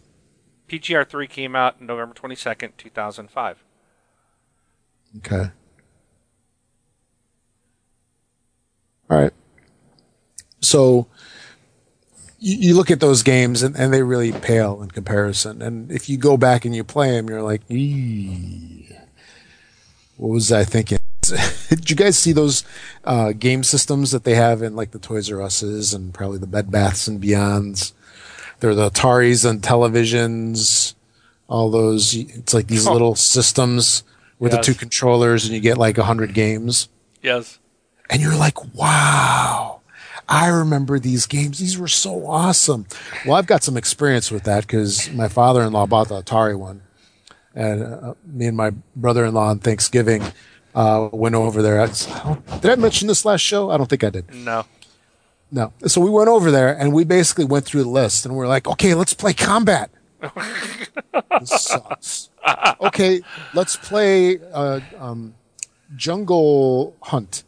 PGR 0.68 1.07
3 1.07 1.28
came 1.28 1.55
out 1.55 1.82
November 1.82 2.16
22nd, 2.16 2.78
2005. 2.78 3.64
Okay. 5.18 5.49
All 9.09 9.20
right. 9.22 9.34
So 10.62 11.07
you, 12.39 12.70
you 12.70 12.76
look 12.76 12.91
at 12.91 12.99
those 12.99 13.24
games 13.24 13.62
and, 13.64 13.76
and 13.76 13.93
they 13.93 14.03
really 14.03 14.32
pale 14.32 14.82
in 14.82 14.91
comparison. 14.91 15.62
And 15.62 15.91
if 15.91 16.09
you 16.09 16.18
go 16.18 16.38
back 16.38 16.66
and 16.66 16.76
you 16.76 16.84
play 16.84 17.12
them, 17.12 17.28
you're 17.30 17.41
like, 17.41 17.62
"Eee, 17.70 18.88
what 20.18 20.30
was 20.30 20.51
I 20.51 20.64
thinking? 20.64 20.99
Did 21.70 21.89
you 21.89 21.95
guys 21.95 22.18
see 22.18 22.32
those 22.32 22.64
uh, 23.03 23.32
game 23.34 23.64
systems 23.64 24.12
that 24.12 24.24
they 24.24 24.36
have 24.36 24.62
in 24.62 24.76
like 24.76 24.91
the 24.91 24.99
Toys 24.99 25.32
R 25.32 25.41
Us's 25.41 25.93
and 25.93 26.14
probably 26.14 26.38
the 26.39 26.47
Bed 26.47 26.72
Baths 26.72 27.07
and 27.07 27.22
Beyonds? 27.22 27.91
They're 28.59 28.76
the 28.76 28.89
Ataris 28.91 29.47
and 29.49 29.62
televisions, 29.62 30.93
all 31.47 31.70
those. 31.72 32.16
It's 32.16 32.53
like 32.53 32.68
these 32.68 32.88
Oh. 32.88 32.93
little 32.93 33.16
systems 33.16 34.03
with 34.41 34.51
Yes. 34.51 34.65
the 34.65 34.73
two 34.73 34.77
controllers, 34.77 35.45
and 35.45 35.53
you 35.53 35.61
get 35.61 35.77
like 35.77 35.97
a 35.97 36.03
hundred 36.03 36.33
games 36.33 36.89
Yes. 37.21 37.59
and 38.09 38.21
you're 38.21 38.35
like, 38.35 38.73
wow, 38.75 39.79
I 40.27 40.47
remember 40.47 40.97
these 40.99 41.25
games. 41.27 41.59
These 41.59 41.77
were 41.77 41.87
so 41.87 42.25
awesome. 42.27 42.85
Well, 43.25 43.35
I've 43.37 43.47
got 43.47 43.63
some 43.63 43.77
experience 43.77 44.31
with 44.31 44.43
that 44.43 44.65
because 44.67 45.09
my 45.11 45.27
father 45.29 45.61
in 45.61 45.71
law 45.73 45.85
bought 45.85 46.09
the 46.09 46.21
Atari 46.21 46.57
one. 46.57 46.81
And 47.53 47.83
uh, 47.83 48.13
me 48.25 48.47
and 48.47 48.55
my 48.57 48.71
brother 48.95 49.25
in 49.25 49.33
law 49.33 49.49
on 49.49 49.59
Thanksgiving 49.59 50.23
uh, 50.73 51.09
went 51.11 51.35
over 51.35 51.61
there. 51.61 51.81
I 51.81 51.85
was- 51.87 52.07
did 52.61 52.71
I 52.71 52.75
mention 52.75 53.07
this 53.09 53.25
last 53.25 53.41
show? 53.41 53.69
I 53.71 53.77
don't 53.77 53.89
think 53.89 54.03
I 54.05 54.09
did. 54.09 54.33
No. 54.33 54.63
No. 55.51 55.73
So 55.85 55.99
we 56.01 56.09
went 56.09 56.29
over 56.29 56.49
there 56.49 56.71
and 56.75 56.93
we 56.93 57.03
basically 57.03 57.43
went 57.45 57.65
through 57.65 57.83
the 57.83 57.89
list 57.89 58.25
and 58.25 58.35
we're 58.35 58.47
like, 58.47 58.67
okay, 58.67 58.93
let's 58.95 59.13
play 59.13 59.33
combat. 59.33 59.91
this 61.39 61.49
sucks. 61.61 62.29
Okay, 62.81 63.21
let's 63.53 63.77
play 63.77 64.39
uh, 64.51 64.79
um, 64.97 65.35
jungle 65.95 66.95
hunt. 67.01 67.43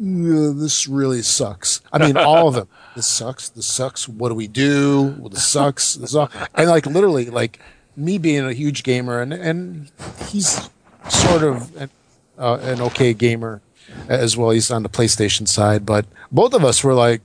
Ugh, 0.00 0.56
this 0.56 0.88
really 0.88 1.22
sucks. 1.22 1.80
I 1.92 1.98
mean, 1.98 2.16
all 2.16 2.48
of 2.48 2.54
them. 2.54 2.68
This 2.94 3.08
sucks. 3.08 3.48
This 3.48 3.66
sucks. 3.66 4.08
What 4.08 4.28
do 4.28 4.36
we 4.36 4.46
do? 4.46 5.16
Well, 5.18 5.28
this 5.28 5.44
sucks. 5.44 5.96
This 5.96 6.14
all, 6.14 6.30
and 6.54 6.70
like 6.70 6.86
literally, 6.86 7.28
like 7.28 7.58
me 7.96 8.18
being 8.18 8.44
a 8.44 8.52
huge 8.52 8.84
gamer, 8.84 9.20
and 9.20 9.32
and 9.32 9.90
he's 10.28 10.70
sort 11.08 11.42
of 11.42 11.76
an, 11.76 11.90
uh, 12.38 12.58
an 12.62 12.80
okay 12.82 13.12
gamer 13.12 13.62
as 14.08 14.36
well. 14.36 14.50
He's 14.50 14.70
on 14.70 14.84
the 14.84 14.88
PlayStation 14.88 15.48
side, 15.48 15.84
but 15.84 16.06
both 16.30 16.54
of 16.54 16.64
us 16.64 16.84
were 16.84 16.94
like, 16.94 17.20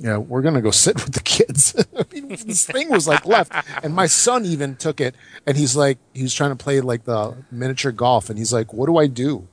yeah, 0.00 0.16
we're 0.16 0.42
gonna 0.42 0.60
go 0.60 0.70
sit 0.70 0.94
with 1.04 1.14
the 1.14 1.20
kids. 1.20 1.74
I 1.96 2.04
mean, 2.12 2.28
this 2.28 2.66
thing 2.66 2.90
was 2.90 3.08
like 3.08 3.26
left, 3.26 3.52
and 3.82 3.94
my 3.94 4.06
son 4.06 4.44
even 4.44 4.76
took 4.76 5.00
it, 5.00 5.14
and 5.46 5.56
he's 5.56 5.76
like, 5.76 5.98
he 6.14 6.22
was 6.22 6.34
trying 6.34 6.50
to 6.50 6.56
play 6.56 6.80
like 6.80 7.04
the 7.04 7.36
miniature 7.50 7.92
golf, 7.92 8.30
and 8.30 8.38
he's 8.38 8.52
like, 8.52 8.72
what 8.72 8.86
do 8.86 8.96
I 8.96 9.06
do? 9.06 9.48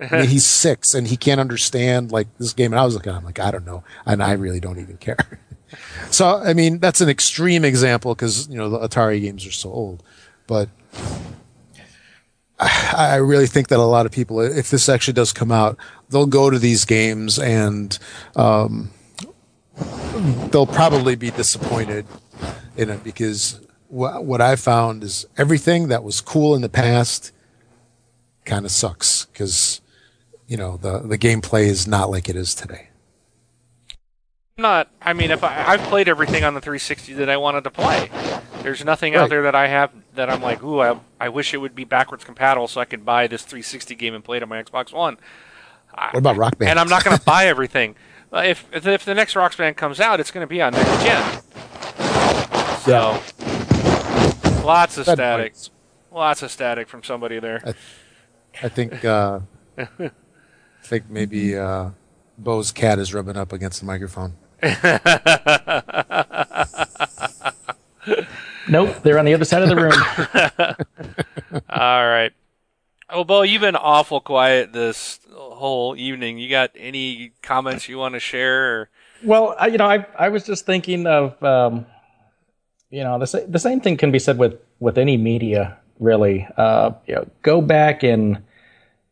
I 0.00 0.20
mean, 0.20 0.28
he's 0.28 0.46
six 0.62 0.94
and 0.94 1.06
he 1.06 1.16
can't 1.16 1.40
understand 1.40 2.10
like 2.10 2.26
this 2.38 2.52
game. 2.52 2.72
And 2.72 2.80
I 2.80 2.84
was 2.84 2.94
looking, 2.94 3.12
I'm 3.12 3.24
like, 3.24 3.38
I 3.38 3.50
don't 3.50 3.64
know, 3.64 3.84
and 4.04 4.22
I 4.22 4.32
really 4.32 4.60
don't 4.60 4.78
even 4.78 4.96
care. 4.96 5.38
so, 6.10 6.38
I 6.38 6.54
mean, 6.54 6.78
that's 6.78 7.00
an 7.00 7.08
extreme 7.08 7.64
example 7.64 8.14
because 8.14 8.48
you 8.48 8.56
know 8.56 8.68
the 8.68 8.80
Atari 8.80 9.20
games 9.20 9.46
are 9.46 9.52
so 9.52 9.70
old, 9.70 10.02
but 10.46 10.68
I 12.58 12.94
I 12.96 13.16
really 13.16 13.46
think 13.46 13.68
that 13.68 13.78
a 13.78 13.82
lot 13.82 14.06
of 14.06 14.12
people, 14.12 14.40
if 14.40 14.70
this 14.70 14.88
actually 14.88 15.14
does 15.14 15.32
come 15.32 15.52
out, 15.52 15.76
they'll 16.10 16.26
go 16.26 16.50
to 16.50 16.58
these 16.58 16.84
games 16.84 17.38
and 17.38 17.98
um, 18.36 18.90
they'll 20.50 20.66
probably 20.66 21.16
be 21.16 21.30
disappointed 21.30 22.06
in 22.76 22.90
it 22.90 23.02
because 23.02 23.60
what, 23.88 24.24
what 24.24 24.40
I 24.40 24.56
found 24.56 25.02
is 25.04 25.26
everything 25.36 25.88
that 25.88 26.02
was 26.02 26.20
cool 26.20 26.54
in 26.54 26.62
the 26.62 26.68
past 26.68 27.32
kind 28.44 28.64
of 28.64 28.70
sucks 28.70 29.26
because 29.26 29.80
you 30.48 30.56
know 30.56 30.76
the 30.76 30.98
the 31.00 31.18
gameplay 31.18 31.66
is 31.66 31.86
not 31.86 32.10
like 32.10 32.28
it 32.28 32.36
is 32.36 32.54
today. 32.54 32.88
not. 34.58 34.90
I 35.00 35.12
mean, 35.12 35.30
if 35.30 35.44
I, 35.44 35.64
I've 35.66 35.82
played 35.82 36.08
everything 36.08 36.44
on 36.44 36.54
the 36.54 36.60
360 36.60 37.14
that 37.14 37.28
I 37.28 37.36
wanted 37.36 37.64
to 37.64 37.70
play, 37.70 38.10
there's 38.62 38.84
nothing 38.84 39.14
out 39.14 39.28
there 39.28 39.42
that 39.42 39.54
I 39.54 39.68
have 39.68 39.90
that 40.14 40.30
I'm 40.30 40.42
like, 40.42 40.62
ooh, 40.62 40.80
I, 40.80 40.98
I 41.20 41.28
wish 41.30 41.52
it 41.54 41.58
would 41.58 41.74
be 41.74 41.84
backwards 41.84 42.24
compatible 42.24 42.68
so 42.68 42.80
I 42.80 42.84
could 42.84 43.04
buy 43.04 43.26
this 43.26 43.42
360 43.42 43.94
game 43.94 44.14
and 44.14 44.22
play 44.24 44.36
it 44.36 44.42
on 44.42 44.48
my 44.48 44.62
Xbox 44.62 44.92
One. 44.92 45.18
What 45.94 46.16
about 46.16 46.36
Rock 46.36 46.58
Band? 46.58 46.70
And 46.70 46.80
I'm 46.80 46.88
not 46.88 47.04
going 47.04 47.16
to 47.16 47.24
buy 47.24 47.46
everything. 47.46 47.96
Uh, 48.32 48.42
if, 48.46 48.64
if 48.72 48.86
if 48.86 49.04
the 49.04 49.14
next 49.14 49.36
Rock 49.36 49.56
Band 49.56 49.76
comes 49.76 50.00
out, 50.00 50.20
it's 50.20 50.30
going 50.30 50.42
to 50.42 50.48
be 50.48 50.62
on 50.62 50.72
next 50.72 51.04
gen. 51.04 51.42
So, 52.80 53.20
lots 54.64 54.96
of 54.98 55.06
Bad 55.06 55.14
static, 55.16 55.52
points. 55.52 55.70
lots 56.10 56.42
of 56.42 56.50
static 56.50 56.88
from 56.88 57.02
somebody 57.02 57.38
there. 57.38 57.74
I 58.62 58.68
think 58.68 59.04
uh, 59.04 59.40
I 59.76 60.10
think 60.82 61.10
maybe 61.10 61.56
uh, 61.56 61.90
Bo's 62.38 62.72
cat 62.72 62.98
is 62.98 63.12
rubbing 63.12 63.36
up 63.36 63.52
against 63.52 63.80
the 63.80 63.86
microphone. 63.86 64.34
Nope, 68.68 69.02
they're 69.02 69.18
on 69.18 69.24
the 69.24 69.34
other 69.34 69.44
side 69.44 69.62
of 69.62 69.68
the 69.68 69.76
room. 69.76 69.92
All 71.68 72.06
right. 72.06 72.32
Oh, 73.14 73.24
Bo, 73.24 73.42
you've 73.42 73.60
been 73.60 73.76
awful 73.76 74.22
quiet 74.22 74.72
this 74.72 75.20
whole 75.34 75.94
evening. 75.94 76.38
You 76.38 76.48
got 76.48 76.70
any 76.74 77.32
comments 77.42 77.86
you 77.86 77.98
want 77.98 78.14
to 78.14 78.20
share? 78.20 78.80
Or... 78.80 78.88
Well, 79.22 79.54
I, 79.58 79.66
you 79.66 79.76
know, 79.76 79.86
I 79.86 80.06
I 80.18 80.30
was 80.30 80.46
just 80.46 80.64
thinking 80.64 81.06
of, 81.06 81.40
um, 81.42 81.84
you 82.88 83.04
know, 83.04 83.18
the 83.18 83.44
the 83.46 83.58
same 83.58 83.80
thing 83.80 83.98
can 83.98 84.12
be 84.12 84.18
said 84.18 84.38
with 84.38 84.58
with 84.80 84.96
any 84.96 85.18
media, 85.18 85.76
really. 85.98 86.48
Uh, 86.56 86.92
you 87.06 87.14
know, 87.14 87.28
go 87.42 87.60
back 87.60 88.02
and 88.02 88.42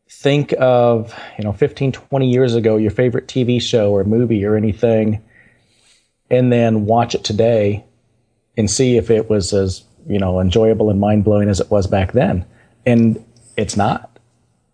think 0.09 0.55
of, 0.59 1.15
you 1.37 1.45
know, 1.45 1.53
15, 1.53 1.93
20 1.93 2.31
years 2.31 2.55
ago, 2.55 2.79
your 2.79 2.91
favorite 2.91 3.29
TV 3.29 3.61
show 3.61 3.93
or 3.93 4.03
movie 4.05 4.47
or 4.47 4.57
anything, 4.57 5.23
and 6.31 6.51
then 6.51 6.87
watch 6.87 7.15
it 7.15 7.23
today 7.23 7.85
and 8.57 8.71
see 8.71 8.97
if 8.97 9.11
it 9.11 9.29
was 9.29 9.53
as 9.53 9.85
you 10.09 10.19
know 10.19 10.41
enjoyable 10.41 10.89
and 10.89 10.99
mind 10.99 11.23
blowing 11.23 11.51
as 11.51 11.61
it 11.61 11.71
was 11.71 11.87
back 11.87 12.13
then. 12.13 12.47
And 12.87 13.23
it's 13.57 13.77
not. 13.77 14.19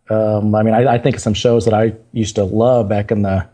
Um, 0.09 0.55
I 0.55 0.63
mean, 0.63 0.75
I, 0.75 0.95
I 0.95 0.99
think 0.99 1.17
of 1.17 1.23
some 1.23 1.35
shows 1.35 1.65
that 1.65 1.75
I 1.75 1.95
used 2.13 2.37
to 2.37 2.45
love 2.45 2.89
back 2.89 3.11
in 3.11 3.23
the 3.23 3.47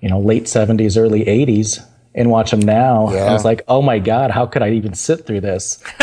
you 0.00 0.08
know, 0.08 0.18
late 0.18 0.44
70s, 0.44 1.00
early 1.00 1.24
80s 1.24 1.78
and 2.14 2.28
watch 2.28 2.50
them 2.50 2.58
now. 2.60 3.06
And 3.06 3.14
Yeah. 3.16 3.34
it's 3.36 3.44
like, 3.44 3.62
oh 3.68 3.80
my 3.82 4.00
God, 4.00 4.32
how 4.32 4.46
could 4.46 4.60
I 4.62 4.70
even 4.72 4.94
sit 4.94 5.26
through 5.26 5.40
this? 5.42 5.82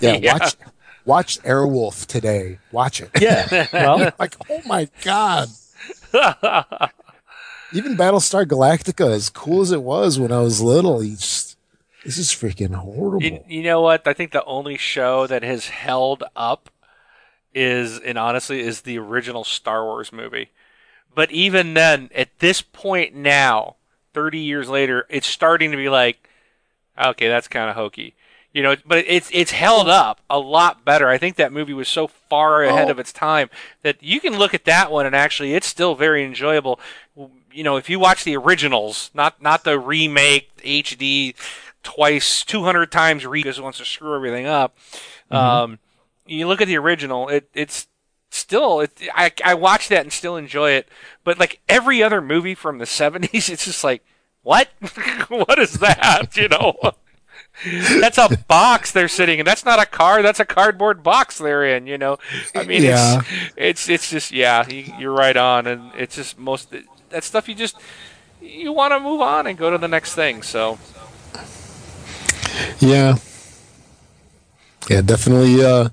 Yeah, 0.00 0.32
watch 0.32 0.56
watch 1.04 1.42
Airwolf 1.42 2.06
today. 2.06 2.58
Watch 2.72 3.02
it. 3.02 3.10
Yeah. 3.20 3.66
Well, 3.70 3.98
like, 4.18 4.34
oh 4.48 4.62
my 4.66 4.88
god. 5.02 5.48
Even 7.72 7.96
Battlestar 7.96 8.44
Galactica, 8.46 9.10
as 9.10 9.28
cool 9.28 9.60
as 9.60 9.72
it 9.72 9.82
was 9.82 10.18
when 10.18 10.30
I 10.32 10.40
was 10.40 10.62
little, 10.62 11.02
you 11.02 11.16
just 11.16 11.56
this 12.04 12.18
is 12.18 12.28
freaking 12.30 12.74
horrible. 12.74 13.22
You, 13.22 13.42
you 13.48 13.62
know 13.62 13.80
what? 13.82 14.06
I 14.06 14.12
think 14.12 14.32
the 14.32 14.44
only 14.44 14.76
show 14.78 15.26
that 15.26 15.42
has 15.42 15.68
held 15.68 16.22
up 16.36 16.70
is, 17.54 17.98
and 18.00 18.18
honestly, 18.18 18.60
is 18.60 18.82
the 18.82 18.98
original 18.98 19.44
Star 19.44 19.84
Wars 19.84 20.12
movie. 20.12 20.50
But 21.14 21.30
even 21.30 21.74
then, 21.74 22.10
at 22.14 22.38
this 22.40 22.60
point 22.62 23.14
now, 23.14 23.76
30 24.14 24.38
years 24.38 24.68
later, 24.68 25.06
it's 25.08 25.26
starting 25.26 25.70
to 25.70 25.76
be 25.76 25.88
like, 25.88 26.28
okay, 27.00 27.28
that's 27.28 27.48
kind 27.48 27.70
of 27.70 27.76
hokey. 27.76 28.14
You 28.52 28.62
know, 28.62 28.76
but 28.86 29.04
it's 29.08 29.28
it's 29.32 29.50
held 29.50 29.88
up 29.88 30.20
a 30.30 30.38
lot 30.38 30.84
better. 30.84 31.08
I 31.08 31.18
think 31.18 31.34
that 31.36 31.52
movie 31.52 31.72
was 31.74 31.88
so 31.88 32.06
far 32.06 32.62
ahead 32.62 32.86
Oh. 32.86 32.92
of 32.92 32.98
its 33.00 33.12
time 33.12 33.50
that 33.82 34.00
you 34.00 34.20
can 34.20 34.38
look 34.38 34.54
at 34.54 34.64
that 34.66 34.92
one 34.92 35.06
and 35.06 35.16
actually 35.16 35.54
it's 35.54 35.66
still 35.66 35.96
very 35.96 36.24
enjoyable. 36.24 36.78
You 37.52 37.64
know, 37.64 37.76
if 37.76 37.90
you 37.90 37.98
watch 37.98 38.22
the 38.22 38.36
originals, 38.36 39.10
not 39.12 39.42
not 39.42 39.64
the 39.64 39.76
remake 39.76 40.56
HD 40.58 41.34
twice, 41.82 42.44
200 42.44 42.92
times 42.92 43.26
re 43.26 43.40
because 43.42 43.58
it 43.58 43.62
wants 43.62 43.78
to 43.78 43.84
screw 43.84 44.14
everything 44.14 44.46
up. 44.46 44.76
Um, 45.32 45.80
you 46.26 46.46
look 46.48 46.60
at 46.60 46.68
the 46.68 46.78
original, 46.78 47.28
it 47.28 47.48
it's 47.54 47.86
still 48.30 48.80
it, 48.80 49.00
I 49.14 49.32
I 49.44 49.54
watch 49.54 49.88
that 49.88 50.02
and 50.02 50.12
still 50.12 50.36
enjoy 50.36 50.72
it. 50.72 50.88
But 51.22 51.38
like 51.38 51.60
every 51.68 52.02
other 52.02 52.20
movie 52.20 52.54
from 52.54 52.78
the 52.78 52.84
70s, 53.00 53.48
it's 53.50 53.64
just 53.64 53.84
like 53.84 54.04
what? 54.42 54.68
what 55.28 55.58
is 55.58 55.74
that? 55.74 56.36
You 56.36 56.48
know? 56.48 56.74
that's 58.00 58.18
a 58.18 58.36
box 58.48 58.90
they're 58.92 59.08
sitting 59.08 59.38
in. 59.38 59.46
That's 59.46 59.64
not 59.64 59.80
a 59.80 59.86
car. 59.86 60.22
That's 60.22 60.40
a 60.40 60.44
cardboard 60.44 61.02
box 61.02 61.38
they're 61.38 61.64
in. 61.64 61.86
You 61.86 61.98
know, 61.98 62.18
I 62.54 62.64
mean, 62.64 62.82
Yeah. 62.82 63.20
it's 63.20 63.28
it's 63.56 63.88
it's 63.88 64.10
just 64.10 64.32
yeah, 64.32 64.68
you, 64.68 64.92
you're 64.98 65.12
right 65.12 65.36
on, 65.36 65.66
and 65.66 65.92
it's 65.96 66.16
just 66.16 66.38
most 66.38 66.74
that 67.10 67.24
stuff 67.24 67.48
you 67.48 67.54
just 67.54 67.76
you 68.40 68.72
want 68.72 68.92
to 68.92 69.00
move 69.00 69.20
on 69.20 69.46
and 69.46 69.56
go 69.56 69.70
to 69.70 69.78
the 69.78 69.88
next 69.88 70.14
thing. 70.14 70.42
So 70.42 70.78
Yeah. 72.80 73.16
Yeah, 74.90 75.00
definitely 75.00 75.64
uh 75.64 75.88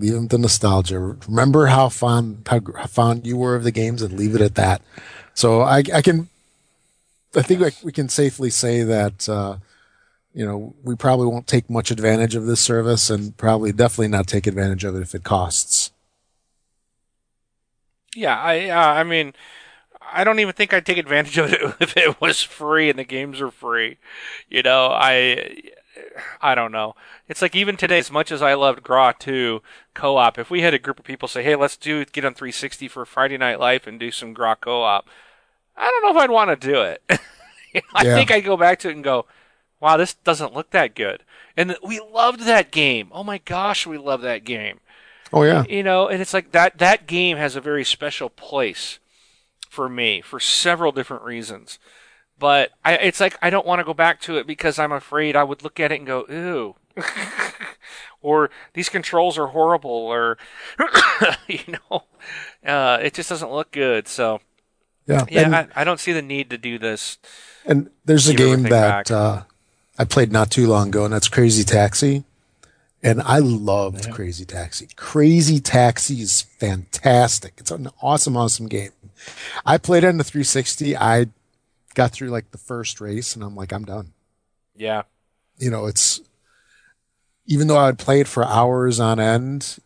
leave 0.00 0.14
them 0.14 0.28
to 0.28 0.38
nostalgia. 0.38 0.98
Remember 1.28 1.66
how 1.66 1.88
fond 1.88 2.46
how, 2.48 2.60
how 2.76 2.86
fond 2.86 3.26
you 3.26 3.36
were 3.36 3.54
of 3.56 3.64
the 3.64 3.72
games 3.72 4.02
and 4.02 4.14
leave 4.18 4.34
it 4.34 4.40
at 4.40 4.54
that. 4.56 4.82
So 5.34 5.62
I 5.62 5.82
I 5.94 6.02
can 6.02 6.28
I 7.36 7.42
think 7.42 7.60
we- 7.60 7.70
we 7.84 7.92
can 7.92 8.08
safely 8.08 8.50
say 8.50 8.82
that 8.82 9.28
uh 9.28 9.58
you 10.34 10.46
know, 10.46 10.74
we 10.84 10.96
probably 10.96 11.26
won't 11.26 11.46
take 11.48 11.70
much 11.70 11.90
advantage 11.90 12.36
of 12.36 12.46
this 12.46 12.60
service 12.60 13.10
and 13.10 13.36
probably 13.36 13.72
definitely 13.72 14.08
not 14.08 14.28
take 14.28 14.46
advantage 14.46 14.84
of 14.84 14.96
it 14.96 15.02
if 15.02 15.14
it 15.14 15.24
costs. 15.24 15.92
yeah, 18.14 18.38
I 18.38 18.68
uh, 18.68 18.76
I 19.00 19.04
mean. 19.04 19.32
I 20.12 20.24
don't 20.24 20.40
even 20.40 20.54
think 20.54 20.72
I'd 20.74 20.86
take 20.86 20.98
advantage 20.98 21.38
of 21.38 21.52
it 21.52 21.60
if 21.80 21.96
it 21.96 22.20
was 22.20 22.42
free 22.42 22.90
and 22.90 22.98
the 22.98 23.04
games 23.04 23.40
are 23.40 23.50
free. 23.50 23.98
You 24.48 24.62
know, 24.62 24.88
I 24.92 25.62
I 26.40 26.54
don't 26.54 26.72
know. 26.72 26.94
It's 27.28 27.42
like 27.42 27.54
even 27.56 27.76
today, 27.76 27.98
as 27.98 28.10
much 28.10 28.30
as 28.32 28.42
I 28.42 28.54
loved 28.54 28.82
GRAW 28.82 29.12
2 29.12 29.62
co-op, 29.94 30.38
if 30.38 30.50
we 30.50 30.62
had 30.62 30.74
a 30.74 30.78
group 30.78 30.98
of 30.98 31.04
people 31.04 31.28
say, 31.28 31.42
"Hey, 31.42 31.56
let's 31.56 31.76
do 31.76 32.04
get 32.04 32.24
on 32.24 32.34
360 32.34 32.88
for 32.88 33.04
Friday 33.04 33.36
Night 33.38 33.60
Life 33.60 33.86
and 33.86 33.98
do 33.98 34.10
some 34.10 34.32
GRAW 34.34 34.54
co-op," 34.56 35.08
I 35.76 35.90
don't 35.90 36.02
know 36.02 36.18
if 36.18 36.22
I'd 36.24 36.30
want 36.30 36.60
to 36.60 36.68
do 36.68 36.82
it. 36.82 37.02
I 37.94 38.04
Yeah. 38.04 38.14
think 38.14 38.30
I'd 38.30 38.44
go 38.44 38.56
back 38.56 38.78
to 38.80 38.88
it 38.88 38.94
and 38.94 39.04
go, 39.04 39.26
"Wow, 39.80 39.96
this 39.96 40.14
doesn't 40.14 40.54
look 40.54 40.70
that 40.70 40.94
good." 40.94 41.24
And 41.56 41.76
we 41.82 42.00
loved 42.00 42.40
that 42.42 42.70
game. 42.70 43.08
Oh 43.12 43.24
my 43.24 43.38
gosh, 43.38 43.86
we 43.86 43.98
love 43.98 44.22
that 44.22 44.44
game 44.44 44.80
Oh 45.32 45.42
yeah. 45.44 45.66
you 45.66 45.82
know 45.82 46.08
and 46.08 46.20
it's 46.22 46.34
like 46.34 46.52
that 46.52 46.78
that 46.78 47.06
game 47.06 47.36
has 47.36 47.56
a 47.56 47.60
very 47.60 47.84
special 47.84 48.30
place 48.30 48.98
for 49.68 49.88
me 49.88 50.20
for 50.20 50.40
several 50.40 50.92
different 50.92 51.22
reasons 51.22 51.78
but 52.38 52.70
I, 52.84 52.94
it's 52.94 53.20
like 53.20 53.36
i 53.42 53.50
don't 53.50 53.66
want 53.66 53.80
to 53.80 53.84
go 53.84 53.94
back 53.94 54.20
to 54.22 54.36
it 54.38 54.46
because 54.46 54.78
i'm 54.78 54.92
afraid 54.92 55.36
i 55.36 55.44
would 55.44 55.62
look 55.62 55.78
at 55.80 55.92
it 55.92 55.96
and 55.96 56.06
go 56.06 56.24
ew 56.28 56.76
or 58.22 58.50
these 58.74 58.88
controls 58.88 59.38
are 59.38 59.48
horrible 59.48 59.90
or 59.90 60.38
you 61.48 61.60
know 61.90 62.04
uh, 62.66 62.98
it 63.02 63.14
just 63.14 63.28
doesn't 63.28 63.50
look 63.52 63.70
good 63.72 64.08
so 64.08 64.40
Yeah. 65.06 65.24
yeah 65.30 65.42
And- 65.42 65.54
I, 65.54 65.68
I 65.76 65.84
don't 65.84 66.00
see 66.00 66.12
the 66.12 66.22
need 66.22 66.50
to 66.50 66.58
do 66.58 66.78
this 66.78 67.18
And 67.64 67.90
there's 68.04 68.28
a 68.28 68.34
game 68.34 68.62
that 68.64 69.10
uh, 69.10 69.42
I 69.98 70.04
played 70.04 70.30
not 70.32 70.50
too 70.50 70.66
long 70.68 70.88
ago, 70.88 71.04
and 71.04 71.12
that's 71.12 71.28
Crazy 71.28 71.64
Taxi. 71.64 72.22
And 73.02 73.20
I 73.22 73.38
loved 73.40 74.10
Crazy 74.12 74.44
Taxi. 74.44 74.88
Crazy 74.96 75.58
Taxi 75.60 76.20
is 76.22 76.42
fantastic. 76.42 77.54
It's 77.58 77.70
an 77.72 77.88
awesome, 78.00 78.36
awesome 78.36 78.66
game. 78.68 78.90
I 79.66 79.76
played 79.76 80.04
it 80.04 80.08
on 80.08 80.16
the 80.18 80.24
360. 80.24 80.96
I 80.96 81.26
got 81.94 82.12
through 82.12 82.28
like 82.28 82.50
the 82.50 82.58
first 82.58 83.00
race, 83.00 83.34
and 83.34 83.44
I'm 83.44 83.56
like, 83.56 83.72
I'm 83.72 83.84
done. 83.84 84.12
yeah 84.76 85.02
You 85.58 85.70
know, 85.70 85.86
it's 85.86 86.20
even 87.46 87.66
though 87.66 87.78
I'd 87.78 87.98
play 87.98 88.20
it 88.20 88.28
for 88.28 88.44
hours 88.44 89.00
on 89.00 89.18
end, 89.18 89.78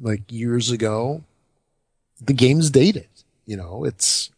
like 0.00 0.22
years 0.30 0.70
ago, 0.70 1.22
the 2.20 2.32
game's 2.32 2.70
dated. 2.70 3.08
You 3.46 3.56
know, 3.56 3.84
it's 3.84 4.30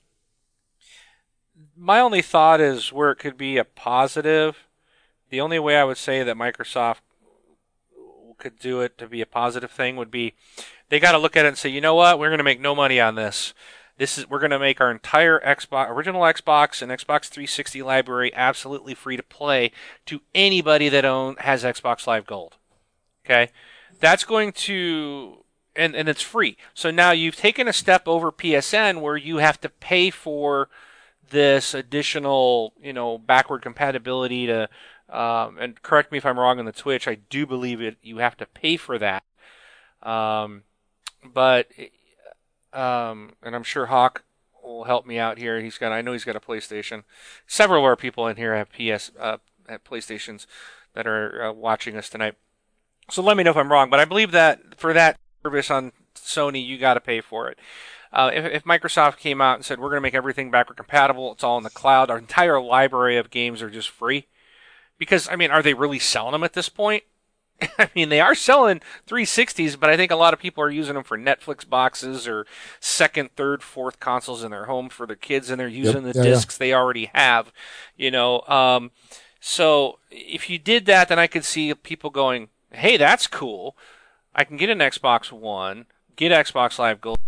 my 1.77 2.01
only 2.01 2.23
thought 2.23 2.61
is 2.61 2.93
where 2.93 3.11
it 3.11 3.17
could 3.17 3.37
be 3.37 3.59
a 3.59 3.65
positive. 3.65 4.67
The 5.31 5.41
only 5.41 5.59
way 5.59 5.77
I 5.77 5.85
would 5.85 5.97
say 5.97 6.23
that 6.23 6.37
Microsoft 6.37 6.99
could 8.39 8.59
do 8.59 8.81
it 8.81 8.99
to 8.99 9.07
be 9.07 9.21
a 9.21 9.27
positive 9.27 9.71
thing 9.71 9.95
would 9.97 10.11
be 10.11 10.35
they 10.89 10.99
got 10.99 11.13
to 11.13 11.19
look 11.19 11.37
at 11.37 11.45
it 11.45 11.49
and 11.49 11.59
say, 11.59 11.69
you 11.69 11.81
know 11.81 11.95
what, 11.95 12.19
we're 12.19 12.29
going 12.29 12.39
to 12.39 12.45
make 12.45 12.61
no 12.61 12.75
money 12.75 13.01
on 13.01 13.15
this. 13.15 13.55
This 13.99 14.19
is 14.19 14.29
we're 14.29 14.39
going 14.39 14.51
to 14.51 14.59
make 14.59 14.81
our 14.81 14.91
entire 14.91 15.39
Xbox, 15.41 15.91
original 15.91 16.23
Xbox 16.23 16.83
and 16.83 16.91
Xbox 16.91 17.27
360 17.27 17.83
library 17.83 18.33
absolutely 18.35 18.95
free 18.95 19.17
to 19.17 19.23
play 19.23 19.71
to 20.07 20.21
anybody 20.35 20.89
that 20.89 21.05
own 21.05 21.37
has 21.37 21.63
Xbox 21.65 22.07
Live 22.07 22.27
Gold. 22.27 22.57
Okay, 23.25 23.51
that's 24.01 24.25
going 24.25 24.53
to 24.53 25.45
and 25.77 25.95
and 25.95 26.09
it's 26.09 26.23
free. 26.23 26.57
So 26.75 26.91
now 26.91 27.13
you've 27.13 27.37
taken 27.37 27.69
a 27.69 27.73
step 27.73 28.09
over 28.09 28.33
PSN 28.33 29.01
where 29.01 29.17
you 29.17 29.39
have 29.39 29.61
to 29.61 29.69
pay 29.69 30.11
for 30.11 30.69
this 31.33 31.75
additional, 31.75 32.75
you 32.81 32.93
know, 32.93 33.19
backward 33.19 33.63
compatibility 33.63 34.47
to, 34.47 34.69
um, 35.09 35.59
and 35.59 35.83
correct 35.83 36.13
me 36.13 36.19
if 36.19 36.27
I'm 36.27 36.39
wrong 36.39 36.61
on 36.61 36.65
the 36.67 36.73
Twitch. 36.73 37.09
I 37.09 37.17
do 37.17 37.47
believe 37.47 37.81
it. 37.81 37.97
You 38.03 38.19
have 38.19 38.37
to 38.37 38.47
pay 38.47 38.77
for 38.77 38.99
that. 38.99 39.25
Um, 40.03 40.63
but, 41.25 41.69
um, 42.73 43.33
and 43.43 43.55
I'm 43.55 43.63
sure 43.63 43.87
Hawk 43.87 44.25
will 44.63 44.85
help 44.85 45.07
me 45.07 45.19
out 45.19 45.39
here. 45.39 45.61
He's 45.61 45.79
got 45.79 45.93
I 45.93 46.03
know 46.03 46.13
he's 46.13 46.25
got 46.25 46.37
a 46.37 46.41
PlayStation. 46.41 47.05
Several 47.47 47.81
of 47.81 47.85
our 47.85 47.97
people 47.97 48.27
in 48.27 48.37
here 48.37 48.55
have 48.55 48.71
PS 48.73 49.11
uh, 49.19 49.39
at 49.69 49.85
PlayStations 49.85 50.47
that 50.95 51.07
are 51.07 51.45
uh, 51.45 51.53
watching 51.53 51.97
us 51.97 52.09
tonight. 52.09 52.35
So 53.11 53.23
let 53.23 53.37
me 53.37 53.43
know 53.43 53.51
if 53.51 53.57
I'm 53.57 53.73
wrong, 53.73 53.91
but 53.91 54.01
I 54.01 54.05
believe 54.05 54.31
that 54.33 54.79
for 54.79 54.93
that 54.93 55.19
service 55.43 55.71
on 55.71 55.93
Sony, 56.15 56.65
you 56.65 56.79
got 56.79 56.95
to 56.95 57.01
pay 57.01 57.21
for 57.21 57.49
it. 57.49 57.59
Uh, 58.13 58.31
if, 58.33 58.45
if, 58.45 58.65
Microsoft 58.65 59.17
came 59.17 59.41
out 59.41 59.57
and 59.57 59.65
said 59.65 59.81
we're 59.81 59.89
going 59.89 59.97
to 59.97 60.03
make 60.03 60.15
everything 60.15 60.51
backward 60.51 60.77
compatible, 60.77 61.33
it's 61.33 61.43
all 61.43 61.57
in 61.57 61.65
the 61.65 61.71
cloud, 61.71 62.11
our 62.11 62.19
entire 62.19 62.61
library 62.61 63.17
of 63.17 63.31
games 63.31 63.63
are 63.63 63.71
just 63.71 63.89
free. 63.89 64.27
Because 64.99 65.29
I 65.31 65.37
mean, 65.37 65.51
are 65.51 65.63
they 65.63 65.75
really 65.75 65.99
selling 65.99 66.33
them 66.33 66.45
at 66.45 66.53
this 66.53 66.69
point? 66.69 67.05
I 67.79 67.91
mean, 67.95 68.09
they 68.09 68.21
are 68.21 68.35
selling 68.35 68.81
360s, 69.07 69.79
but 69.79 69.91
I 69.91 69.97
think 69.97 70.11
a 70.11 70.17
lot 70.17 70.33
of 70.35 70.41
people 70.41 70.63
are 70.63 70.71
using 70.71 70.95
them 70.95 71.05
for 71.05 71.19
Netflix 71.19 71.69
boxes 71.69 72.27
or 72.27 72.47
second, 72.81 73.31
third, 73.37 73.63
fourth 73.63 74.01
consoles 74.01 74.43
in 74.45 74.51
their 74.51 74.67
home 74.67 74.89
for 74.89 75.07
their 75.07 75.17
kids, 75.17 75.51
and 75.51 75.59
they're 75.61 75.69
using 75.69 76.05
yep. 76.05 76.15
the 76.15 76.19
yeah, 76.19 76.25
discs 76.25 76.57
yeah. 76.57 76.59
they 76.59 76.75
already 76.75 77.11
have. 77.15 77.53
You 77.97 78.11
know, 78.11 78.41
um, 78.43 78.91
so 79.41 79.99
if 80.11 80.49
you 80.49 80.59
did 80.59 80.87
that, 80.87 81.09
then 81.09 81.19
I 81.19 81.27
could 81.27 81.45
see 81.45 81.75
people 81.75 82.11
going, 82.11 82.49
"Hey, 82.71 82.97
that's 82.97 83.27
cool. 83.27 83.77
I 84.35 84.45
can 84.45 84.57
get 84.57 84.71
an 84.71 84.79
Xbox 84.79 85.31
One, 85.31 85.87
get 86.17 86.33
Xbox 86.33 86.79
Live 86.79 87.01
Gold, 87.01 87.19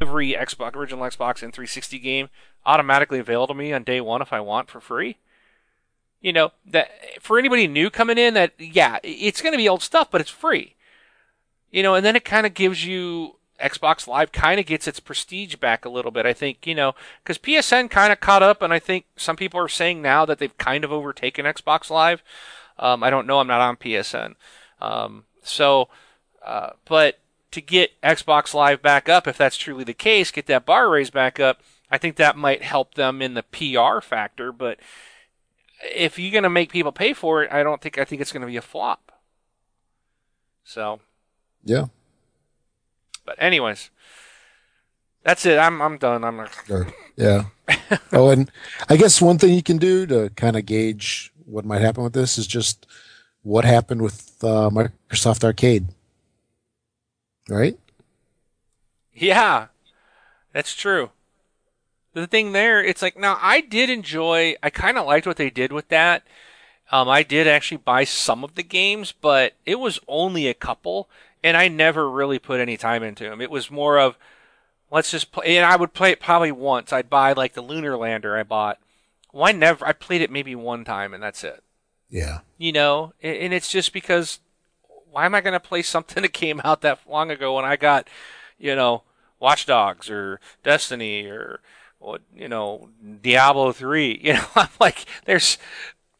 every 0.00 0.32
Xbox 0.32 0.74
original 0.74 1.04
Xbox 1.04 1.42
and 1.42 1.52
360 1.52 1.98
game 1.98 2.28
automatically 2.66 3.18
available 3.18 3.54
to 3.54 3.58
me 3.58 3.72
on 3.72 3.84
day 3.84 4.00
one 4.00 4.22
if 4.22 4.32
I 4.32 4.40
want 4.40 4.70
for 4.70 4.80
free." 4.80 5.18
You 6.20 6.32
know 6.32 6.52
that 6.66 6.90
for 7.20 7.38
anybody 7.38 7.66
new 7.66 7.90
coming 7.90 8.18
in 8.18 8.34
that 8.34 8.52
yeah 8.58 8.98
it's 9.02 9.40
going 9.40 9.52
to 9.52 9.58
be 9.58 9.68
old 9.68 9.82
stuff 9.82 10.10
but 10.10 10.20
it's 10.20 10.30
free. 10.30 10.74
You 11.70 11.82
know 11.82 11.94
and 11.94 12.04
then 12.04 12.16
it 12.16 12.24
kind 12.24 12.46
of 12.46 12.54
gives 12.54 12.84
you 12.84 13.36
xbox 13.62 14.06
live 14.06 14.30
kind 14.30 14.60
of 14.60 14.66
gets 14.66 14.86
its 14.86 15.00
prestige 15.00 15.56
back 15.56 15.84
a 15.84 15.88
little 15.88 16.12
bit 16.12 16.24
i 16.24 16.32
think 16.32 16.64
you 16.64 16.76
know 16.76 16.94
because 17.22 17.38
psn 17.38 17.90
kind 17.90 18.12
of 18.12 18.20
caught 18.20 18.42
up 18.42 18.62
and 18.62 18.72
i 18.72 18.78
think 18.78 19.04
some 19.16 19.34
people 19.34 19.58
are 19.58 19.68
saying 19.68 20.00
now 20.00 20.24
that 20.24 20.38
they've 20.38 20.56
kind 20.58 20.84
of 20.84 20.92
overtaken 20.92 21.44
xbox 21.44 21.90
live. 21.90 22.22
Um, 22.78 23.02
i 23.02 23.10
don't 23.10 23.26
know 23.26 23.40
i'm 23.40 23.48
not 23.48 23.60
on 23.60 23.76
psn 23.76 24.36
um, 24.80 25.24
so 25.42 25.88
uh, 26.46 26.70
but 26.84 27.18
to 27.50 27.60
get 27.60 28.00
xbox 28.00 28.54
live 28.54 28.80
back 28.80 29.08
up 29.08 29.26
if 29.26 29.36
that's 29.36 29.56
truly 29.56 29.82
the 29.82 29.92
case 29.92 30.30
get 30.30 30.46
that 30.46 30.64
bar 30.64 30.88
raised 30.88 31.12
back 31.12 31.40
up 31.40 31.60
i 31.90 31.98
think 31.98 32.14
that 32.14 32.36
might 32.36 32.62
help 32.62 32.94
them 32.94 33.20
in 33.20 33.34
the 33.34 33.42
pr 33.42 34.00
factor 34.00 34.52
but 34.52 34.78
if 35.82 36.18
you're 36.18 36.32
going 36.32 36.44
to 36.44 36.50
make 36.50 36.72
people 36.72 36.92
pay 36.92 37.12
for 37.12 37.42
it, 37.42 37.52
I 37.52 37.62
don't 37.62 37.80
think 37.80 37.98
I 37.98 38.04
think 38.04 38.20
it's 38.20 38.32
going 38.32 38.42
to 38.42 38.46
be 38.46 38.56
a 38.56 38.62
flop. 38.62 39.12
So, 40.64 41.00
yeah. 41.64 41.86
But 43.24 43.36
anyways, 43.40 43.90
that's 45.24 45.46
it. 45.46 45.58
I'm 45.58 45.80
I'm 45.80 45.98
done. 45.98 46.24
I'm 46.24 46.36
not. 46.36 46.50
Sure. 46.66 46.86
Yeah. 47.16 47.44
oh, 48.12 48.30
and 48.30 48.50
I 48.88 48.96
guess 48.96 49.20
one 49.20 49.38
thing 49.38 49.54
you 49.54 49.62
can 49.62 49.78
do 49.78 50.06
to 50.06 50.30
kind 50.30 50.56
of 50.56 50.66
gauge 50.66 51.32
what 51.44 51.64
might 51.64 51.80
happen 51.80 52.04
with 52.04 52.12
this 52.12 52.38
is 52.38 52.46
just 52.46 52.86
what 53.42 53.64
happened 53.64 54.02
with 54.02 54.42
uh, 54.42 54.70
Microsoft 54.70 55.44
Arcade. 55.44 55.88
Right? 57.48 57.78
Yeah, 59.14 59.68
that's 60.52 60.74
true 60.74 61.10
the 62.20 62.26
thing 62.26 62.52
there, 62.52 62.82
it's 62.82 63.02
like 63.02 63.16
now 63.16 63.38
I 63.40 63.60
did 63.60 63.90
enjoy. 63.90 64.56
I 64.62 64.70
kind 64.70 64.98
of 64.98 65.06
liked 65.06 65.26
what 65.26 65.36
they 65.36 65.50
did 65.50 65.72
with 65.72 65.88
that. 65.88 66.24
Um, 66.90 67.08
I 67.08 67.22
did 67.22 67.46
actually 67.46 67.78
buy 67.78 68.04
some 68.04 68.42
of 68.44 68.54
the 68.54 68.62
games, 68.62 69.12
but 69.12 69.54
it 69.66 69.78
was 69.78 70.00
only 70.08 70.46
a 70.46 70.54
couple, 70.54 71.08
and 71.44 71.56
I 71.56 71.68
never 71.68 72.10
really 72.10 72.38
put 72.38 72.60
any 72.60 72.76
time 72.76 73.02
into 73.02 73.24
them. 73.24 73.40
It 73.40 73.50
was 73.50 73.70
more 73.70 73.98
of 73.98 74.16
let's 74.90 75.10
just 75.10 75.32
play, 75.32 75.56
and 75.56 75.66
I 75.66 75.76
would 75.76 75.92
play 75.92 76.12
it 76.12 76.20
probably 76.20 76.52
once. 76.52 76.92
I'd 76.92 77.10
buy 77.10 77.32
like 77.32 77.54
the 77.54 77.62
Lunar 77.62 77.96
Lander 77.96 78.36
I 78.36 78.42
bought. 78.42 78.78
Why 79.30 79.52
never? 79.52 79.86
I 79.86 79.92
played 79.92 80.22
it 80.22 80.30
maybe 80.30 80.54
one 80.54 80.84
time, 80.84 81.12
and 81.12 81.22
that's 81.22 81.44
it. 81.44 81.62
Yeah. 82.10 82.40
You 82.56 82.72
know, 82.72 83.12
and 83.22 83.52
it's 83.52 83.70
just 83.70 83.92
because 83.92 84.40
why 85.10 85.26
am 85.26 85.34
I 85.34 85.40
going 85.40 85.52
to 85.52 85.60
play 85.60 85.82
something 85.82 86.22
that 86.22 86.32
came 86.32 86.60
out 86.64 86.80
that 86.82 87.00
long 87.08 87.30
ago 87.30 87.54
when 87.54 87.64
I 87.64 87.76
got, 87.76 88.08
you 88.58 88.74
know, 88.74 89.02
Watch 89.40 89.66
Dogs 89.66 90.10
or 90.10 90.40
Destiny 90.62 91.26
or, 91.26 91.60
you 92.34 92.48
know, 92.48 92.88
Diablo 93.22 93.72
3. 93.72 94.20
You 94.28 94.34
know, 94.34 94.46
I'm 94.54 94.68
like, 94.80 95.04
there's 95.24 95.58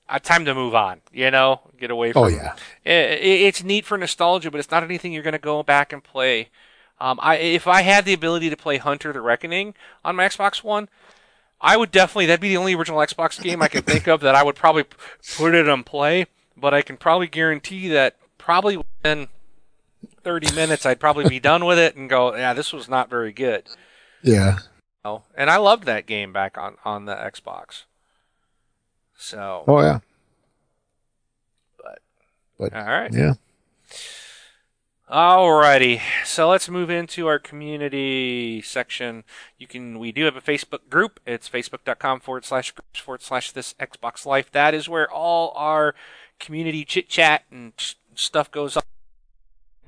a 0.08 0.18
time 0.18 0.44
to 0.46 0.54
move 0.54 0.74
on, 0.74 1.00
you 1.12 1.30
know, 1.30 1.60
get 1.78 1.90
away 1.90 2.12
from 2.12 2.24
Oh, 2.24 2.28
yeah. 2.28 2.54
It, 2.84 3.20
it's 3.22 3.62
neat 3.62 3.84
for 3.84 3.98
nostalgia, 3.98 4.50
but 4.50 4.58
it's 4.58 4.70
not 4.70 4.82
anything 4.82 5.12
you're 5.12 5.22
going 5.22 5.32
to 5.32 5.38
go 5.38 5.62
back 5.62 5.92
and 5.92 6.02
play. 6.02 6.48
Um, 7.00 7.18
I, 7.22 7.36
if 7.36 7.66
I 7.66 7.82
had 7.82 8.04
the 8.04 8.14
ability 8.14 8.50
to 8.50 8.56
play 8.56 8.78
Hunter 8.78 9.12
the 9.12 9.20
Reckoning 9.20 9.74
on 10.04 10.16
my 10.16 10.26
Xbox 10.26 10.64
One, 10.64 10.88
I 11.60 11.76
would 11.76 11.90
definitely, 11.90 12.26
that'd 12.26 12.40
be 12.40 12.48
the 12.48 12.56
only 12.56 12.74
original 12.74 13.00
Xbox 13.00 13.40
game 13.40 13.60
I 13.60 13.68
could 13.68 13.84
think 13.84 14.06
of 14.06 14.20
that 14.20 14.34
I 14.34 14.42
would 14.42 14.56
probably 14.56 14.84
put 15.36 15.54
it 15.54 15.68
on 15.68 15.84
play, 15.84 16.26
but 16.56 16.72
I 16.72 16.82
can 16.82 16.96
probably 16.96 17.26
guarantee 17.26 17.88
that 17.88 18.16
probably 18.38 18.78
within 18.78 19.28
30 20.22 20.54
minutes 20.54 20.86
I'd 20.86 21.00
probably 21.00 21.28
be 21.28 21.40
done 21.40 21.64
with 21.64 21.78
it 21.78 21.96
and 21.96 22.08
go, 22.08 22.34
yeah, 22.34 22.54
this 22.54 22.72
was 22.72 22.88
not 22.88 23.10
very 23.10 23.32
good. 23.32 23.64
Yeah 24.22 24.58
and 25.36 25.50
I 25.50 25.56
loved 25.56 25.84
that 25.84 26.06
game 26.06 26.32
back 26.32 26.59
on 26.59 26.76
on 26.84 27.04
the 27.04 27.14
Xbox. 27.14 27.84
So. 29.16 29.64
Oh 29.66 29.80
yeah. 29.80 30.00
But. 31.76 31.98
But 32.59 32.74
all 32.74 32.84
right. 32.84 33.12
Yeah. 33.12 33.34
Alrighty, 35.11 36.02
so 36.26 36.50
let's 36.50 36.68
move 36.68 36.90
into 36.90 37.26
our 37.28 37.38
community 37.38 38.61
section. 38.61 39.24
You 39.56 39.66
can, 39.66 39.98
we 39.98 40.12
do 40.12 40.26
have 40.26 40.36
a 40.36 40.42
Facebook 40.42 40.90
group. 40.90 41.18
It's 41.24 41.48
facebook.com 41.48 42.20
forward 42.20 42.44
slash 42.44 42.72
groups 42.72 43.00
forward 43.00 43.22
slash 43.22 43.52
this 43.52 43.72
Xbox 43.80 44.26
Life. 44.26 44.52
That 44.52 44.74
is 44.74 44.86
where 44.86 45.11
all 45.11 45.54
our 45.56 45.94
community 46.38 46.84
chit 46.84 47.09
chat 47.09 47.44
and 47.50 47.72
stuff 48.14 48.50
goes 48.50 48.76
on. 48.76 48.82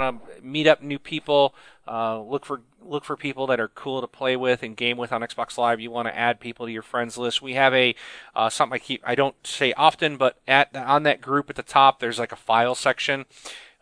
Um, 0.01 0.23
meet 0.43 0.67
up 0.67 0.83
new 0.83 0.99
people, 0.99 1.55
uh, 1.87 2.21
look 2.21 2.47
for 2.47 2.63
look 2.83 3.05
for 3.05 3.17
people 3.17 3.47
that 3.49 3.61
are 3.61 3.69
cool 3.69 4.01
to 4.01 4.07
play 4.07 4.35
with 4.35 4.63
and 4.63 4.75
game 4.75 4.97
with 4.97 5.13
on 5.13 5.21
Xbox 5.21 5.59
Live. 5.59 5.79
You 5.79 5.91
want 5.91 6.09
to 6.09 6.17
add 6.17 6.41
people 6.41 6.65
to 6.65 6.73
your 6.73 6.83
friends 6.83 7.19
list. 7.19 7.43
We 7.43 7.53
have 7.55 7.75
a 7.75 7.95
uh, 8.35 8.49
something 8.49 8.77
I 8.77 8.79
keep 8.79 9.03
I 9.05 9.15
don't 9.15 9.37
say 9.47 9.75
often, 9.75 10.17
but 10.17 10.39
at 10.49 10.75
on 10.75 11.03
that 11.03 11.21
group 11.21 11.51
at 11.51 11.57
the 11.57 11.63
top, 11.63 12.01
there's 12.01 12.19
like 12.19 12.33
a 12.33 12.37
file 12.37 12.75
section. 12.75 13.27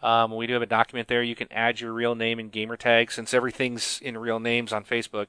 Um, 0.03 0.35
we 0.35 0.47
do 0.47 0.53
have 0.53 0.63
a 0.63 0.67
document 0.67 1.09
there. 1.09 1.23
You 1.23 1.35
can 1.35 1.51
add 1.53 1.81
your 1.81 1.93
real 1.93 2.15
name 2.15 2.39
and 2.39 2.53
gamer 2.53 2.77
tag. 2.77 3.11
Since 3.11 3.35
everything's 3.35 4.01
in 4.01 4.17
real 4.17 4.39
names 4.39 4.73
on 4.73 4.85
Facebook, 4.85 5.27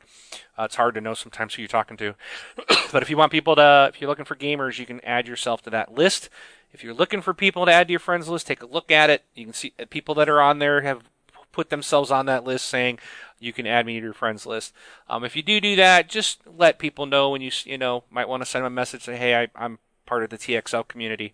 uh, 0.58 0.64
it's 0.64 0.76
hard 0.76 0.94
to 0.96 1.02
know 1.02 1.16
sometimes 1.16 1.56
who 1.56 1.64
you're 1.64 1.70
talking 1.70 1.98
to. 1.98 2.16
but 2.92 3.02
if 3.02 3.10
you 3.10 3.18
want 3.18 3.32
people 3.32 3.56
to, 3.56 3.90
if 3.94 4.00
you're 4.00 4.10
looking 4.10 4.26
for 4.26 4.36
gamers, 4.36 4.78
you 4.78 4.86
can 4.86 5.04
add 5.04 5.28
yourself 5.28 5.62
to 5.64 5.70
that 5.72 5.94
list. 5.94 6.30
If 6.72 6.84
you're 6.84 6.94
looking 6.94 7.22
for 7.22 7.34
people 7.34 7.66
to 7.66 7.72
add 7.72 7.88
to 7.88 7.92
your 7.92 8.00
friends 8.00 8.28
list, 8.28 8.48
take 8.48 8.62
a 8.62 8.68
look 8.68 8.92
at 8.92 9.10
it. 9.10 9.24
You 9.34 9.46
can 9.46 9.54
see 9.54 9.74
uh, 9.80 9.86
people 9.90 10.16
that 10.16 10.30
are 10.30 10.42
on 10.42 10.60
there 10.60 10.82
have 10.82 11.04
put 11.52 11.70
themselves 11.70 12.12
on 12.12 12.26
that 12.28 12.44
list 12.44 12.68
saying 12.68 13.00
you 13.40 13.54
can 13.54 13.66
add 13.66 13.86
me 13.86 14.00
to 14.00 14.06
your 14.06 14.14
friends 14.14 14.46
list. 14.46 14.74
Um, 15.10 15.24
if 15.24 15.36
you 15.36 15.42
do 15.42 15.60
do 15.60 15.76
that, 15.76 16.08
just 16.08 16.42
let 16.46 16.80
people 16.80 17.06
know 17.06 17.32
when 17.32 17.42
you 17.42 17.52
you 17.66 17.78
know 17.78 18.04
might 18.10 18.30
want 18.30 18.42
to 18.44 18.46
send 18.46 18.66
them 18.66 18.74
a 18.74 18.76
message 18.76 19.04
say 19.04 19.18
hey 19.18 19.36
I, 19.36 19.66
am 19.66 19.80
part 20.06 20.24
of 20.24 20.30
the 20.30 20.38
TXL 20.38 20.88
community. 20.88 21.34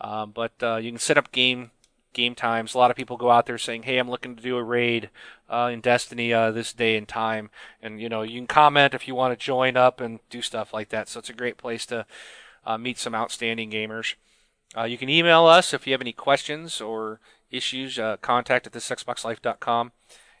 Um, 0.00 0.30
but 0.32 0.52
uh, 0.62 0.76
you 0.76 0.90
can 0.90 0.98
set 0.98 1.18
up 1.18 1.32
game 1.32 1.70
game 2.12 2.34
times. 2.34 2.74
A 2.74 2.78
lot 2.78 2.90
of 2.90 2.96
people 2.96 3.16
go 3.16 3.30
out 3.30 3.46
there 3.46 3.58
saying 3.58 3.82
hey 3.82 3.98
I'm 3.98 4.10
looking 4.10 4.36
to 4.36 4.42
do 4.42 4.56
a 4.56 4.62
raid 4.62 5.10
uh, 5.50 5.70
in 5.72 5.80
Destiny 5.80 6.32
uh, 6.32 6.52
this 6.52 6.72
day 6.72 6.96
and 6.96 7.08
time, 7.08 7.50
and 7.82 8.00
you 8.00 8.08
know 8.08 8.22
you 8.22 8.38
can 8.38 8.46
comment 8.46 8.94
if 8.94 9.08
you 9.08 9.14
want 9.14 9.38
to 9.38 9.44
join 9.44 9.76
up 9.76 10.00
and 10.00 10.20
do 10.30 10.40
stuff 10.40 10.72
like 10.72 10.90
that. 10.90 11.08
So 11.08 11.18
it's 11.18 11.30
a 11.30 11.34
great 11.34 11.56
place 11.56 11.84
to 11.86 12.06
uh, 12.64 12.78
meet 12.78 12.98
some 12.98 13.14
outstanding 13.14 13.70
gamers. 13.70 14.14
Uh, 14.76 14.84
you 14.84 14.96
can 14.96 15.08
email 15.08 15.46
us 15.46 15.74
if 15.74 15.86
you 15.86 15.92
have 15.92 16.00
any 16.00 16.12
questions 16.12 16.80
or 16.80 17.20
issues, 17.50 17.98
uh, 17.98 18.16
contact 18.22 18.66
at 18.66 18.72
thisxboxlife.com. 18.72 19.92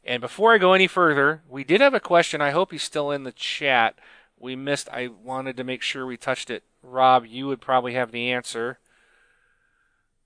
And 0.04 0.20
before 0.20 0.54
I 0.54 0.58
go 0.58 0.72
any 0.72 0.86
further, 0.86 1.42
we 1.48 1.64
did 1.64 1.80
have 1.80 1.94
a 1.94 2.00
question. 2.00 2.40
I 2.40 2.50
hope 2.50 2.72
he's 2.72 2.82
still 2.82 3.10
in 3.10 3.24
the 3.24 3.32
chat. 3.32 3.96
We 4.38 4.56
missed, 4.56 4.88
I 4.90 5.08
wanted 5.08 5.56
to 5.58 5.64
make 5.64 5.82
sure 5.82 6.06
we 6.06 6.16
touched 6.16 6.50
it. 6.50 6.64
Rob, 6.82 7.24
you 7.26 7.46
would 7.46 7.60
probably 7.60 7.94
have 7.94 8.10
the 8.10 8.32
answer. 8.32 8.78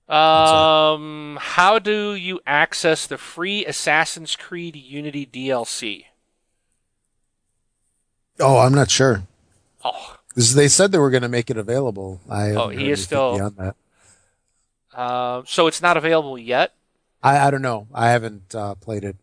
Um, 0.09 1.37
how 1.41 1.79
do 1.79 2.15
you 2.15 2.39
access 2.47 3.05
the 3.05 3.17
free 3.17 3.65
Assassin's 3.65 4.35
Creed 4.35 4.75
Unity 4.75 5.25
DLC? 5.25 6.05
Oh, 8.39 8.59
I'm 8.59 8.73
not 8.73 8.89
sure. 8.89 9.23
Oh, 9.83 10.17
they 10.35 10.69
said 10.69 10.91
they 10.91 10.97
were 10.97 11.09
going 11.09 11.23
to 11.23 11.29
make 11.29 11.49
it 11.49 11.57
available. 11.57 12.21
I 12.29 12.51
oh, 12.51 12.69
he 12.69 12.89
is 12.89 13.03
still 13.03 13.35
beyond 13.35 13.57
that. 13.57 13.75
Uh, 14.97 15.43
so 15.45 15.67
it's 15.67 15.81
not 15.81 15.95
available 15.95 16.39
yet. 16.39 16.73
I, 17.21 17.47
I 17.47 17.51
don't 17.51 17.61
know. 17.61 17.87
I 17.93 18.09
haven't 18.09 18.55
uh, 18.55 18.73
played 18.75 19.03
it 19.03 19.15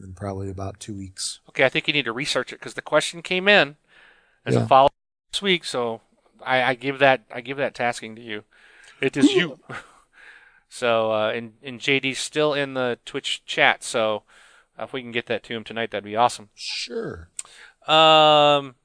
in 0.00 0.14
probably 0.14 0.48
about 0.48 0.78
two 0.78 0.94
weeks. 0.96 1.40
Okay, 1.48 1.64
I 1.64 1.68
think 1.68 1.88
you 1.88 1.92
need 1.92 2.04
to 2.04 2.12
research 2.12 2.52
it 2.52 2.60
because 2.60 2.74
the 2.74 2.82
question 2.82 3.20
came 3.20 3.48
in 3.48 3.74
as 4.46 4.54
yeah. 4.54 4.62
a 4.62 4.66
follow 4.68 4.88
this 5.32 5.42
week. 5.42 5.64
So 5.64 6.00
I, 6.46 6.62
I, 6.62 6.74
give 6.74 7.00
that 7.00 7.22
I 7.34 7.40
give 7.40 7.56
that 7.56 7.74
tasking 7.74 8.14
to 8.14 8.22
you. 8.22 8.44
It 9.00 9.16
is 9.16 9.32
you. 9.32 9.58
so 10.68 11.12
uh, 11.12 11.30
and 11.30 11.54
and 11.60 11.80
JD's 11.80 12.20
still 12.20 12.54
in 12.54 12.74
the 12.74 13.00
Twitch 13.04 13.44
chat. 13.44 13.82
So 13.82 14.22
if 14.78 14.92
we 14.92 15.02
can 15.02 15.10
get 15.10 15.26
that 15.26 15.42
to 15.44 15.54
him 15.54 15.64
tonight, 15.64 15.90
that'd 15.90 16.04
be 16.04 16.16
awesome. 16.16 16.50
Sure. 16.54 17.28
Um. 17.88 18.76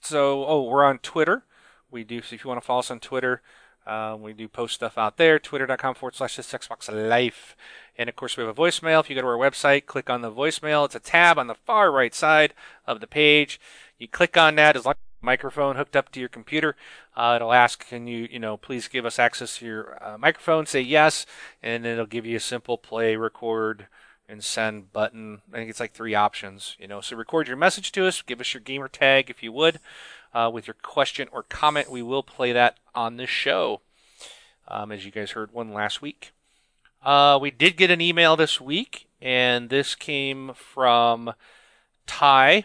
So, 0.00 0.44
oh, 0.44 0.64
we're 0.64 0.84
on 0.84 0.98
Twitter. 0.98 1.44
We 1.88 2.02
do. 2.02 2.20
So 2.22 2.34
if 2.34 2.42
you 2.42 2.48
want 2.48 2.60
to 2.60 2.66
follow 2.66 2.80
us 2.80 2.90
on 2.90 2.98
Twitter, 2.98 3.42
um, 3.86 4.22
we 4.22 4.32
do 4.32 4.48
post 4.48 4.74
stuff 4.74 4.96
out 4.96 5.16
there. 5.16 5.38
Twitter.com 5.38 5.94
forward 5.94 6.14
slash 6.14 6.36
this 6.36 6.52
Xbox 6.52 6.90
Life. 6.92 7.56
And 7.98 8.08
of 8.08 8.16
course, 8.16 8.36
we 8.36 8.44
have 8.44 8.56
a 8.56 8.60
voicemail. 8.60 9.00
If 9.00 9.10
you 9.10 9.16
go 9.16 9.22
to 9.22 9.26
our 9.26 9.36
website, 9.36 9.86
click 9.86 10.08
on 10.08 10.22
the 10.22 10.30
voicemail. 10.30 10.84
It's 10.84 10.94
a 10.94 11.00
tab 11.00 11.38
on 11.38 11.46
the 11.46 11.54
far 11.54 11.90
right 11.90 12.14
side 12.14 12.54
of 12.86 13.00
the 13.00 13.06
page. 13.06 13.60
You 13.98 14.08
click 14.08 14.36
on 14.36 14.54
that 14.56 14.76
as 14.76 14.84
long 14.84 14.92
as 14.94 15.22
a 15.22 15.26
microphone 15.26 15.76
hooked 15.76 15.96
up 15.96 16.10
to 16.12 16.20
your 16.20 16.28
computer. 16.28 16.76
Uh, 17.16 17.34
it'll 17.36 17.52
ask, 17.52 17.86
can 17.86 18.06
you, 18.06 18.28
you 18.30 18.38
know, 18.38 18.56
please 18.56 18.88
give 18.88 19.04
us 19.04 19.18
access 19.18 19.58
to 19.58 19.66
your 19.66 20.02
uh, 20.02 20.16
microphone? 20.18 20.66
Say 20.66 20.80
yes, 20.80 21.26
and 21.62 21.84
it'll 21.84 22.06
give 22.06 22.26
you 22.26 22.36
a 22.36 22.40
simple 22.40 22.78
play, 22.78 23.16
record, 23.16 23.86
and 24.28 24.42
send 24.42 24.92
button. 24.92 25.42
I 25.52 25.56
think 25.56 25.70
it's 25.70 25.80
like 25.80 25.92
three 25.92 26.14
options, 26.14 26.76
you 26.80 26.88
know. 26.88 27.00
So 27.00 27.16
record 27.16 27.48
your 27.48 27.56
message 27.56 27.92
to 27.92 28.06
us, 28.06 28.22
give 28.22 28.40
us 28.40 28.54
your 28.54 28.62
gamer 28.62 28.88
tag 28.88 29.28
if 29.28 29.42
you 29.42 29.52
would, 29.52 29.78
uh, 30.34 30.50
with 30.52 30.66
your 30.66 30.76
question 30.82 31.28
or 31.32 31.42
comment. 31.44 31.90
We 31.90 32.02
will 32.02 32.22
play 32.22 32.52
that 32.52 32.76
on 32.94 33.16
this 33.16 33.30
show, 33.30 33.80
um, 34.68 34.92
as 34.92 35.04
you 35.04 35.10
guys 35.10 35.32
heard 35.32 35.52
one 35.52 35.72
last 35.72 36.02
week. 36.02 36.32
Uh, 37.02 37.38
we 37.40 37.50
did 37.50 37.76
get 37.76 37.90
an 37.90 38.00
email 38.00 38.36
this 38.36 38.60
week, 38.60 39.08
and 39.20 39.70
this 39.70 39.94
came 39.94 40.52
from 40.54 41.34
Ty. 42.06 42.64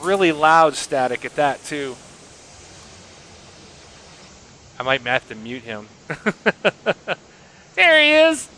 Really 0.00 0.30
loud 0.30 0.74
static 0.74 1.24
at 1.24 1.34
that, 1.34 1.64
too. 1.64 1.96
I 4.78 4.84
might 4.84 5.00
have 5.00 5.26
to 5.28 5.34
mute 5.34 5.62
him. 5.62 5.88
there 7.74 8.00
he 8.00 8.12
is. 8.12 8.48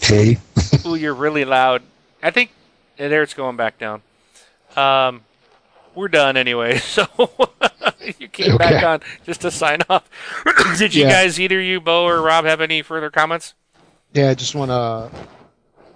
Hey. 0.00 0.38
Ooh, 0.84 0.96
you're 0.96 1.14
really 1.14 1.44
loud. 1.44 1.82
I 2.24 2.32
think 2.32 2.50
there 2.96 3.22
it's 3.22 3.34
going 3.34 3.56
back 3.56 3.78
down. 3.78 4.02
Um, 4.76 5.22
we're 5.94 6.08
done 6.08 6.36
anyway. 6.36 6.80
So 6.94 7.06
you 8.18 8.28
came 8.28 8.54
okay. 8.54 8.58
back 8.58 8.84
on 8.84 9.00
just 9.24 9.40
to 9.40 9.50
sign 9.50 9.80
off. 9.88 10.08
Did 10.78 10.94
you 10.94 11.04
yeah. 11.04 11.10
guys, 11.10 11.40
either 11.40 11.60
you, 11.60 11.80
Bo 11.80 12.04
or 12.04 12.20
Rob, 12.20 12.44
have 12.44 12.60
any 12.60 12.82
further 12.82 13.10
comments? 13.10 13.54
Yeah, 14.12 14.30
I 14.30 14.34
just 14.34 14.54
want 14.54 14.70
to 14.70 15.10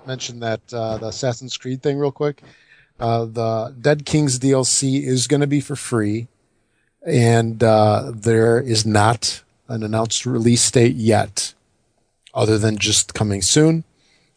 mention 0.07 0.41
that 0.41 0.61
uh, 0.73 0.99
the 0.99 1.09
Assassin's 1.09 1.57
Creed 1.57 1.83
thing 1.83 1.99
real 1.99 2.11
quick. 2.11 2.43
Uh, 2.99 3.27
the 3.27 3.75
Dead 3.81 4.05
Kings 4.05 4.41
DLC 4.41 5.05
is 5.05 5.29
going 5.29 5.41
to 5.41 5.47
be 5.47 5.61
for 5.61 5.77
free, 5.77 6.27
and 7.07 7.63
uh, 7.63 8.11
there 8.13 8.61
is 8.61 8.85
not 8.85 9.43
an 9.69 9.85
announced 9.85 10.27
release 10.27 10.69
date 10.71 10.97
yet, 10.97 11.55
other 12.35 12.59
than 12.59 12.77
just 12.77 13.15
coming 13.15 13.41
soon. 13.41 13.85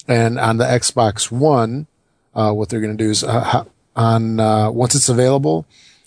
And 0.08 0.38
on 0.38 0.58
the 0.58 0.66
Xbox 0.66 1.32
One, 1.32 1.88
uh, 2.36 2.52
what 2.52 2.70
they're 2.70 2.82
going 2.82 2.96
to 2.96 3.04
do 3.04 3.10
is 3.10 3.24
uh, 3.24 3.66
on 3.96 4.40
uh, 4.40 4.72
once 4.72 4.96
it's 4.96 5.10
available, 5.10 5.66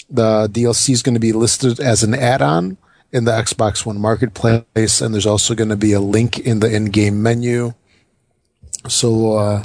the 0.09 0.49
DLC 0.49 0.91
is 0.91 1.03
going 1.03 1.15
to 1.15 1.21
be 1.21 1.33
listed 1.33 1.81
as 1.81 2.03
an 2.03 2.15
add-on 2.15 2.77
in 3.13 3.25
the 3.25 3.33
Xbox 3.33 3.87
One 3.87 4.01
marketplace, 4.01 5.01
and 5.01 5.15
there's 5.15 5.27
also 5.27 5.55
going 5.55 5.71
to 5.71 5.77
be 5.77 5.93
a 5.93 6.01
link 6.01 6.39
in 6.39 6.61
the 6.61 6.75
in-game 6.75 7.23
menu. 7.23 7.75
So 8.89 9.37
uh, 9.37 9.65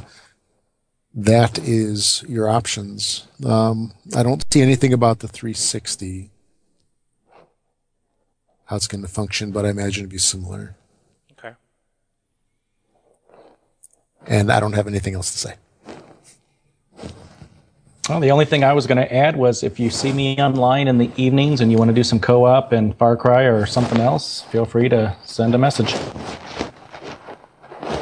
that 1.14 1.58
is 1.58 2.24
your 2.28 2.48
options. 2.48 3.26
Um, 3.44 3.92
I 4.16 4.22
don't 4.22 4.44
see 4.52 4.62
anything 4.62 4.92
about 4.92 5.18
the 5.18 5.28
360 5.28 6.30
how 8.70 8.76
it's 8.76 8.86
going 8.86 9.02
to 9.02 9.08
function, 9.08 9.50
but 9.50 9.66
I 9.66 9.70
imagine 9.70 10.02
it'd 10.02 10.10
be 10.10 10.18
similar. 10.18 10.76
Okay. 11.32 11.56
And 14.28 14.52
I 14.52 14.60
don't 14.60 14.74
have 14.74 14.86
anything 14.86 15.16
else 15.16 15.32
to 15.32 15.38
say. 15.38 15.54
Well, 18.10 18.18
the 18.18 18.32
only 18.32 18.44
thing 18.44 18.64
I 18.64 18.72
was 18.72 18.88
going 18.88 18.98
to 18.98 19.14
add 19.14 19.36
was 19.36 19.62
if 19.62 19.78
you 19.78 19.88
see 19.88 20.12
me 20.12 20.36
online 20.42 20.88
in 20.88 20.98
the 20.98 21.12
evenings 21.14 21.60
and 21.60 21.70
you 21.70 21.78
want 21.78 21.90
to 21.90 21.94
do 21.94 22.02
some 22.02 22.18
co-op 22.18 22.72
and 22.72 22.92
Far 22.98 23.16
Cry 23.16 23.44
or 23.44 23.66
something 23.66 24.00
else, 24.00 24.42
feel 24.50 24.64
free 24.64 24.88
to 24.88 25.16
send 25.24 25.54
a 25.54 25.58
message. 25.58 25.94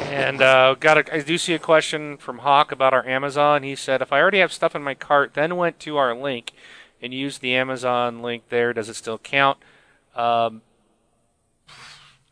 And 0.09 0.41
uh, 0.41 0.73
got 0.79 0.97
a, 0.97 1.15
I 1.15 1.21
do 1.21 1.37
see 1.37 1.53
a 1.53 1.59
question 1.59 2.17
from 2.17 2.39
Hawk 2.39 2.71
about 2.71 2.91
our 2.91 3.05
Amazon. 3.05 3.61
He 3.61 3.75
said, 3.75 4.01
if 4.01 4.11
I 4.11 4.19
already 4.19 4.39
have 4.39 4.51
stuff 4.51 4.75
in 4.75 4.81
my 4.81 4.95
cart, 4.95 5.35
then 5.35 5.57
went 5.57 5.79
to 5.81 5.97
our 5.97 6.15
link 6.15 6.53
and 6.99 7.13
used 7.13 7.41
the 7.41 7.53
Amazon 7.53 8.23
link 8.23 8.49
there, 8.49 8.73
does 8.73 8.89
it 8.89 8.95
still 8.95 9.19
count? 9.19 9.59
Um, 10.15 10.63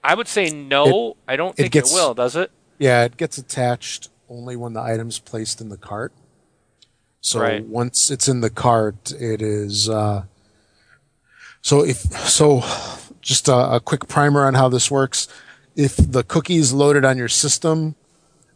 I 0.04 0.16
would 0.16 0.28
say 0.28 0.50
no. 0.50 1.12
It, 1.12 1.18
I 1.28 1.36
don't 1.36 1.56
think 1.56 1.68
it, 1.68 1.72
gets, 1.74 1.92
it 1.92 1.94
will. 1.94 2.16
Does 2.16 2.36
it? 2.36 2.50
Yeah, 2.80 3.04
it 3.04 3.18
gets 3.18 3.38
attached 3.38 4.10
only 4.28 4.56
when 4.56 4.74
the 4.74 4.82
item's 4.82 5.20
placed 5.20 5.62
in 5.62 5.70
the 5.70 5.78
cart. 5.78 6.12
So 7.28 7.42
right. 7.42 7.66
once 7.66 8.10
it's 8.10 8.30
in 8.30 8.40
the 8.40 8.50
cart, 8.50 9.12
it 9.12 9.42
is. 9.42 9.90
Uh, 9.90 10.24
so 11.62 11.84
if 11.84 11.98
so, 11.98 12.64
just 13.20 13.50
a, 13.50 13.76
a, 13.76 13.80
quick 13.82 14.08
primer 14.08 14.46
on 14.46 14.54
how 14.54 14.70
this 14.70 14.90
works. 14.90 15.28
If 15.76 15.98
the 15.98 16.24
cookie 16.24 16.56
is 16.56 16.72
loaded 16.72 17.04
on 17.04 17.18
your 17.18 17.28
system, 17.28 17.96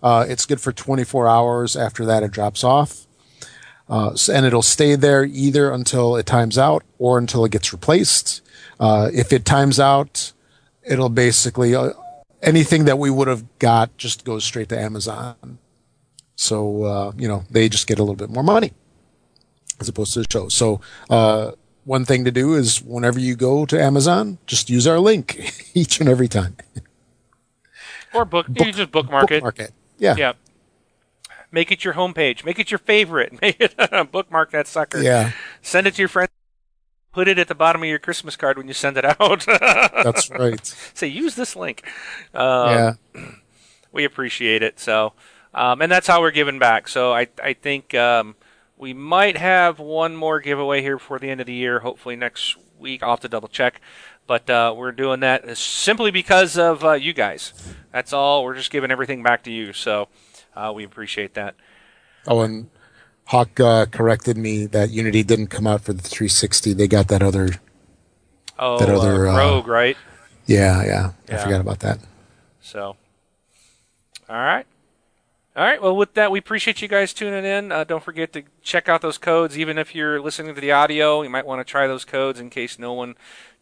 uh, 0.01 0.25
it's 0.29 0.45
good 0.45 0.61
for 0.61 0.71
24 0.71 1.27
hours. 1.27 1.75
After 1.75 2.05
that, 2.05 2.23
it 2.23 2.31
drops 2.31 2.63
off. 2.63 3.07
Uh, 3.89 4.15
and 4.31 4.45
it'll 4.45 4.61
stay 4.61 4.95
there 4.95 5.25
either 5.25 5.69
until 5.69 6.15
it 6.15 6.25
times 6.25 6.57
out 6.57 6.85
or 6.97 7.17
until 7.17 7.43
it 7.43 7.51
gets 7.51 7.73
replaced. 7.73 8.41
Uh, 8.79 9.09
if 9.13 9.33
it 9.33 9.43
times 9.43 9.81
out, 9.81 10.31
it'll 10.81 11.09
basically 11.09 11.75
uh, 11.75 11.89
anything 12.41 12.85
that 12.85 12.97
we 12.97 13.09
would 13.09 13.27
have 13.27 13.43
got 13.59 13.97
just 13.97 14.23
goes 14.23 14.45
straight 14.45 14.69
to 14.69 14.79
Amazon. 14.79 15.59
So 16.35 16.83
uh, 16.83 17.11
you 17.17 17.27
know 17.27 17.43
they 17.49 17.69
just 17.69 17.87
get 17.87 17.99
a 17.99 18.03
little 18.03 18.15
bit 18.15 18.29
more 18.29 18.43
money 18.43 18.73
as 19.79 19.89
opposed 19.89 20.13
to 20.13 20.19
the 20.19 20.27
show. 20.31 20.47
So 20.49 20.81
uh, 21.09 21.51
one 21.83 22.05
thing 22.05 22.25
to 22.25 22.31
do 22.31 22.53
is 22.53 22.81
whenever 22.81 23.19
you 23.19 23.35
go 23.35 23.65
to 23.65 23.81
Amazon, 23.81 24.37
just 24.45 24.69
use 24.69 24.87
our 24.87 24.99
link 24.99 25.69
each 25.73 25.99
and 25.99 26.07
every 26.07 26.27
time. 26.27 26.55
Or 28.13 28.25
book, 28.25 28.47
book 28.47 28.67
you 28.67 28.73
just 28.73 28.91
bookmark, 28.91 29.29
bookmark 29.29 29.59
it. 29.59 29.63
it. 29.63 29.73
Yeah. 29.97 30.15
Yeah. 30.17 30.33
Make 31.51 31.71
it 31.71 31.83
your 31.83 31.95
homepage. 31.95 32.45
Make 32.45 32.59
it 32.59 32.71
your 32.71 32.77
favorite. 32.77 33.33
Make 33.41 33.57
it 33.59 33.75
bookmark 34.11 34.51
that 34.51 34.67
sucker. 34.67 35.01
Yeah. 35.01 35.31
Send 35.61 35.87
it 35.87 35.95
to 35.95 36.01
your 36.01 36.09
friends. 36.09 36.29
Put 37.11 37.27
it 37.27 37.37
at 37.37 37.49
the 37.49 37.55
bottom 37.55 37.83
of 37.83 37.89
your 37.89 37.99
Christmas 37.99 38.37
card 38.37 38.57
when 38.57 38.69
you 38.69 38.73
send 38.73 38.97
it 38.97 39.03
out. 39.03 39.45
That's 39.45 40.29
right. 40.29 40.65
Say 40.93 41.07
use 41.07 41.35
this 41.35 41.57
link. 41.57 41.83
Um, 42.33 42.69
yeah. 42.69 42.93
We 43.93 44.05
appreciate 44.05 44.63
it. 44.63 44.79
So, 44.79 45.11
um, 45.53 45.81
and 45.81 45.91
that's 45.91 46.07
how 46.07 46.21
we're 46.21 46.31
giving 46.31 46.59
back. 46.59 46.87
So 46.87 47.13
I 47.13 47.27
I 47.41 47.53
think 47.53 47.93
um, 47.93 48.35
we 48.77 48.93
might 48.93 49.37
have 49.37 49.79
one 49.79 50.15
more 50.15 50.39
giveaway 50.39 50.81
here 50.81 50.97
before 50.97 51.19
the 51.19 51.29
end 51.29 51.41
of 51.41 51.47
the 51.47 51.53
year. 51.53 51.79
Hopefully 51.79 52.15
next 52.15 52.57
week. 52.79 53.03
I'll 53.03 53.11
have 53.11 53.19
to 53.21 53.29
double 53.29 53.47
check. 53.47 53.79
But 54.27 54.49
uh, 54.49 54.73
we're 54.75 54.91
doing 54.91 55.19
that 55.21 55.57
simply 55.57 56.11
because 56.11 56.57
of 56.57 56.83
uh, 56.83 56.93
you 56.93 57.13
guys. 57.13 57.53
That's 57.91 58.13
all. 58.13 58.43
We're 58.43 58.55
just 58.55 58.71
giving 58.71 58.91
everything 58.91 59.23
back 59.23 59.43
to 59.43 59.51
you. 59.51 59.73
So 59.73 60.07
uh, 60.55 60.71
we 60.73 60.83
appreciate 60.83 61.33
that. 61.33 61.55
Oh, 62.27 62.41
and 62.41 62.69
Hawk 63.25 63.59
uh, 63.59 63.85
corrected 63.87 64.37
me 64.37 64.65
that 64.67 64.89
Unity 64.89 65.23
didn't 65.23 65.47
come 65.47 65.67
out 65.67 65.81
for 65.81 65.93
the 65.93 66.01
360. 66.01 66.73
They 66.73 66.87
got 66.87 67.07
that 67.09 67.21
other. 67.23 67.49
Oh, 68.59 68.77
that 68.79 68.89
other 68.89 69.27
uh, 69.27 69.37
Rogue, 69.37 69.67
right? 69.67 69.97
Yeah, 70.45 70.83
yeah, 70.83 71.11
yeah. 71.27 71.39
I 71.39 71.43
forgot 71.43 71.61
about 71.61 71.79
that. 71.79 71.99
So, 72.61 72.95
all 74.29 74.35
right. 74.35 74.65
All 75.53 75.65
right. 75.65 75.81
Well, 75.81 75.95
with 75.95 76.13
that, 76.13 76.31
we 76.31 76.39
appreciate 76.39 76.81
you 76.81 76.87
guys 76.87 77.13
tuning 77.13 77.43
in. 77.43 77.71
Uh, 77.73 77.83
don't 77.83 78.03
forget 78.03 78.31
to 78.33 78.43
check 78.61 78.87
out 78.87 79.01
those 79.01 79.17
codes. 79.17 79.57
Even 79.57 79.77
if 79.77 79.93
you're 79.93 80.21
listening 80.21 80.55
to 80.55 80.61
the 80.61 80.71
audio, 80.71 81.21
you 81.23 81.29
might 81.29 81.45
want 81.45 81.59
to 81.59 81.69
try 81.69 81.87
those 81.87 82.05
codes 82.05 82.39
in 82.39 82.49
case 82.49 82.79
no 82.79 82.93
one 82.93 83.15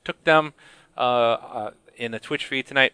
took 0.03 0.23
them 0.23 0.53
uh, 0.95 1.01
uh, 1.01 1.71
in 1.95 2.11
the 2.11 2.19
Twitch 2.19 2.45
feed 2.45 2.67
tonight. 2.67 2.93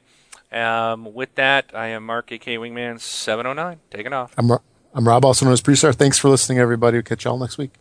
Um, 0.51 1.13
with 1.13 1.35
that, 1.35 1.71
I 1.73 1.87
am 1.87 2.05
Mark, 2.05 2.31
aka 2.31 2.55
Wingman 2.55 3.01
709, 3.01 3.79
taking 3.91 4.13
off. 4.13 4.33
I'm, 4.37 4.49
I'm 4.93 5.05
Rob, 5.05 5.25
also 5.25 5.45
known 5.45 5.53
as 5.53 5.61
Prestar. 5.61 5.93
Thanks 5.93 6.17
for 6.17 6.29
listening, 6.29 6.59
everybody. 6.59 6.95
We'll 6.95 7.03
catch 7.03 7.25
y'all 7.25 7.37
next 7.37 7.57
week. 7.57 7.71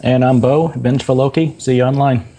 And 0.00 0.24
I'm 0.24 0.40
Bo, 0.40 0.68
Bench 0.68 1.02
for 1.02 1.14
Loki. 1.14 1.56
See 1.58 1.76
you 1.76 1.82
online. 1.82 2.35